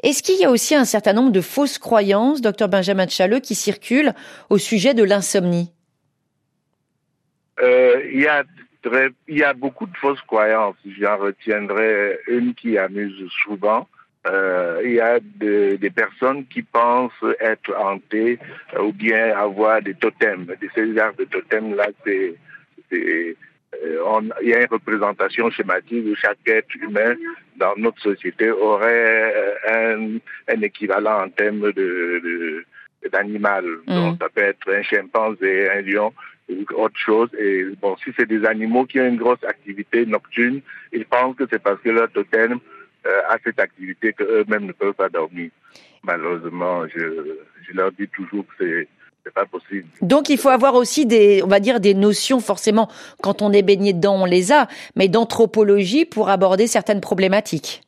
Est-ce 0.03 0.21
qu'il 0.21 0.39
y 0.39 0.45
a 0.45 0.51
aussi 0.51 0.75
un 0.75 0.85
certain 0.85 1.13
nombre 1.13 1.31
de 1.31 1.41
fausses 1.41 1.77
croyances, 1.77 2.41
docteur 2.41 2.69
Benjamin 2.69 3.07
Chaleux, 3.07 3.39
qui 3.39 3.55
circulent 3.55 4.13
au 4.49 4.57
sujet 4.57 4.93
de 4.93 5.03
l'insomnie? 5.03 5.71
Euh, 7.59 8.01
il, 8.11 8.21
y 8.21 8.27
a 8.27 8.43
il 8.85 9.37
y 9.37 9.43
a 9.43 9.53
beaucoup 9.53 9.85
de 9.85 9.95
fausses 9.97 10.21
croyances. 10.21 10.75
J'en 10.99 11.17
retiendrai 11.17 12.19
une 12.27 12.53
qui 12.53 12.77
amuse 12.77 13.29
souvent. 13.43 13.87
Euh, 14.27 14.81
il 14.83 14.93
y 14.93 15.01
a 15.01 15.19
des 15.19 15.89
personnes 15.89 16.45
qui 16.45 16.61
pensent 16.61 17.11
être 17.39 17.75
hantées 17.75 18.37
euh, 18.75 18.83
ou 18.83 18.93
bien 18.93 19.35
avoir 19.35 19.81
des 19.81 19.95
totems. 19.95 20.45
Ces 20.75 20.95
genres 20.95 21.13
de 21.17 21.23
totems-là, 21.25 21.87
c'est 22.05 22.35
euh, 22.93 23.33
il 24.43 24.49
y 24.49 24.53
a 24.53 24.59
une 24.59 24.67
représentation 24.69 25.49
schématique 25.49 26.05
où 26.05 26.15
chaque 26.15 26.37
être 26.45 26.75
humain 26.75 27.15
dans 27.55 27.73
notre 27.77 27.99
société 28.01 28.51
aurait 28.51 29.33
un, 29.67 30.17
un 30.49 30.61
équivalent 30.61 31.23
en 31.23 31.29
termes 31.29 31.71
de, 31.71 32.63
d'animal. 33.11 33.65
Mm. 33.87 33.93
Donc, 33.93 34.17
ça 34.21 34.29
peut 34.29 34.41
être 34.41 34.71
un 34.71 34.83
chimpanzé, 34.83 35.69
un 35.69 35.81
lion, 35.81 36.13
autre 36.75 36.97
chose. 36.97 37.29
Et 37.39 37.63
bon, 37.81 37.95
si 38.03 38.11
c'est 38.17 38.27
des 38.27 38.45
animaux 38.45 38.85
qui 38.85 38.99
ont 38.99 39.07
une 39.07 39.17
grosse 39.17 39.43
activité 39.43 40.05
nocturne, 40.05 40.61
ils 40.91 41.05
pensent 41.05 41.35
que 41.35 41.45
c'est 41.49 41.61
parce 41.61 41.79
que 41.81 41.89
leur 41.89 42.11
totem 42.11 42.59
euh, 43.05 43.21
a 43.29 43.37
cette 43.43 43.59
activité 43.59 44.13
qu'eux-mêmes 44.13 44.65
ne 44.65 44.73
peuvent 44.73 44.93
pas 44.93 45.09
dormir. 45.09 45.49
Malheureusement, 46.03 46.87
je, 46.87 47.37
je 47.61 47.73
leur 47.73 47.91
dis 47.91 48.07
toujours 48.07 48.45
que 48.47 48.53
c'est 48.59 48.87
c'est 49.23 49.33
pas 49.33 49.45
possible. 49.45 49.85
Donc 50.01 50.29
il 50.29 50.37
faut 50.37 50.49
avoir 50.49 50.75
aussi 50.75 51.05
des, 51.05 51.43
on 51.43 51.47
va 51.47 51.59
dire 51.59 51.79
des 51.79 51.93
notions 51.93 52.39
forcément 52.39 52.89
quand 53.21 53.43
on 53.43 53.51
est 53.51 53.61
baigné 53.61 53.93
dedans, 53.93 54.15
on 54.15 54.25
les 54.25 54.51
a, 54.51 54.67
mais 54.95 55.09
d'anthropologie 55.09 56.05
pour 56.05 56.29
aborder 56.29 56.65
certaines 56.67 57.01
problématiques. 57.01 57.83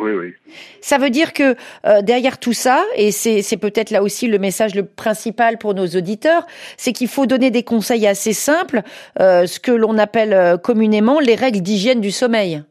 Oui, 0.00 0.12
oui. 0.12 0.34
Ça 0.80 0.96
veut 0.96 1.10
dire 1.10 1.34
que 1.34 1.54
euh, 1.86 2.00
derrière 2.00 2.40
tout 2.40 2.54
ça, 2.54 2.82
et 2.96 3.10
c'est 3.12 3.60
peut-être 3.60 3.90
là 3.90 4.02
aussi 4.02 4.28
le 4.28 4.38
message 4.38 4.74
le 4.74 4.86
principal 4.86 5.58
pour 5.58 5.74
nos 5.74 5.86
auditeurs, 5.86 6.46
c'est 6.78 6.94
qu'il 6.94 7.08
faut 7.08 7.26
donner 7.26 7.50
des 7.50 7.64
conseils 7.64 8.06
assez 8.06 8.32
simples, 8.32 8.80
euh, 9.20 9.44
ce 9.44 9.60
que 9.60 9.72
l'on 9.72 9.98
appelle 9.98 10.32
euh, 10.32 10.56
communément 10.56 11.20
les 11.20 11.34
règles 11.34 11.60
d'hygiène 11.60 12.00
du 12.00 12.10
sommeil. 12.10 12.62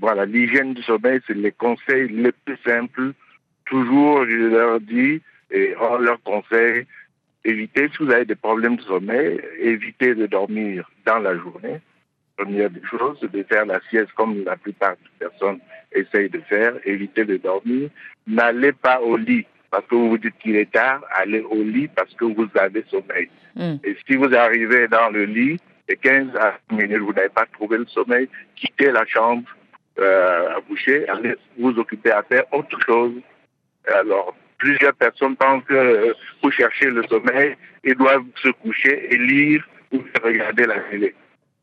Voilà, 0.00 0.26
l'hygiène 0.26 0.74
du 0.74 0.82
sommeil, 0.82 1.18
c'est 1.26 1.36
les 1.36 1.50
conseils 1.50 2.08
les 2.08 2.30
plus 2.44 2.58
simples. 2.64 3.12
Toujours, 3.64 4.24
je 4.24 4.54
leur 4.54 4.78
dis, 4.80 5.20
et 5.50 5.74
on 5.80 5.96
leur 5.96 6.22
conseille, 6.22 6.86
évitez, 7.44 7.88
si 7.88 8.04
vous 8.04 8.12
avez 8.12 8.26
des 8.26 8.36
problèmes 8.36 8.76
de 8.76 8.82
sommeil, 8.82 9.40
évitez 9.60 10.14
de 10.14 10.26
dormir 10.26 10.88
dans 11.04 11.18
la 11.18 11.36
journée. 11.36 11.80
Première 12.38 12.70
des 12.70 12.82
choses, 12.88 13.18
de 13.20 13.42
faire 13.42 13.66
la 13.66 13.80
sieste 13.90 14.12
comme 14.16 14.44
la 14.44 14.56
plupart 14.56 14.92
des 14.92 15.26
personnes 15.26 15.58
essayent 15.92 16.30
de 16.30 16.38
faire. 16.48 16.74
Évitez 16.84 17.24
de 17.24 17.36
dormir. 17.36 17.90
N'allez 18.28 18.72
pas 18.72 19.00
au 19.00 19.16
lit 19.16 19.44
parce 19.72 19.84
que 19.86 19.96
vous 19.96 20.10
vous 20.10 20.18
dites 20.18 20.38
qu'il 20.38 20.54
est 20.54 20.70
tard. 20.70 21.00
Allez 21.12 21.40
au 21.40 21.62
lit 21.62 21.88
parce 21.88 22.14
que 22.14 22.24
vous 22.24 22.48
avez 22.54 22.84
sommeil. 22.88 23.28
Hmm. 23.56 23.76
Et 23.82 23.96
si 24.06 24.14
vous 24.14 24.32
arrivez 24.32 24.86
dans 24.86 25.10
le 25.10 25.24
lit 25.24 25.58
et 25.88 25.96
15 25.96 26.28
à 26.36 26.58
minutes, 26.70 26.98
vous 26.98 27.12
n'avez 27.12 27.28
pas 27.28 27.46
trouvé 27.52 27.78
le 27.78 27.86
sommeil, 27.86 28.28
quittez 28.54 28.92
la 28.92 29.04
chambre 29.04 29.48
euh, 29.98 30.56
à 30.56 30.60
boucher, 30.60 31.08
allez 31.08 31.34
vous 31.58 31.76
occuper 31.76 32.12
à 32.12 32.22
faire 32.22 32.44
autre 32.52 32.78
chose. 32.86 33.14
Alors, 33.92 34.36
plusieurs 34.58 34.94
personnes 34.94 35.34
pensent 35.34 35.64
que 35.64 35.74
euh, 35.74 36.12
pour 36.40 36.52
chercher 36.52 36.90
le 36.90 37.02
sommeil, 37.04 37.56
ils 37.82 37.96
doivent 37.96 38.26
se 38.42 38.48
coucher 38.50 39.12
et 39.12 39.16
lire 39.16 39.66
ou 39.92 40.02
regarder 40.22 40.66
la 40.66 40.78
télé. 40.90 41.14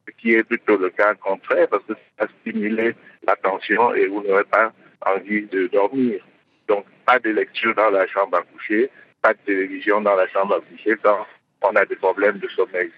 Ce 0.07 0.13
qui 0.17 0.33
est 0.33 0.43
plutôt 0.43 0.77
le 0.77 0.89
cas 0.89 1.15
contraire 1.15 1.67
parce 1.69 1.83
que 1.83 1.93
ça 1.93 2.25
va 2.25 2.27
stimuler 2.41 2.95
l'attention 3.27 3.93
et 3.93 4.07
vous 4.07 4.23
n'aurez 4.23 4.43
pas 4.45 4.71
envie 5.05 5.43
de 5.43 5.67
dormir. 5.67 6.23
Donc, 6.67 6.85
pas 7.05 7.19
de 7.19 7.29
lecture 7.29 7.75
dans 7.75 7.89
la 7.89 8.07
chambre 8.07 8.37
à 8.37 8.41
coucher, 8.41 8.89
pas 9.21 9.33
de 9.33 9.39
télévision 9.45 10.01
dans 10.01 10.15
la 10.15 10.27
chambre 10.27 10.55
à 10.55 10.61
coucher 10.61 10.95
quand 11.01 11.25
on 11.61 11.75
a 11.75 11.85
des 11.85 11.95
problèmes 11.95 12.39
de 12.39 12.47
sommeil. 12.49 12.91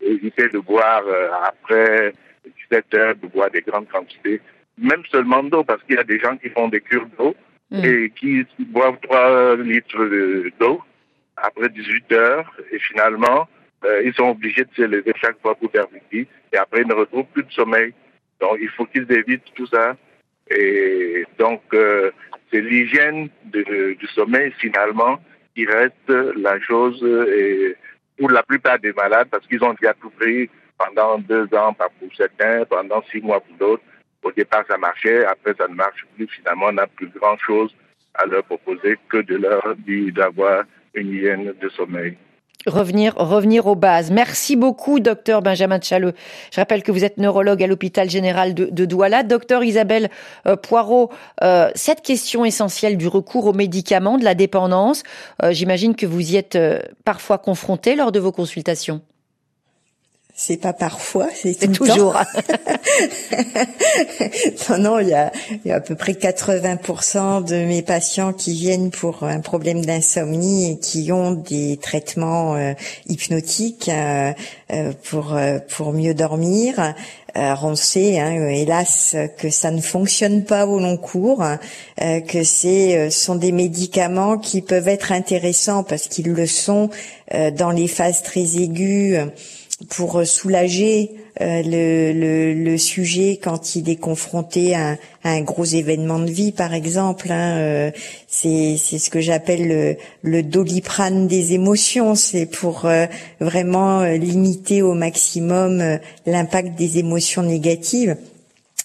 Évitez 0.00 0.48
de 0.48 0.58
boire 0.58 1.02
euh, 1.06 1.30
après 1.44 2.12
17 2.70 2.94
heures, 2.94 3.14
de 3.16 3.26
boire 3.28 3.50
des 3.50 3.62
grandes 3.62 3.88
quantités, 3.88 4.40
même 4.78 5.02
seulement 5.10 5.42
d'eau, 5.42 5.64
parce 5.64 5.82
qu'il 5.84 5.96
y 5.96 5.98
a 5.98 6.04
des 6.04 6.18
gens 6.18 6.36
qui 6.36 6.50
font 6.50 6.68
des 6.68 6.80
cures 6.80 7.06
d'eau 7.18 7.34
Mm. 7.70 7.84
et 7.84 8.10
qui 8.10 8.46
boivent 8.60 8.98
3 9.02 9.56
litres 9.56 10.08
d'eau 10.60 10.80
après 11.36 11.68
18 11.68 12.12
heures 12.12 12.52
et 12.70 12.78
finalement, 12.78 13.48
euh, 13.84 14.02
ils 14.04 14.14
sont 14.14 14.30
obligés 14.30 14.64
de 14.64 14.74
se 14.74 14.82
lever 14.82 15.12
chaque 15.20 15.40
fois 15.40 15.54
pour 15.54 15.70
faire 15.70 15.88
pipi 15.88 16.26
et 16.52 16.56
après 16.56 16.82
ils 16.82 16.88
ne 16.88 16.94
retrouvent 16.94 17.26
plus 17.32 17.44
de 17.44 17.52
sommeil. 17.52 17.92
Donc 18.40 18.58
il 18.60 18.68
faut 18.70 18.86
qu'ils 18.86 19.10
évitent 19.10 19.52
tout 19.54 19.66
ça. 19.66 19.96
Et 20.50 21.24
donc 21.38 21.62
euh, 21.74 22.10
c'est 22.50 22.60
l'hygiène 22.60 23.28
du 23.44 24.06
sommeil 24.14 24.52
finalement 24.58 25.18
qui 25.54 25.66
reste 25.66 26.08
la 26.08 26.60
chose 26.60 27.04
pour 28.18 28.30
la 28.30 28.42
plupart 28.42 28.78
des 28.78 28.92
malades 28.92 29.28
parce 29.30 29.46
qu'ils 29.46 29.62
ont 29.64 29.74
déjà 29.74 29.94
tout 29.94 30.10
pris 30.10 30.48
pendant 30.78 31.18
deux 31.18 31.48
ans 31.54 31.74
pour 31.74 32.14
certains, 32.16 32.64
pendant 32.64 33.02
six 33.10 33.20
mois 33.20 33.40
pour 33.40 33.56
d'autres. 33.56 33.82
Au 34.22 34.32
départ, 34.32 34.64
ça 34.68 34.76
marchait, 34.76 35.24
après, 35.24 35.54
ça 35.56 35.68
ne 35.68 35.74
marche 35.74 36.04
plus. 36.16 36.26
Finalement, 36.26 36.66
on 36.66 36.72
n'a 36.72 36.88
plus 36.88 37.08
grand-chose 37.08 37.74
à 38.14 38.26
leur 38.26 38.42
proposer 38.42 38.98
que 39.08 39.18
de 39.18 39.36
leur 39.36 39.76
dire 39.76 40.12
d'avoir 40.12 40.64
une 40.94 41.12
hygiène 41.12 41.54
de 41.60 41.68
sommeil. 41.68 42.16
Revenir, 42.66 43.14
revenir 43.16 43.66
aux 43.66 43.76
bases. 43.76 44.10
Merci 44.10 44.56
beaucoup, 44.56 44.98
docteur 44.98 45.40
Benjamin 45.40 45.80
Chaleux. 45.80 46.14
Je 46.52 46.60
rappelle 46.60 46.82
que 46.82 46.90
vous 46.90 47.04
êtes 47.04 47.16
neurologue 47.16 47.62
à 47.62 47.66
l'hôpital 47.66 48.10
général 48.10 48.54
de, 48.54 48.84
Douala. 48.84 49.22
Docteur 49.22 49.62
Isabelle 49.62 50.10
euh, 50.46 50.56
Poirot, 50.56 51.10
euh, 51.42 51.70
cette 51.74 52.02
question 52.02 52.44
essentielle 52.44 52.96
du 52.96 53.06
recours 53.06 53.46
aux 53.46 53.52
médicaments, 53.52 54.18
de 54.18 54.24
la 54.24 54.34
dépendance, 54.34 55.04
euh, 55.42 55.52
j'imagine 55.52 55.94
que 55.94 56.06
vous 56.06 56.32
y 56.32 56.36
êtes 56.36 56.58
parfois 57.04 57.38
confronté 57.38 57.94
lors 57.94 58.10
de 58.10 58.18
vos 58.18 58.32
consultations. 58.32 59.00
C'est 60.38 60.58
pas 60.58 60.74
parfois, 60.74 61.28
c'est 61.34 61.72
toujours. 61.72 62.12
non, 64.68 64.78
non, 64.78 64.98
il 64.98 65.08
y 65.08 65.14
a, 65.14 65.32
il 65.64 65.70
y 65.70 65.72
a 65.72 65.76
à 65.76 65.80
peu 65.80 65.94
près 65.94 66.12
80% 66.12 67.42
de 67.42 67.64
mes 67.64 67.80
patients 67.80 68.34
qui 68.34 68.52
viennent 68.52 68.90
pour 68.90 69.22
un 69.22 69.40
problème 69.40 69.82
d'insomnie 69.82 70.72
et 70.72 70.78
qui 70.78 71.10
ont 71.10 71.32
des 71.32 71.78
traitements 71.78 72.54
euh, 72.54 72.74
hypnotiques 73.08 73.88
euh, 73.88 74.34
euh, 74.74 74.92
pour 75.04 75.38
pour 75.74 75.94
mieux 75.94 76.12
dormir. 76.12 76.94
Alors 77.32 77.64
on 77.64 77.74
sait, 77.74 78.20
hein, 78.20 78.46
hélas, 78.48 79.16
que 79.38 79.48
ça 79.48 79.70
ne 79.70 79.80
fonctionne 79.80 80.44
pas 80.44 80.66
au 80.66 80.78
long 80.78 80.98
cours, 80.98 81.42
que 81.98 82.44
c'est 82.44 83.10
sont 83.10 83.36
des 83.36 83.52
médicaments 83.52 84.36
qui 84.36 84.60
peuvent 84.60 84.88
être 84.88 85.12
intéressants 85.12 85.82
parce 85.82 86.08
qu'ils 86.08 86.32
le 86.32 86.46
sont 86.46 86.90
dans 87.30 87.70
les 87.70 87.88
phases 87.88 88.22
très 88.22 88.56
aiguës 88.56 89.30
pour 89.88 90.26
soulager 90.26 91.10
euh, 91.42 91.62
le, 91.62 92.12
le, 92.18 92.54
le, 92.54 92.78
sujet 92.78 93.38
quand 93.42 93.76
il 93.76 93.90
est 93.90 93.96
confronté 93.96 94.74
à, 94.74 94.96
un 95.22 95.42
gros 95.42 95.66
événement 95.66 96.18
de 96.18 96.30
vie, 96.30 96.50
par 96.50 96.72
exemple. 96.72 97.30
Hein, 97.30 97.58
euh, 97.58 97.90
c'est 98.26 98.78
ce 98.78 99.10
que 99.10 99.20
j'appelle 99.20 99.68
le, 99.68 99.96
le, 100.22 100.42
doliprane 100.42 101.26
des 101.26 101.52
émotions. 101.52 102.14
C'est 102.14 102.46
pour 102.46 102.86
euh, 102.86 103.06
vraiment 103.40 104.04
limiter 104.04 104.80
au 104.80 104.94
maximum 104.94 105.98
l'impact 106.24 106.74
des 106.78 106.98
émotions 106.98 107.42
négatives. 107.42 108.16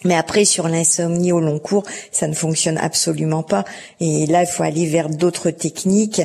Mais 0.04 0.16
après, 0.16 0.46
sur 0.46 0.68
l'insomnie 0.68 1.32
au 1.32 1.39
long 1.39 1.60
cours, 1.60 1.84
ça 2.12 2.28
ne 2.28 2.34
fonctionne 2.34 2.78
absolument 2.78 3.44
pas. 3.44 3.64
Et 4.02 4.26
là, 4.26 4.42
il 4.42 4.48
faut 4.48 4.64
aller 4.64 4.88
vers 4.88 5.10
d'autres 5.10 5.52
techniques 5.52 6.22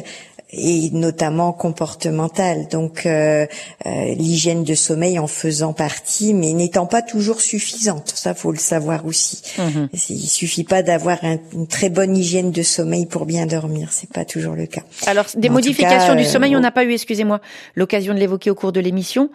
et 0.50 0.90
notamment 0.92 1.52
comportementale. 1.52 2.68
Donc 2.68 3.04
euh, 3.04 3.46
euh, 3.86 4.14
l'hygiène 4.14 4.62
de 4.62 4.74
sommeil 4.74 5.18
en 5.18 5.26
faisant 5.26 5.72
partie, 5.72 6.34
mais 6.34 6.52
n'étant 6.52 6.86
pas 6.86 7.02
toujours 7.02 7.40
suffisante. 7.40 8.12
Ça, 8.14 8.34
faut 8.34 8.52
le 8.52 8.58
savoir 8.58 9.06
aussi. 9.06 9.42
Mhm. 9.58 9.88
Il 9.92 10.28
suffit 10.28 10.64
pas 10.64 10.82
d'avoir 10.82 11.18
une 11.52 11.66
très 11.66 11.90
bonne 11.90 12.16
hygiène 12.16 12.52
de 12.52 12.62
sommeil 12.62 13.06
pour 13.06 13.26
bien 13.26 13.46
dormir. 13.46 13.88
C'est 13.90 14.10
pas 14.10 14.24
toujours 14.24 14.54
le 14.54 14.66
cas. 14.66 14.82
Alors 15.06 15.26
des 15.36 15.48
modifications 15.48 16.14
du 16.14 16.24
sommeil, 16.24 16.54
euh, 16.54 16.58
on 16.58 16.60
n'a 16.60 16.70
pas 16.70 16.84
eu, 16.84 16.92
excusez-moi, 16.92 17.40
l'occasion 17.74 18.14
de 18.14 18.20
l'évoquer 18.20 18.50
au 18.50 18.54
cours 18.54 18.72
de 18.72 18.80
l'émission. 18.80 19.30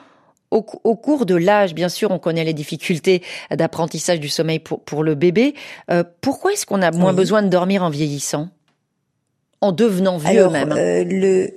Au, 0.49 0.61
cours 0.61 1.25
de 1.25 1.35
l'âge, 1.35 1.73
bien 1.73 1.87
sûr, 1.87 2.11
on 2.11 2.19
connaît 2.19 2.43
les 2.43 2.53
difficultés 2.53 3.21
d'apprentissage 3.51 4.19
du 4.19 4.27
sommeil 4.27 4.59
pour, 4.59 4.81
pour 4.81 5.01
le 5.01 5.15
bébé. 5.15 5.55
pourquoi 6.19 6.51
est-ce 6.51 6.65
qu'on 6.65 6.81
a 6.81 6.91
moins 6.91 7.13
besoin 7.13 7.41
de 7.41 7.47
dormir 7.47 7.83
en 7.83 7.89
vieillissant? 7.89 8.49
En 9.61 9.71
devenant 9.71 10.17
vieux 10.17 10.29
alors, 10.29 10.51
même 10.51 10.73
euh, 10.75 11.03
le, 11.03 11.53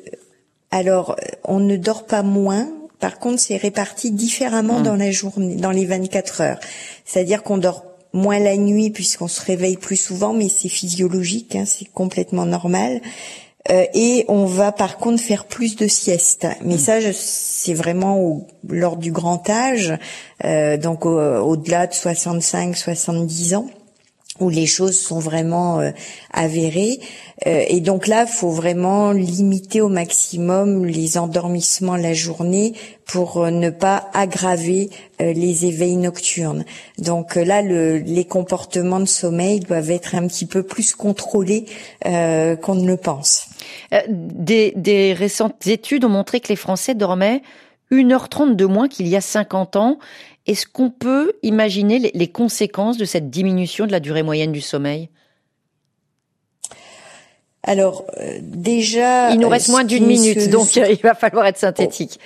Alors, 0.70 1.16
on 1.44 1.58
ne 1.58 1.76
dort 1.76 2.04
pas 2.04 2.22
moins. 2.22 2.68
Par 3.00 3.18
contre, 3.18 3.40
c'est 3.40 3.56
réparti 3.56 4.12
différemment 4.12 4.76
hum. 4.76 4.82
dans 4.82 4.96
la 4.96 5.10
journée, 5.10 5.56
dans 5.56 5.70
les 5.70 5.86
24 5.86 6.40
heures. 6.42 6.60
C'est-à-dire 7.04 7.42
qu'on 7.42 7.58
dort 7.58 7.84
moins 8.12 8.38
la 8.38 8.56
nuit 8.56 8.90
puisqu'on 8.90 9.26
se 9.26 9.42
réveille 9.42 9.76
plus 9.76 9.96
souvent, 9.96 10.32
mais 10.32 10.48
c'est 10.48 10.68
physiologique, 10.68 11.56
hein, 11.56 11.64
c'est 11.66 11.86
complètement 11.86 12.46
normal. 12.46 13.00
Euh, 13.70 13.86
et 13.94 14.26
on 14.28 14.44
va 14.44 14.72
par 14.72 14.98
contre 14.98 15.22
faire 15.22 15.46
plus 15.46 15.74
de 15.74 15.88
siestes. 15.88 16.46
Mais 16.62 16.74
hum. 16.74 16.78
ça, 16.78 16.98
c'est 17.12 17.74
vraiment 17.74 18.20
au, 18.20 18.46
lors 18.68 18.98
du 18.98 19.10
grand 19.10 19.48
âge, 19.48 19.94
euh, 20.44 20.76
donc 20.76 21.06
au-delà 21.06 21.86
de 21.86 21.92
65-70 21.92 23.56
ans 23.56 23.66
où 24.40 24.48
les 24.48 24.66
choses 24.66 24.98
sont 24.98 25.20
vraiment 25.20 25.80
euh, 25.80 25.90
avérées. 26.32 26.98
Euh, 27.46 27.64
et 27.68 27.80
donc 27.80 28.06
là, 28.06 28.26
faut 28.26 28.50
vraiment 28.50 29.12
limiter 29.12 29.80
au 29.80 29.88
maximum 29.88 30.84
les 30.84 31.18
endormissements 31.18 31.96
la 31.96 32.14
journée 32.14 32.74
pour 33.06 33.38
euh, 33.38 33.50
ne 33.50 33.70
pas 33.70 34.10
aggraver 34.12 34.90
les 35.20 35.64
éveils 35.64 35.96
nocturnes. 35.96 36.64
Donc 36.98 37.36
là, 37.36 37.62
le, 37.62 37.98
les 37.98 38.24
comportements 38.24 38.98
de 38.98 39.04
sommeil 39.04 39.60
doivent 39.60 39.92
être 39.92 40.16
un 40.16 40.26
petit 40.26 40.44
peu 40.44 40.64
plus 40.64 40.96
contrôlés 40.96 41.66
qu'on 42.02 42.74
ne 42.74 42.86
le 42.86 42.96
pense. 42.96 43.46
Des, 44.08 44.72
des 44.74 45.12
récentes 45.12 45.68
études 45.68 46.04
ont 46.04 46.08
montré 46.08 46.40
que 46.40 46.48
les 46.48 46.56
Français 46.56 46.96
dormaient 46.96 47.42
1h30 47.92 48.56
de 48.56 48.66
moins 48.66 48.88
qu'il 48.88 49.06
y 49.06 49.14
a 49.14 49.20
50 49.20 49.76
ans 49.76 49.98
est-ce 50.46 50.66
qu'on 50.66 50.90
peut 50.90 51.32
imaginer 51.42 52.10
les 52.12 52.28
conséquences 52.28 52.96
de 52.96 53.04
cette 53.04 53.30
diminution 53.30 53.86
de 53.86 53.92
la 53.92 54.00
durée 54.00 54.22
moyenne 54.22 54.52
du 54.52 54.60
sommeil? 54.60 55.08
Alors 57.62 58.04
euh, 58.18 58.38
déjà, 58.42 59.30
il 59.30 59.40
nous 59.40 59.48
reste 59.48 59.70
moins 59.70 59.84
d'une 59.84 60.06
minute, 60.06 60.50
donc 60.50 60.76
il 60.76 61.00
va 61.02 61.14
falloir 61.14 61.46
être 61.46 61.56
synthétique. 61.56 62.20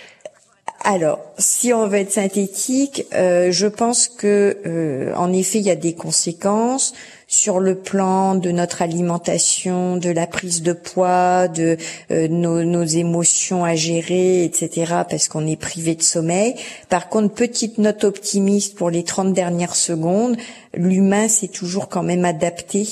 Alors, 0.85 1.21
si 1.39 1.73
on 1.73 1.89
veut 1.89 1.99
être 1.99 2.13
synthétique, 2.13 3.05
euh, 3.13 3.51
je 3.51 3.67
pense 3.67 4.09
que, 4.09 4.59
euh, 4.65 5.13
en 5.17 5.33
effet, 5.33 5.59
il 5.59 5.65
y 5.65 5.71
a 5.71 5.77
des 5.77 5.95
conséquences 5.95 6.95
sur 7.29 7.61
le 7.61 7.75
plan 7.75 8.35
de 8.35 8.51
notre 8.51 8.81
alimentation, 8.81 9.99
de 9.99 10.09
la 10.09 10.27
prise 10.27 10.63
de 10.63 10.73
poids, 10.73 11.47
de 11.47 11.77
euh, 12.11 12.27
nos, 12.27 12.65
nos, 12.65 12.85
émotions 12.85 13.65
à 13.67 13.75
gérer, 13.75 14.45
etc. 14.45 15.03
Parce 15.09 15.29
qu'on 15.29 15.47
est 15.47 15.61
privé 15.61 15.95
de 15.95 16.03
sommeil. 16.03 16.55
Par 16.89 17.11
contre, 17.11 17.35
petite 17.35 17.77
note 17.77 18.03
optimiste 18.05 18.77
pour 18.77 18.89
les 18.89 19.05
30 19.05 19.35
dernières 19.35 19.77
secondes, 19.77 20.39
l'humain 20.73 21.29
s'est 21.29 21.49
toujours 21.49 21.91
quand 21.91 22.03
même 22.03 22.25
adapté 22.25 22.89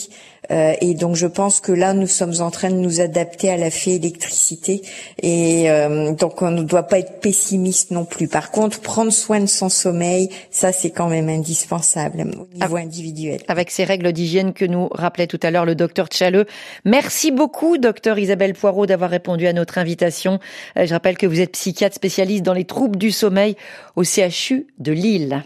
euh, 0.51 0.74
et 0.80 0.94
donc 0.94 1.16
je 1.16 1.26
pense 1.26 1.61
que 1.61 1.72
là, 1.72 1.94
nous 1.94 2.07
sommes 2.07 2.40
en 2.40 2.51
train 2.51 2.70
de 2.70 2.76
nous 2.76 3.01
adapter 3.01 3.51
à 3.51 3.57
la 3.57 3.70
fée 3.70 3.94
électricité. 3.94 4.82
Et 5.22 5.70
euh, 5.70 6.12
donc 6.12 6.42
on 6.42 6.51
ne 6.51 6.62
doit 6.62 6.84
pas 6.84 6.99
être 6.99 7.20
pessimiste 7.20 7.90
non 7.90 8.05
plus. 8.05 8.28
Par 8.28 8.51
contre, 8.51 8.80
prendre 8.80 9.12
soin 9.12 9.40
de 9.40 9.47
son 9.47 9.68
sommeil, 9.68 10.28
ça 10.51 10.72
c'est 10.72 10.90
quand 10.90 11.09
même 11.09 11.28
indispensable 11.28 12.20
au 12.20 12.55
niveau 12.55 12.76
individuel. 12.76 13.40
Avec 13.49 13.70
ces 13.70 13.84
règles 13.84 14.12
d'hygiène 14.12 14.53
que 14.53 14.64
nous 14.64 14.88
rappelait 14.92 15.26
tout 15.26 15.40
à 15.42 15.51
l'heure 15.51 15.64
le 15.64 15.74
docteur 15.74 16.09
Tchaleux. 16.09 16.47
Merci 16.84 17.30
beaucoup, 17.30 17.78
docteur 17.78 18.18
Isabelle 18.18 18.55
Poirot, 18.55 18.86
d'avoir 18.86 19.11
répondu 19.11 19.47
à 19.47 19.53
notre 19.53 19.78
invitation. 19.78 20.38
Euh, 20.78 20.86
je 20.86 20.92
rappelle 20.92 21.16
que 21.16 21.26
vous 21.26 21.40
êtes 21.40 21.53
psychiatre 21.53 21.94
spécialiste 21.94 22.42
dans 22.42 22.55
les 22.55 22.64
troubles 22.64 22.99
du 22.99 23.11
sommeil 23.11 23.57
au 23.97 24.05
CHU 24.05 24.66
de 24.78 24.92
Lille. 24.92 25.42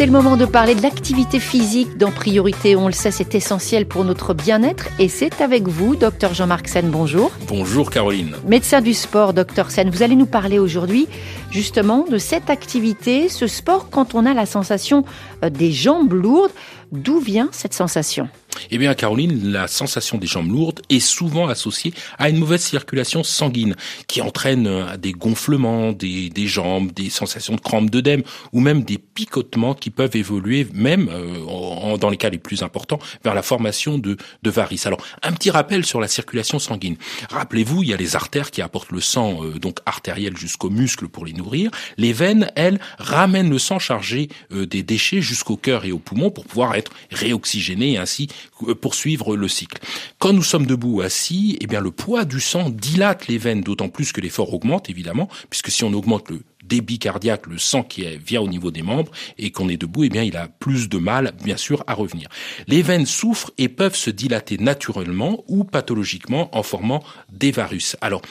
C'est 0.00 0.06
le 0.06 0.12
moment 0.12 0.38
de 0.38 0.46
parler 0.46 0.74
de 0.74 0.80
l'activité 0.80 1.38
physique 1.38 1.98
dans 1.98 2.10
Priorité. 2.10 2.74
On 2.74 2.86
le 2.86 2.92
sait, 2.94 3.10
c'est 3.10 3.34
essentiel 3.34 3.84
pour 3.84 4.02
notre 4.02 4.32
bien-être 4.32 4.88
et 4.98 5.08
c'est 5.08 5.42
avec 5.42 5.68
vous, 5.68 5.94
docteur 5.94 6.32
Jean-Marc 6.32 6.68
Sen. 6.68 6.88
Bonjour. 6.88 7.30
Bonjour 7.46 7.90
Caroline. 7.90 8.34
Médecin 8.48 8.80
du 8.80 8.94
sport, 8.94 9.34
docteur 9.34 9.70
Sen. 9.70 9.90
Vous 9.90 10.02
allez 10.02 10.16
nous 10.16 10.24
parler 10.24 10.58
aujourd'hui 10.58 11.06
justement 11.50 12.06
de 12.10 12.16
cette 12.16 12.48
activité, 12.48 13.28
ce 13.28 13.46
sport 13.46 13.90
quand 13.90 14.14
on 14.14 14.24
a 14.24 14.32
la 14.32 14.46
sensation 14.46 15.04
euh, 15.44 15.50
des 15.50 15.70
jambes 15.70 16.14
lourdes. 16.14 16.52
D'où 16.92 17.20
vient 17.20 17.50
cette 17.52 17.74
sensation? 17.74 18.30
Eh 18.70 18.78
bien, 18.78 18.94
Caroline, 18.94 19.52
la 19.52 19.68
sensation 19.68 20.18
des 20.18 20.26
jambes 20.26 20.50
lourdes 20.50 20.80
est 20.88 21.00
souvent 21.00 21.48
associée 21.48 21.92
à 22.18 22.28
une 22.28 22.38
mauvaise 22.38 22.62
circulation 22.62 23.22
sanguine 23.22 23.76
qui 24.06 24.20
entraîne 24.20 24.66
euh, 24.66 24.96
des 24.96 25.12
gonflements 25.12 25.92
des, 25.92 26.30
des 26.30 26.46
jambes, 26.46 26.92
des 26.92 27.10
sensations 27.10 27.54
de 27.54 27.60
crampes 27.60 27.90
d'œdème 27.90 28.22
ou 28.52 28.60
même 28.60 28.82
des 28.82 28.98
picotements 28.98 29.74
qui 29.74 29.90
peuvent 29.90 30.16
évoluer 30.16 30.66
même 30.72 31.08
euh, 31.10 31.96
dans 31.96 32.10
les 32.10 32.16
cas 32.16 32.30
les 32.30 32.38
plus 32.38 32.62
importants 32.62 32.98
vers 33.24 33.34
la 33.34 33.42
formation 33.42 33.98
de, 33.98 34.16
de 34.42 34.50
varices. 34.50 34.86
Alors, 34.86 35.04
un 35.22 35.32
petit 35.32 35.50
rappel 35.50 35.84
sur 35.84 36.00
la 36.00 36.08
circulation 36.08 36.58
sanguine. 36.58 36.96
Rappelez-vous, 37.30 37.82
il 37.82 37.90
y 37.90 37.94
a 37.94 37.96
les 37.96 38.16
artères 38.16 38.50
qui 38.50 38.62
apportent 38.62 38.92
le 38.92 39.00
sang 39.00 39.44
euh, 39.44 39.58
donc 39.58 39.78
artériel 39.86 40.36
jusqu'aux 40.36 40.70
muscles 40.70 41.08
pour 41.08 41.24
les 41.24 41.32
nourrir. 41.32 41.70
Les 41.96 42.12
veines, 42.12 42.50
elles, 42.56 42.78
ramènent 42.98 43.50
le 43.50 43.58
sang 43.58 43.78
chargé 43.78 44.28
des 44.50 44.82
déchets 44.82 45.20
jusqu'au 45.20 45.56
cœur 45.56 45.84
et 45.84 45.92
aux 45.92 45.98
poumons 45.98 46.30
pour 46.30 46.44
pouvoir 46.44 46.74
être 46.74 46.92
réoxygéné 47.10 47.92
et 47.92 47.98
ainsi 47.98 48.20
euh, 48.20 48.39
poursuivre 48.80 49.36
le 49.36 49.48
cycle. 49.48 49.78
Quand 50.18 50.32
nous 50.32 50.42
sommes 50.42 50.66
debout 50.66 50.96
ou 50.96 51.00
assis, 51.00 51.58
eh 51.60 51.66
bien 51.66 51.80
le 51.80 51.90
poids 51.90 52.24
du 52.24 52.40
sang 52.40 52.70
dilate 52.70 53.28
les 53.28 53.38
veines, 53.38 53.62
d'autant 53.62 53.88
plus 53.88 54.12
que 54.12 54.20
l'effort 54.20 54.52
augmente 54.52 54.90
évidemment, 54.90 55.28
puisque 55.48 55.70
si 55.70 55.84
on 55.84 55.92
augmente 55.92 56.30
le 56.30 56.42
débit 56.64 56.98
cardiaque, 56.98 57.46
le 57.46 57.58
sang 57.58 57.82
qui 57.82 58.04
vient 58.16 58.40
au 58.40 58.48
niveau 58.48 58.70
des 58.70 58.82
membres 58.82 59.10
et 59.38 59.50
qu'on 59.50 59.68
est 59.68 59.76
debout, 59.76 60.04
eh 60.04 60.08
bien 60.08 60.22
il 60.22 60.36
a 60.36 60.48
plus 60.48 60.88
de 60.88 60.98
mal 60.98 61.32
bien 61.42 61.56
sûr 61.56 61.82
à 61.86 61.94
revenir. 61.94 62.28
Les 62.68 62.82
veines 62.82 63.06
souffrent 63.06 63.50
et 63.58 63.68
peuvent 63.68 63.96
se 63.96 64.10
dilater 64.10 64.56
naturellement 64.58 65.44
ou 65.48 65.64
pathologiquement 65.64 66.48
en 66.56 66.62
formant 66.62 67.02
des 67.32 67.50
varus. 67.50 67.96
Alors, 68.00 68.22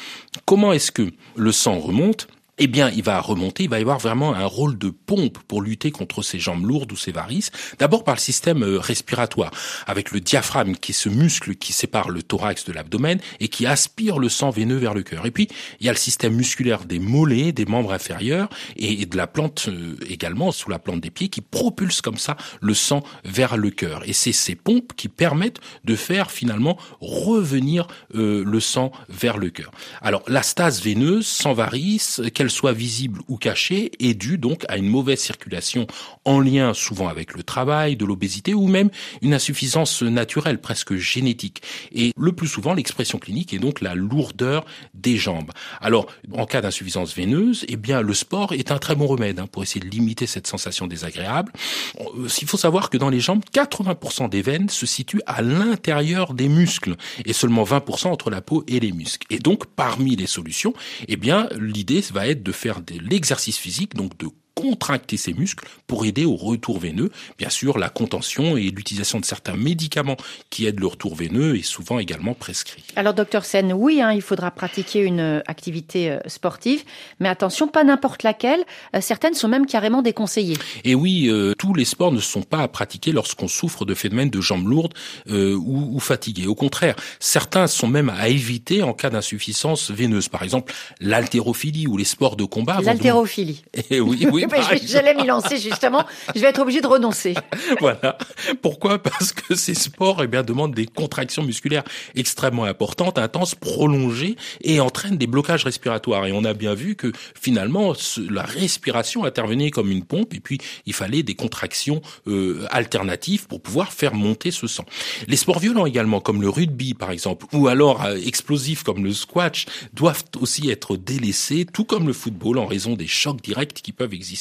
comment 0.46 0.72
est-ce 0.72 0.92
que 0.92 1.12
le 1.36 1.52
sang 1.52 1.80
remonte? 1.80 2.28
Eh 2.60 2.68
bien, 2.68 2.90
il 2.90 3.04
va 3.04 3.20
remonter, 3.22 3.64
il 3.64 3.70
va 3.70 3.80
y 3.80 3.82
avoir 3.82 4.00
vraiment 4.00 4.34
un 4.36 4.46
rôle 4.46 4.78
de 4.78 4.90
pompe 4.90 5.40
pour 5.48 5.62
lutter 5.62 5.92
contre 5.92 6.22
ces 6.22 6.40
jambes 6.40 6.66
lourdes 6.66 6.92
ou 6.92 6.98
ces 6.98 7.12
varices. 7.12 7.52
D'abord 7.80 8.04
par 8.04 8.16
le 8.16 8.20
système 8.20 8.64
euh, 8.64 8.80
respiratoire, 8.80 9.52
avec 9.88 10.12
le 10.12 10.20
diaphragme 10.20 10.76
qui 10.76 10.92
est 10.92 10.96
ce 10.96 11.10
muscle 11.10 11.56
qui 11.56 11.74
sépare 11.74 12.10
le 12.10 12.22
thorax 12.22 12.66
de 12.66 12.74
l'abdomen 12.74 13.20
et 13.40 13.48
qui 13.48 13.66
aspire 13.66 14.20
le 14.20 14.30
sang 14.30 14.50
veineux 14.50 14.78
vers 14.78 14.94
le 14.94 15.04
cœur. 15.04 15.26
Et 15.26 15.32
puis, 15.32 15.48
il 15.80 15.86
y 15.86 15.90
a 15.90 15.94
le 15.94 15.98
système 15.98 16.36
musculaire 16.36 16.86
des 16.86 17.00
mollets, 17.00 17.52
des 17.52 17.66
membres 17.66 17.94
inférieurs 17.94 18.50
et 18.76 19.06
de 19.06 19.18
la 19.18 19.28
plante 19.28 19.68
euh, 19.70 19.96
également, 20.08 20.52
sous 20.52 20.70
la 20.70 20.80
plante 20.80 21.02
des 21.02 21.12
pieds, 21.12 21.30
qui 21.30 21.42
propulse 21.42 22.02
comme 22.02 22.18
ça 22.18 22.36
le 22.62 22.74
sang 22.74 23.04
vers 23.24 23.56
le 23.56 23.70
cœur. 23.70 24.04
Et 24.06 24.14
c'est 24.14 24.34
ces 24.34 24.56
pompes 24.56 24.94
qui 24.96 25.08
permettent 25.08 25.62
de 25.86 25.96
faire 25.96 26.30
finalement 26.30 26.78
revenir 27.00 27.88
euh, 28.16 28.44
le 28.46 28.60
sang 28.60 28.92
vers 29.08 29.38
le 29.38 29.50
cœur. 29.50 29.72
Alors, 30.02 30.24
la 30.28 30.44
stase 30.44 30.82
veineuse 30.82 31.26
sans 31.26 31.54
varices, 31.54 32.22
soit 32.50 32.74
visible 32.74 33.22
ou 33.28 33.38
cachée, 33.38 33.92
est 34.00 34.14
due 34.14 34.38
donc 34.38 34.66
à 34.68 34.78
une 34.78 34.88
mauvaise 34.88 35.20
circulation 35.20 35.88
en 36.26 36.40
lien 36.40 36.74
souvent 36.74 37.08
avec 37.08 37.36
le 37.36 37.44
travail, 37.44 37.96
de 37.96 38.06
l'obésité 38.06 38.54
ou 38.54 38.68
même 38.68 38.90
une 39.22 39.34
insuffisance 39.34 40.02
naturelle, 40.02 40.60
presque 40.60 40.96
génétique. 40.96 41.62
Et 41.94 42.12
le 42.18 42.32
plus 42.32 42.48
souvent, 42.48 42.74
l'expression 42.74 43.20
clinique 43.20 43.54
est 43.54 43.60
donc 43.60 43.82
la 43.82 43.96
lourdeur 43.96 44.66
des 44.94 45.18
jambes. 45.18 45.52
Alors, 45.82 46.08
en 46.34 46.46
cas 46.46 46.62
d'insuffisance 46.62 47.16
veineuse, 47.16 47.66
eh 47.68 47.76
bien, 47.78 48.02
le 48.02 48.14
sport 48.14 48.54
est 48.54 48.72
un 48.72 48.78
très 48.78 48.96
bon 48.96 49.08
remède 49.08 49.40
hein, 49.40 49.48
pour 49.48 49.64
essayer 49.64 49.82
de 49.82 49.90
limiter 49.90 50.28
cette 50.28 50.48
sensation 50.48 50.88
désagréable. 50.88 51.52
Euh, 52.00 52.28
il 52.42 52.48
faut 52.48 52.58
savoir 52.58 52.90
que 52.90 52.98
dans 52.98 53.10
les 53.10 53.20
jambes, 53.20 53.44
80% 53.54 54.30
des 54.30 54.42
veines 54.42 54.70
se 54.70 54.86
situent 54.86 55.22
à 55.26 55.42
l'intérieur 55.42 56.34
des 56.34 56.50
muscles 56.50 56.96
et 57.26 57.34
seulement 57.34 57.64
20% 57.64 58.08
entre 58.08 58.30
la 58.30 58.42
peau 58.42 58.64
et 58.68 58.80
les 58.80 58.92
muscles. 58.92 59.28
Et 59.30 59.40
donc, 59.40 59.66
parmi 59.66 60.16
les 60.16 60.28
solutions, 60.28 60.74
eh 61.08 61.16
bien, 61.16 61.48
l'idée 61.60 62.04
va 62.12 62.28
être 62.28 62.39
de 62.40 62.52
faire 62.52 62.82
de 62.82 62.98
l'exercice 63.00 63.58
physique, 63.58 63.96
donc 63.96 64.18
de 64.18 64.28
contracter 64.60 65.16
ses 65.16 65.34
muscles 65.34 65.66
pour 65.88 66.06
aider 66.06 66.26
au 66.26 66.36
retour 66.36 66.80
veineux. 66.80 67.12
Bien 67.38 67.50
sûr, 67.50 67.78
la 67.78 67.88
contention 67.88 68.58
et 68.58 68.64
l'utilisation 68.64 69.20
de 69.20 69.26
certains 69.26 69.56
médicaments 69.56 70.18
qui 70.50 70.66
aident 70.66 70.82
le 70.82 70.88
retour 70.88 71.16
veineux 71.16 71.56
est 71.56 71.64
souvent 71.64 71.98
également 71.98 72.34
prescrit. 72.34 72.84
Alors, 72.98 73.14
docteur 73.14 73.46
Sen, 73.46 73.72
oui, 73.72 74.02
hein, 74.02 74.12
il 74.12 74.22
faudra 74.22 74.52
pratiquer 74.52 75.00
une 75.00 75.22
euh, 75.22 75.42
activité 75.48 76.12
euh, 76.12 76.20
sportive, 76.28 76.84
mais 77.22 77.30
attention, 77.30 77.70
pas 77.70 77.86
n'importe 77.86 78.24
laquelle. 78.24 78.66
Euh, 78.96 79.00
certaines 79.00 79.34
sont 79.34 79.48
même 79.48 79.66
carrément 79.66 80.02
déconseillées. 80.02 80.58
Et 80.84 80.94
oui, 80.94 81.32
tous 81.58 81.74
les 81.74 81.86
sports 81.86 82.12
ne 82.12 82.20
sont 82.20 82.42
pas 82.42 82.60
à 82.60 82.68
pratiquer 82.68 83.14
lorsqu'on 83.14 83.48
souffre 83.48 83.86
de 83.86 83.94
phénomènes 83.94 84.30
de 84.30 84.42
jambes 84.42 84.68
lourdes 84.68 84.94
ou, 85.30 85.96
ou 85.96 86.00
fatiguées. 86.00 86.48
Au 86.48 86.56
contraire, 86.56 86.96
certains 87.20 87.68
sont 87.68 87.88
même 87.88 88.10
à 88.10 88.28
éviter 88.28 88.84
en 88.84 88.94
cas 88.94 89.10
d'insuffisance 89.10 89.92
veineuse. 89.92 90.28
Par 90.28 90.44
exemple, 90.44 90.74
l'haltérophilie 91.00 91.88
ou 91.88 91.98
les 91.98 92.06
sports 92.06 92.36
de 92.36 92.44
combat. 92.44 92.80
L'haltérophilie. 92.82 93.64
Eh 93.90 94.00
oui, 94.00 94.28
oui, 94.32 94.46
J'allais 94.84 95.14
m'y 95.14 95.26
lancer 95.26 95.58
justement. 95.58 96.06
Je 96.36 96.42
vais 96.42 96.48
être 96.48 96.62
obligé 96.62 96.82
de 96.82 96.88
renoncer. 96.88 97.36
voilà. 97.80 98.18
Pourquoi? 98.62 99.02
Parce 99.02 99.34
que 99.34 99.56
ces 99.56 99.74
sports 99.74 100.22
eh 100.24 100.28
bien, 100.28 100.44
demandent 100.44 100.74
des 100.74 100.86
contractions 100.86 101.44
musculaires 101.44 101.84
extrêmement 102.16 102.66
importantes, 102.66 103.18
intenses, 103.18 103.56
prolongées 103.56 104.36
et 104.62 104.80
entraînent 104.80 105.18
des 105.18 105.28
blocages 105.28 105.64
respiratoires. 105.64 106.26
Et 106.26 106.32
on 106.32 106.44
a 106.44 106.54
bien 106.54 106.74
vu 106.74 106.96
que 106.96 107.12
finalement, 107.40 107.94
la 108.30 108.44
respiration 108.44 109.24
intervenait 109.24 109.72
comme 109.72 109.92
une 109.92 110.04
pompe 110.04 110.34
et 110.34 110.40
puis 110.40 110.60
il 110.86 110.94
fallait 110.94 111.24
des 111.24 111.36
contractions 111.36 112.02
euh, 112.28 112.66
alternatives 112.72 113.48
pour 113.48 113.62
pouvoir 113.62 113.94
faire 113.94 114.14
monter 114.14 114.52
ce 114.52 114.68
sang. 114.68 114.86
Les 115.28 115.38
sports 115.38 115.60
violents 115.60 115.86
également, 115.86 116.20
comme 116.20 116.42
le 116.42 116.50
rugby 116.50 116.94
par 116.94 117.12
exemple, 117.12 117.46
ou 117.54 117.68
alors 117.68 118.04
euh, 118.06 118.16
explosifs 118.16 118.84
comme 118.84 119.04
le 119.04 119.14
squash, 119.14 119.66
doivent 119.94 120.24
aussi 120.40 120.70
être 120.70 120.98
délaissés, 120.98 121.66
tout 121.72 121.86
comme 121.86 122.08
le 122.08 122.14
football, 122.14 122.58
en 122.58 122.66
raison 122.66 122.94
des 122.96 123.08
chocs 123.08 123.42
directs 123.42 123.82
qui 123.82 123.92
peuvent 123.92 124.14
exister 124.14 124.39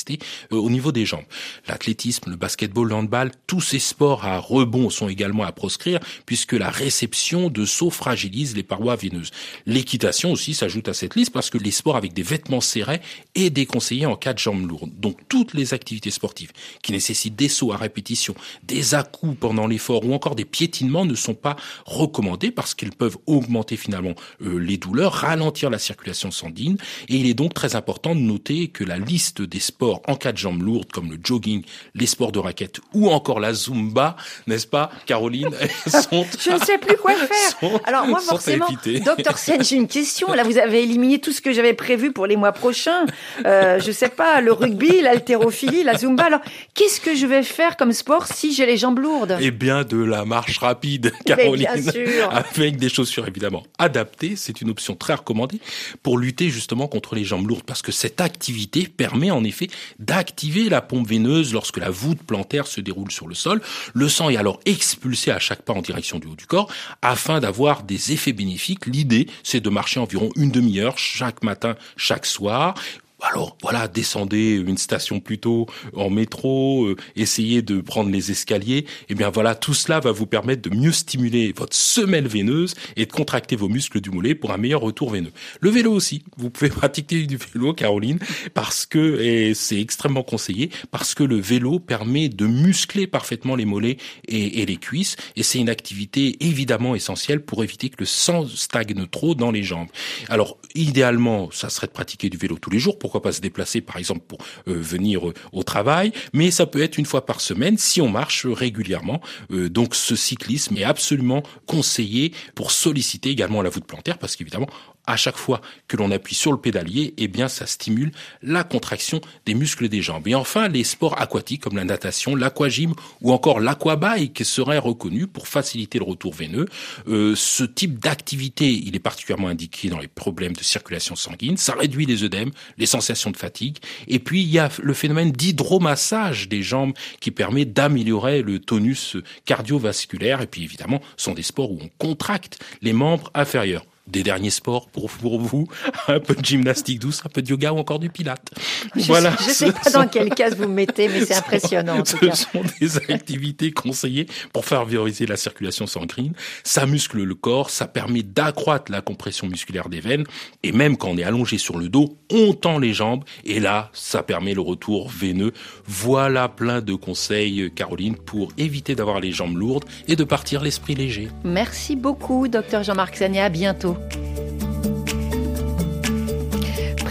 euh, 0.52 0.56
au 0.56 0.70
niveau 0.70 0.92
des 0.92 1.06
jambes. 1.06 1.24
L'athlétisme, 1.66 2.30
le 2.30 2.36
basketball, 2.36 2.88
le 2.88 2.94
handball, 2.94 3.30
tous 3.46 3.60
ces 3.60 3.78
sports 3.78 4.24
à 4.24 4.38
rebond 4.38 4.90
sont 4.90 5.08
également 5.08 5.44
à 5.44 5.52
proscrire 5.52 6.00
puisque 6.26 6.52
la 6.52 6.70
réception 6.70 7.50
de 7.50 7.64
sauts 7.64 7.90
fragilise 7.90 8.56
les 8.56 8.62
parois 8.62 8.96
veineuses. 8.96 9.30
L'équitation 9.66 10.32
aussi 10.32 10.54
s'ajoute 10.54 10.88
à 10.88 10.94
cette 10.94 11.14
liste 11.14 11.32
parce 11.32 11.50
que 11.50 11.58
les 11.58 11.70
sports 11.70 11.96
avec 11.96 12.12
des 12.12 12.22
vêtements 12.22 12.60
serrés 12.60 13.00
est 13.34 13.50
déconseillé 13.50 14.06
en 14.06 14.16
cas 14.16 14.32
de 14.32 14.38
jambes 14.38 14.68
lourdes. 14.68 14.98
Donc 14.98 15.18
toutes 15.28 15.54
les 15.54 15.74
activités 15.74 16.10
sportives 16.10 16.52
qui 16.82 16.92
nécessitent 16.92 17.36
des 17.36 17.48
sauts 17.48 17.72
à 17.72 17.76
répétition, 17.76 18.34
des 18.62 18.94
à-coups 18.94 19.36
pendant 19.38 19.66
l'effort 19.66 20.04
ou 20.04 20.12
encore 20.12 20.34
des 20.34 20.44
piétinements 20.44 21.04
ne 21.04 21.14
sont 21.14 21.34
pas 21.34 21.56
recommandés 21.84 22.50
parce 22.50 22.74
qu'ils 22.74 22.92
peuvent 22.92 23.18
augmenter 23.26 23.76
finalement 23.76 24.14
euh, 24.42 24.58
les 24.58 24.76
douleurs, 24.76 25.12
ralentir 25.12 25.70
la 25.70 25.78
circulation 25.78 26.30
sanguine 26.30 26.76
et 27.08 27.16
il 27.16 27.26
est 27.26 27.34
donc 27.34 27.54
très 27.54 27.76
important 27.76 28.14
de 28.14 28.20
noter 28.20 28.68
que 28.68 28.84
la 28.84 28.98
liste 28.98 29.42
des 29.42 29.60
sports 29.60 29.87
en 29.88 30.16
cas 30.16 30.32
de 30.32 30.38
jambes 30.38 30.62
lourdes 30.62 30.90
comme 30.90 31.10
le 31.10 31.18
jogging, 31.22 31.62
les 31.94 32.06
sports 32.06 32.32
de 32.32 32.38
raquettes 32.38 32.80
ou 32.94 33.10
encore 33.10 33.40
la 33.40 33.52
zumba, 33.52 34.16
n'est-ce 34.46 34.66
pas, 34.66 34.90
Caroline? 35.06 35.50
Sont 35.86 36.26
Je 36.38 36.50
ne 36.50 36.58
sais 36.58 36.78
plus 36.78 36.96
quoi 36.96 37.14
faire. 37.16 37.70
Alors 37.84 38.06
moi 38.06 38.20
forcément, 38.20 38.66
docteur 39.04 39.38
Sen, 39.38 39.62
j'ai 39.64 39.76
une 39.76 39.88
question. 39.88 40.32
Là, 40.32 40.44
vous 40.44 40.58
avez 40.58 40.82
éliminé 40.82 41.18
tout 41.18 41.32
ce 41.32 41.40
que 41.40 41.52
j'avais 41.52 41.74
prévu 41.74 42.12
pour 42.12 42.26
les 42.26 42.36
mois 42.36 42.52
prochains. 42.52 43.06
Euh, 43.46 43.80
je 43.80 43.92
sais 43.92 44.08
pas, 44.08 44.40
le 44.40 44.52
rugby, 44.52 45.00
l'haltérophilie, 45.00 45.82
la 45.84 45.96
zumba. 45.96 46.24
Alors, 46.24 46.40
qu'est-ce 46.74 47.00
que 47.00 47.14
je 47.14 47.26
vais 47.26 47.42
faire 47.42 47.76
comme 47.76 47.92
sport 47.92 48.26
si 48.26 48.52
j'ai 48.52 48.66
les 48.66 48.76
jambes 48.76 48.98
lourdes? 48.98 49.36
Eh 49.40 49.50
bien, 49.50 49.84
de 49.84 49.98
la 49.98 50.24
marche 50.24 50.58
rapide, 50.58 51.12
Caroline, 51.24 51.68
bien 51.72 51.92
sûr. 51.92 52.30
avec 52.32 52.76
des 52.76 52.88
chaussures 52.88 53.26
évidemment 53.26 53.64
adaptées. 53.78 54.34
C'est 54.36 54.60
une 54.60 54.70
option 54.70 54.94
très 54.94 55.14
recommandée 55.14 55.60
pour 56.02 56.18
lutter 56.18 56.50
justement 56.50 56.88
contre 56.88 57.14
les 57.14 57.24
jambes 57.24 57.46
lourdes 57.46 57.64
parce 57.64 57.82
que 57.82 57.92
cette 57.92 58.20
activité 58.20 58.86
permet 58.86 59.30
en 59.30 59.44
effet 59.44 59.67
d'activer 59.98 60.68
la 60.68 60.80
pompe 60.80 61.08
veineuse 61.08 61.52
lorsque 61.52 61.78
la 61.78 61.90
voûte 61.90 62.22
plantaire 62.22 62.66
se 62.66 62.80
déroule 62.80 63.10
sur 63.10 63.28
le 63.28 63.34
sol. 63.34 63.60
Le 63.94 64.08
sang 64.08 64.30
est 64.30 64.36
alors 64.36 64.60
expulsé 64.64 65.30
à 65.30 65.38
chaque 65.38 65.62
pas 65.62 65.72
en 65.72 65.82
direction 65.82 66.18
du 66.18 66.26
haut 66.26 66.36
du 66.36 66.46
corps 66.46 66.70
afin 67.02 67.40
d'avoir 67.40 67.82
des 67.82 68.12
effets 68.12 68.32
bénéfiques. 68.32 68.86
L'idée, 68.86 69.28
c'est 69.42 69.60
de 69.60 69.70
marcher 69.70 70.00
environ 70.00 70.30
une 70.36 70.50
demi-heure 70.50 70.98
chaque 70.98 71.42
matin, 71.42 71.76
chaque 71.96 72.26
soir 72.26 72.74
alors 73.20 73.56
voilà, 73.62 73.88
descendez 73.88 74.54
une 74.54 74.78
station 74.78 75.18
plutôt 75.18 75.66
en 75.94 76.08
métro, 76.08 76.86
euh, 76.86 76.96
essayez 77.16 77.62
de 77.62 77.80
prendre 77.80 78.10
les 78.10 78.30
escaliers. 78.30 78.86
Eh 79.08 79.14
bien 79.14 79.30
voilà, 79.30 79.56
tout 79.56 79.74
cela 79.74 79.98
va 79.98 80.12
vous 80.12 80.26
permettre 80.26 80.62
de 80.62 80.74
mieux 80.74 80.92
stimuler 80.92 81.52
votre 81.56 81.74
semelle 81.74 82.28
veineuse 82.28 82.74
et 82.96 83.06
de 83.06 83.12
contracter 83.12 83.56
vos 83.56 83.68
muscles 83.68 84.00
du 84.00 84.10
mollet 84.10 84.36
pour 84.36 84.52
un 84.52 84.56
meilleur 84.56 84.80
retour 84.82 85.10
veineux. 85.10 85.32
Le 85.60 85.70
vélo 85.70 85.92
aussi, 85.92 86.22
vous 86.36 86.50
pouvez 86.50 86.70
pratiquer 86.78 87.26
du 87.26 87.36
vélo, 87.36 87.74
Caroline, 87.74 88.20
parce 88.54 88.86
que 88.86 89.20
et 89.20 89.54
c'est 89.54 89.80
extrêmement 89.80 90.22
conseillé 90.22 90.70
parce 90.92 91.14
que 91.14 91.24
le 91.24 91.40
vélo 91.40 91.80
permet 91.80 92.28
de 92.28 92.46
muscler 92.46 93.08
parfaitement 93.08 93.56
les 93.56 93.64
mollets 93.64 93.96
et, 94.28 94.62
et 94.62 94.66
les 94.66 94.76
cuisses 94.76 95.16
et 95.34 95.42
c'est 95.42 95.58
une 95.58 95.70
activité 95.70 96.36
évidemment 96.40 96.94
essentielle 96.94 97.44
pour 97.44 97.64
éviter 97.64 97.88
que 97.88 97.96
le 97.98 98.06
sang 98.06 98.46
stagne 98.46 99.06
trop 99.10 99.34
dans 99.34 99.50
les 99.50 99.64
jambes. 99.64 99.88
Alors 100.28 100.58
idéalement, 100.74 101.50
ça 101.50 101.68
serait 101.68 101.88
de 101.88 101.92
pratiquer 101.92 102.30
du 102.30 102.36
vélo 102.36 102.58
tous 102.60 102.70
les 102.70 102.78
jours 102.78 102.98
pourquoi 103.08 103.22
pas 103.22 103.32
se 103.32 103.40
déplacer 103.40 103.80
par 103.80 103.96
exemple 103.96 104.20
pour 104.28 104.38
euh, 104.68 104.74
venir 104.74 105.30
euh, 105.30 105.34
au 105.52 105.62
travail, 105.62 106.12
mais 106.34 106.50
ça 106.50 106.66
peut 106.66 106.82
être 106.82 106.98
une 106.98 107.06
fois 107.06 107.24
par 107.24 107.40
semaine 107.40 107.78
si 107.78 108.02
on 108.02 108.08
marche 108.10 108.44
régulièrement. 108.44 109.22
Euh, 109.50 109.70
donc 109.70 109.94
ce 109.94 110.14
cyclisme 110.14 110.76
est 110.76 110.84
absolument 110.84 111.42
conseillé 111.64 112.34
pour 112.54 112.70
solliciter 112.70 113.30
également 113.30 113.62
la 113.62 113.70
voûte 113.70 113.86
plantaire 113.86 114.18
parce 114.18 114.36
qu'évidemment 114.36 114.68
à 115.08 115.16
chaque 115.16 115.38
fois 115.38 115.60
que 115.88 115.96
l'on 115.96 116.10
appuie 116.10 116.34
sur 116.34 116.52
le 116.52 116.58
pédalier, 116.58 117.14
eh 117.16 117.28
bien, 117.28 117.48
ça 117.48 117.66
stimule 117.66 118.12
la 118.42 118.62
contraction 118.62 119.20
des 119.46 119.54
muscles 119.54 119.88
des 119.88 120.02
jambes. 120.02 120.28
Et 120.28 120.34
enfin, 120.34 120.68
les 120.68 120.84
sports 120.84 121.20
aquatiques 121.20 121.62
comme 121.62 121.76
la 121.76 121.84
natation, 121.84 122.36
l'aquagym 122.36 122.92
ou 123.22 123.32
encore 123.32 123.58
l'aquabike 123.58 124.44
seraient 124.44 124.78
reconnus 124.78 125.26
pour 125.32 125.48
faciliter 125.48 125.98
le 125.98 126.04
retour 126.04 126.34
veineux. 126.34 126.66
Euh, 127.08 127.34
ce 127.34 127.64
type 127.64 127.98
d'activité, 127.98 128.70
il 128.70 128.94
est 128.94 129.00
particulièrement 129.00 129.48
indiqué 129.48 129.88
dans 129.88 129.98
les 129.98 130.08
problèmes 130.08 130.52
de 130.52 130.62
circulation 130.62 131.16
sanguine. 131.16 131.56
Ça 131.56 131.72
réduit 131.72 132.04
les 132.04 132.22
œdèmes, 132.22 132.50
les 132.76 132.86
sensations 132.86 133.30
de 133.30 133.36
fatigue. 133.36 133.78
Et 134.08 134.18
puis, 134.18 134.42
il 134.42 134.50
y 134.50 134.58
a 134.58 134.68
le 134.82 134.92
phénomène 134.92 135.32
d'hydromassage 135.32 136.48
des 136.48 136.62
jambes 136.62 136.92
qui 137.20 137.30
permet 137.30 137.64
d'améliorer 137.64 138.42
le 138.42 138.58
tonus 138.58 139.16
cardiovasculaire. 139.46 140.42
Et 140.42 140.46
puis, 140.46 140.64
évidemment, 140.64 141.00
ce 141.16 141.24
sont 141.24 141.34
des 141.34 141.42
sports 141.42 141.72
où 141.72 141.78
on 141.80 141.88
contracte 141.96 142.62
les 142.82 142.92
membres 142.92 143.30
inférieurs 143.32 143.86
des 144.10 144.22
derniers 144.22 144.50
sports 144.50 144.88
pour, 144.88 145.10
pour 145.10 145.40
vous, 145.40 145.68
un 146.08 146.20
peu 146.20 146.34
de 146.34 146.44
gymnastique 146.44 146.98
douce, 146.98 147.22
un 147.24 147.28
peu 147.28 147.42
de 147.42 147.48
yoga 147.48 147.72
ou 147.72 147.78
encore 147.78 147.98
du 147.98 148.10
pilate. 148.10 148.50
Je 148.96 149.02
voilà. 149.02 149.34
Je 149.40 149.50
sais 149.50 149.72
pas 149.72 149.90
dans 149.90 150.08
quel 150.08 150.30
cas 150.30 150.50
vous 150.50 150.68
mettez, 150.68 151.08
mais 151.08 151.24
c'est 151.24 151.34
impressionnant. 151.36 152.00
En 152.00 152.04
ce 152.04 152.16
cas. 152.16 152.34
sont 152.34 152.62
des 152.80 152.96
activités 153.12 153.72
conseillées 153.72 154.26
pour 154.52 154.64
favoriser 154.64 155.26
la 155.26 155.36
circulation 155.36 155.86
sanguine. 155.86 156.32
Ça 156.64 156.86
muscle 156.86 157.22
le 157.22 157.34
corps, 157.34 157.70
ça 157.70 157.86
permet 157.86 158.22
d'accroître 158.22 158.90
la 158.90 159.00
compression 159.00 159.46
musculaire 159.46 159.88
des 159.88 160.00
veines, 160.00 160.24
et 160.62 160.72
même 160.72 160.96
quand 160.96 161.08
on 161.08 161.18
est 161.18 161.24
allongé 161.24 161.58
sur 161.58 161.78
le 161.78 161.88
dos, 161.88 162.16
on 162.30 162.52
tend 162.52 162.78
les 162.78 162.92
jambes, 162.92 163.24
et 163.44 163.60
là, 163.60 163.90
ça 163.92 164.22
permet 164.22 164.54
le 164.54 164.60
retour 164.60 165.08
veineux. 165.08 165.52
Voilà 165.86 166.48
plein 166.48 166.80
de 166.80 166.94
conseils, 166.94 167.70
Caroline, 167.74 168.16
pour 168.16 168.52
éviter 168.56 168.94
d'avoir 168.94 169.20
les 169.20 169.32
jambes 169.32 169.56
lourdes 169.56 169.84
et 170.06 170.16
de 170.16 170.24
partir 170.24 170.62
l'esprit 170.62 170.94
léger. 170.94 171.28
Merci 171.44 171.96
beaucoup, 171.96 172.48
docteur 172.48 172.82
Jean-Marc 172.82 173.16
Zania. 173.16 173.44
À 173.44 173.48
bientôt. 173.48 173.97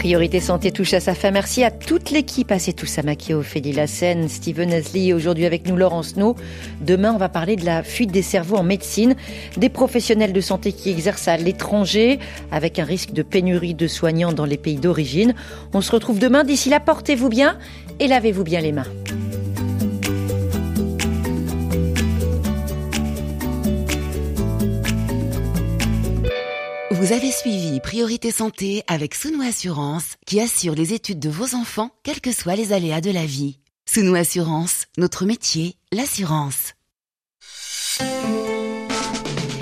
Priorité 0.08 0.40
Santé 0.40 0.70
touche 0.70 0.94
à 0.94 1.00
sa 1.00 1.14
fin. 1.14 1.32
Merci 1.32 1.64
à 1.64 1.70
toute 1.70 2.10
l'équipe, 2.10 2.50
à 2.50 2.58
tous 2.58 2.98
Amakio, 2.98 3.40
Ophélie 3.40 3.72
Lassen, 3.72 4.28
Steven 4.28 4.72
Asli, 4.72 5.12
aujourd'hui 5.12 5.44
avec 5.44 5.66
nous 5.66 5.76
Laurence 5.76 6.16
No. 6.16 6.34
Demain, 6.80 7.12
on 7.12 7.18
va 7.18 7.28
parler 7.28 7.56
de 7.56 7.66
la 7.66 7.82
fuite 7.82 8.10
des 8.10 8.22
cerveaux 8.22 8.56
en 8.56 8.62
médecine, 8.62 9.16
des 9.56 9.68
professionnels 9.68 10.32
de 10.32 10.40
santé 10.40 10.72
qui 10.72 10.88
exercent 10.90 11.28
à 11.28 11.36
l'étranger, 11.36 12.20
avec 12.52 12.78
un 12.78 12.84
risque 12.84 13.12
de 13.12 13.22
pénurie 13.22 13.74
de 13.74 13.86
soignants 13.86 14.32
dans 14.32 14.46
les 14.46 14.56
pays 14.56 14.76
d'origine. 14.76 15.34
On 15.74 15.80
se 15.80 15.92
retrouve 15.92 16.18
demain. 16.18 16.44
D'ici 16.44 16.70
là, 16.70 16.80
portez-vous 16.80 17.28
bien 17.28 17.58
et 18.00 18.06
lavez-vous 18.06 18.44
bien 18.44 18.60
les 18.60 18.72
mains. 18.72 18.86
Vous 26.98 27.12
avez 27.12 27.30
suivi 27.30 27.78
Priorité 27.78 28.32
Santé 28.32 28.82
avec 28.88 29.14
Sounou 29.14 29.42
Assurance 29.42 30.16
qui 30.26 30.40
assure 30.40 30.74
les 30.74 30.94
études 30.94 31.20
de 31.20 31.30
vos 31.30 31.54
enfants, 31.54 31.92
quels 32.02 32.20
que 32.20 32.32
soient 32.32 32.56
les 32.56 32.72
aléas 32.72 33.00
de 33.00 33.12
la 33.12 33.24
vie. 33.24 33.60
Sounou 33.88 34.16
Assurance, 34.16 34.86
notre 34.96 35.24
métier, 35.24 35.76
l'assurance. 35.92 36.72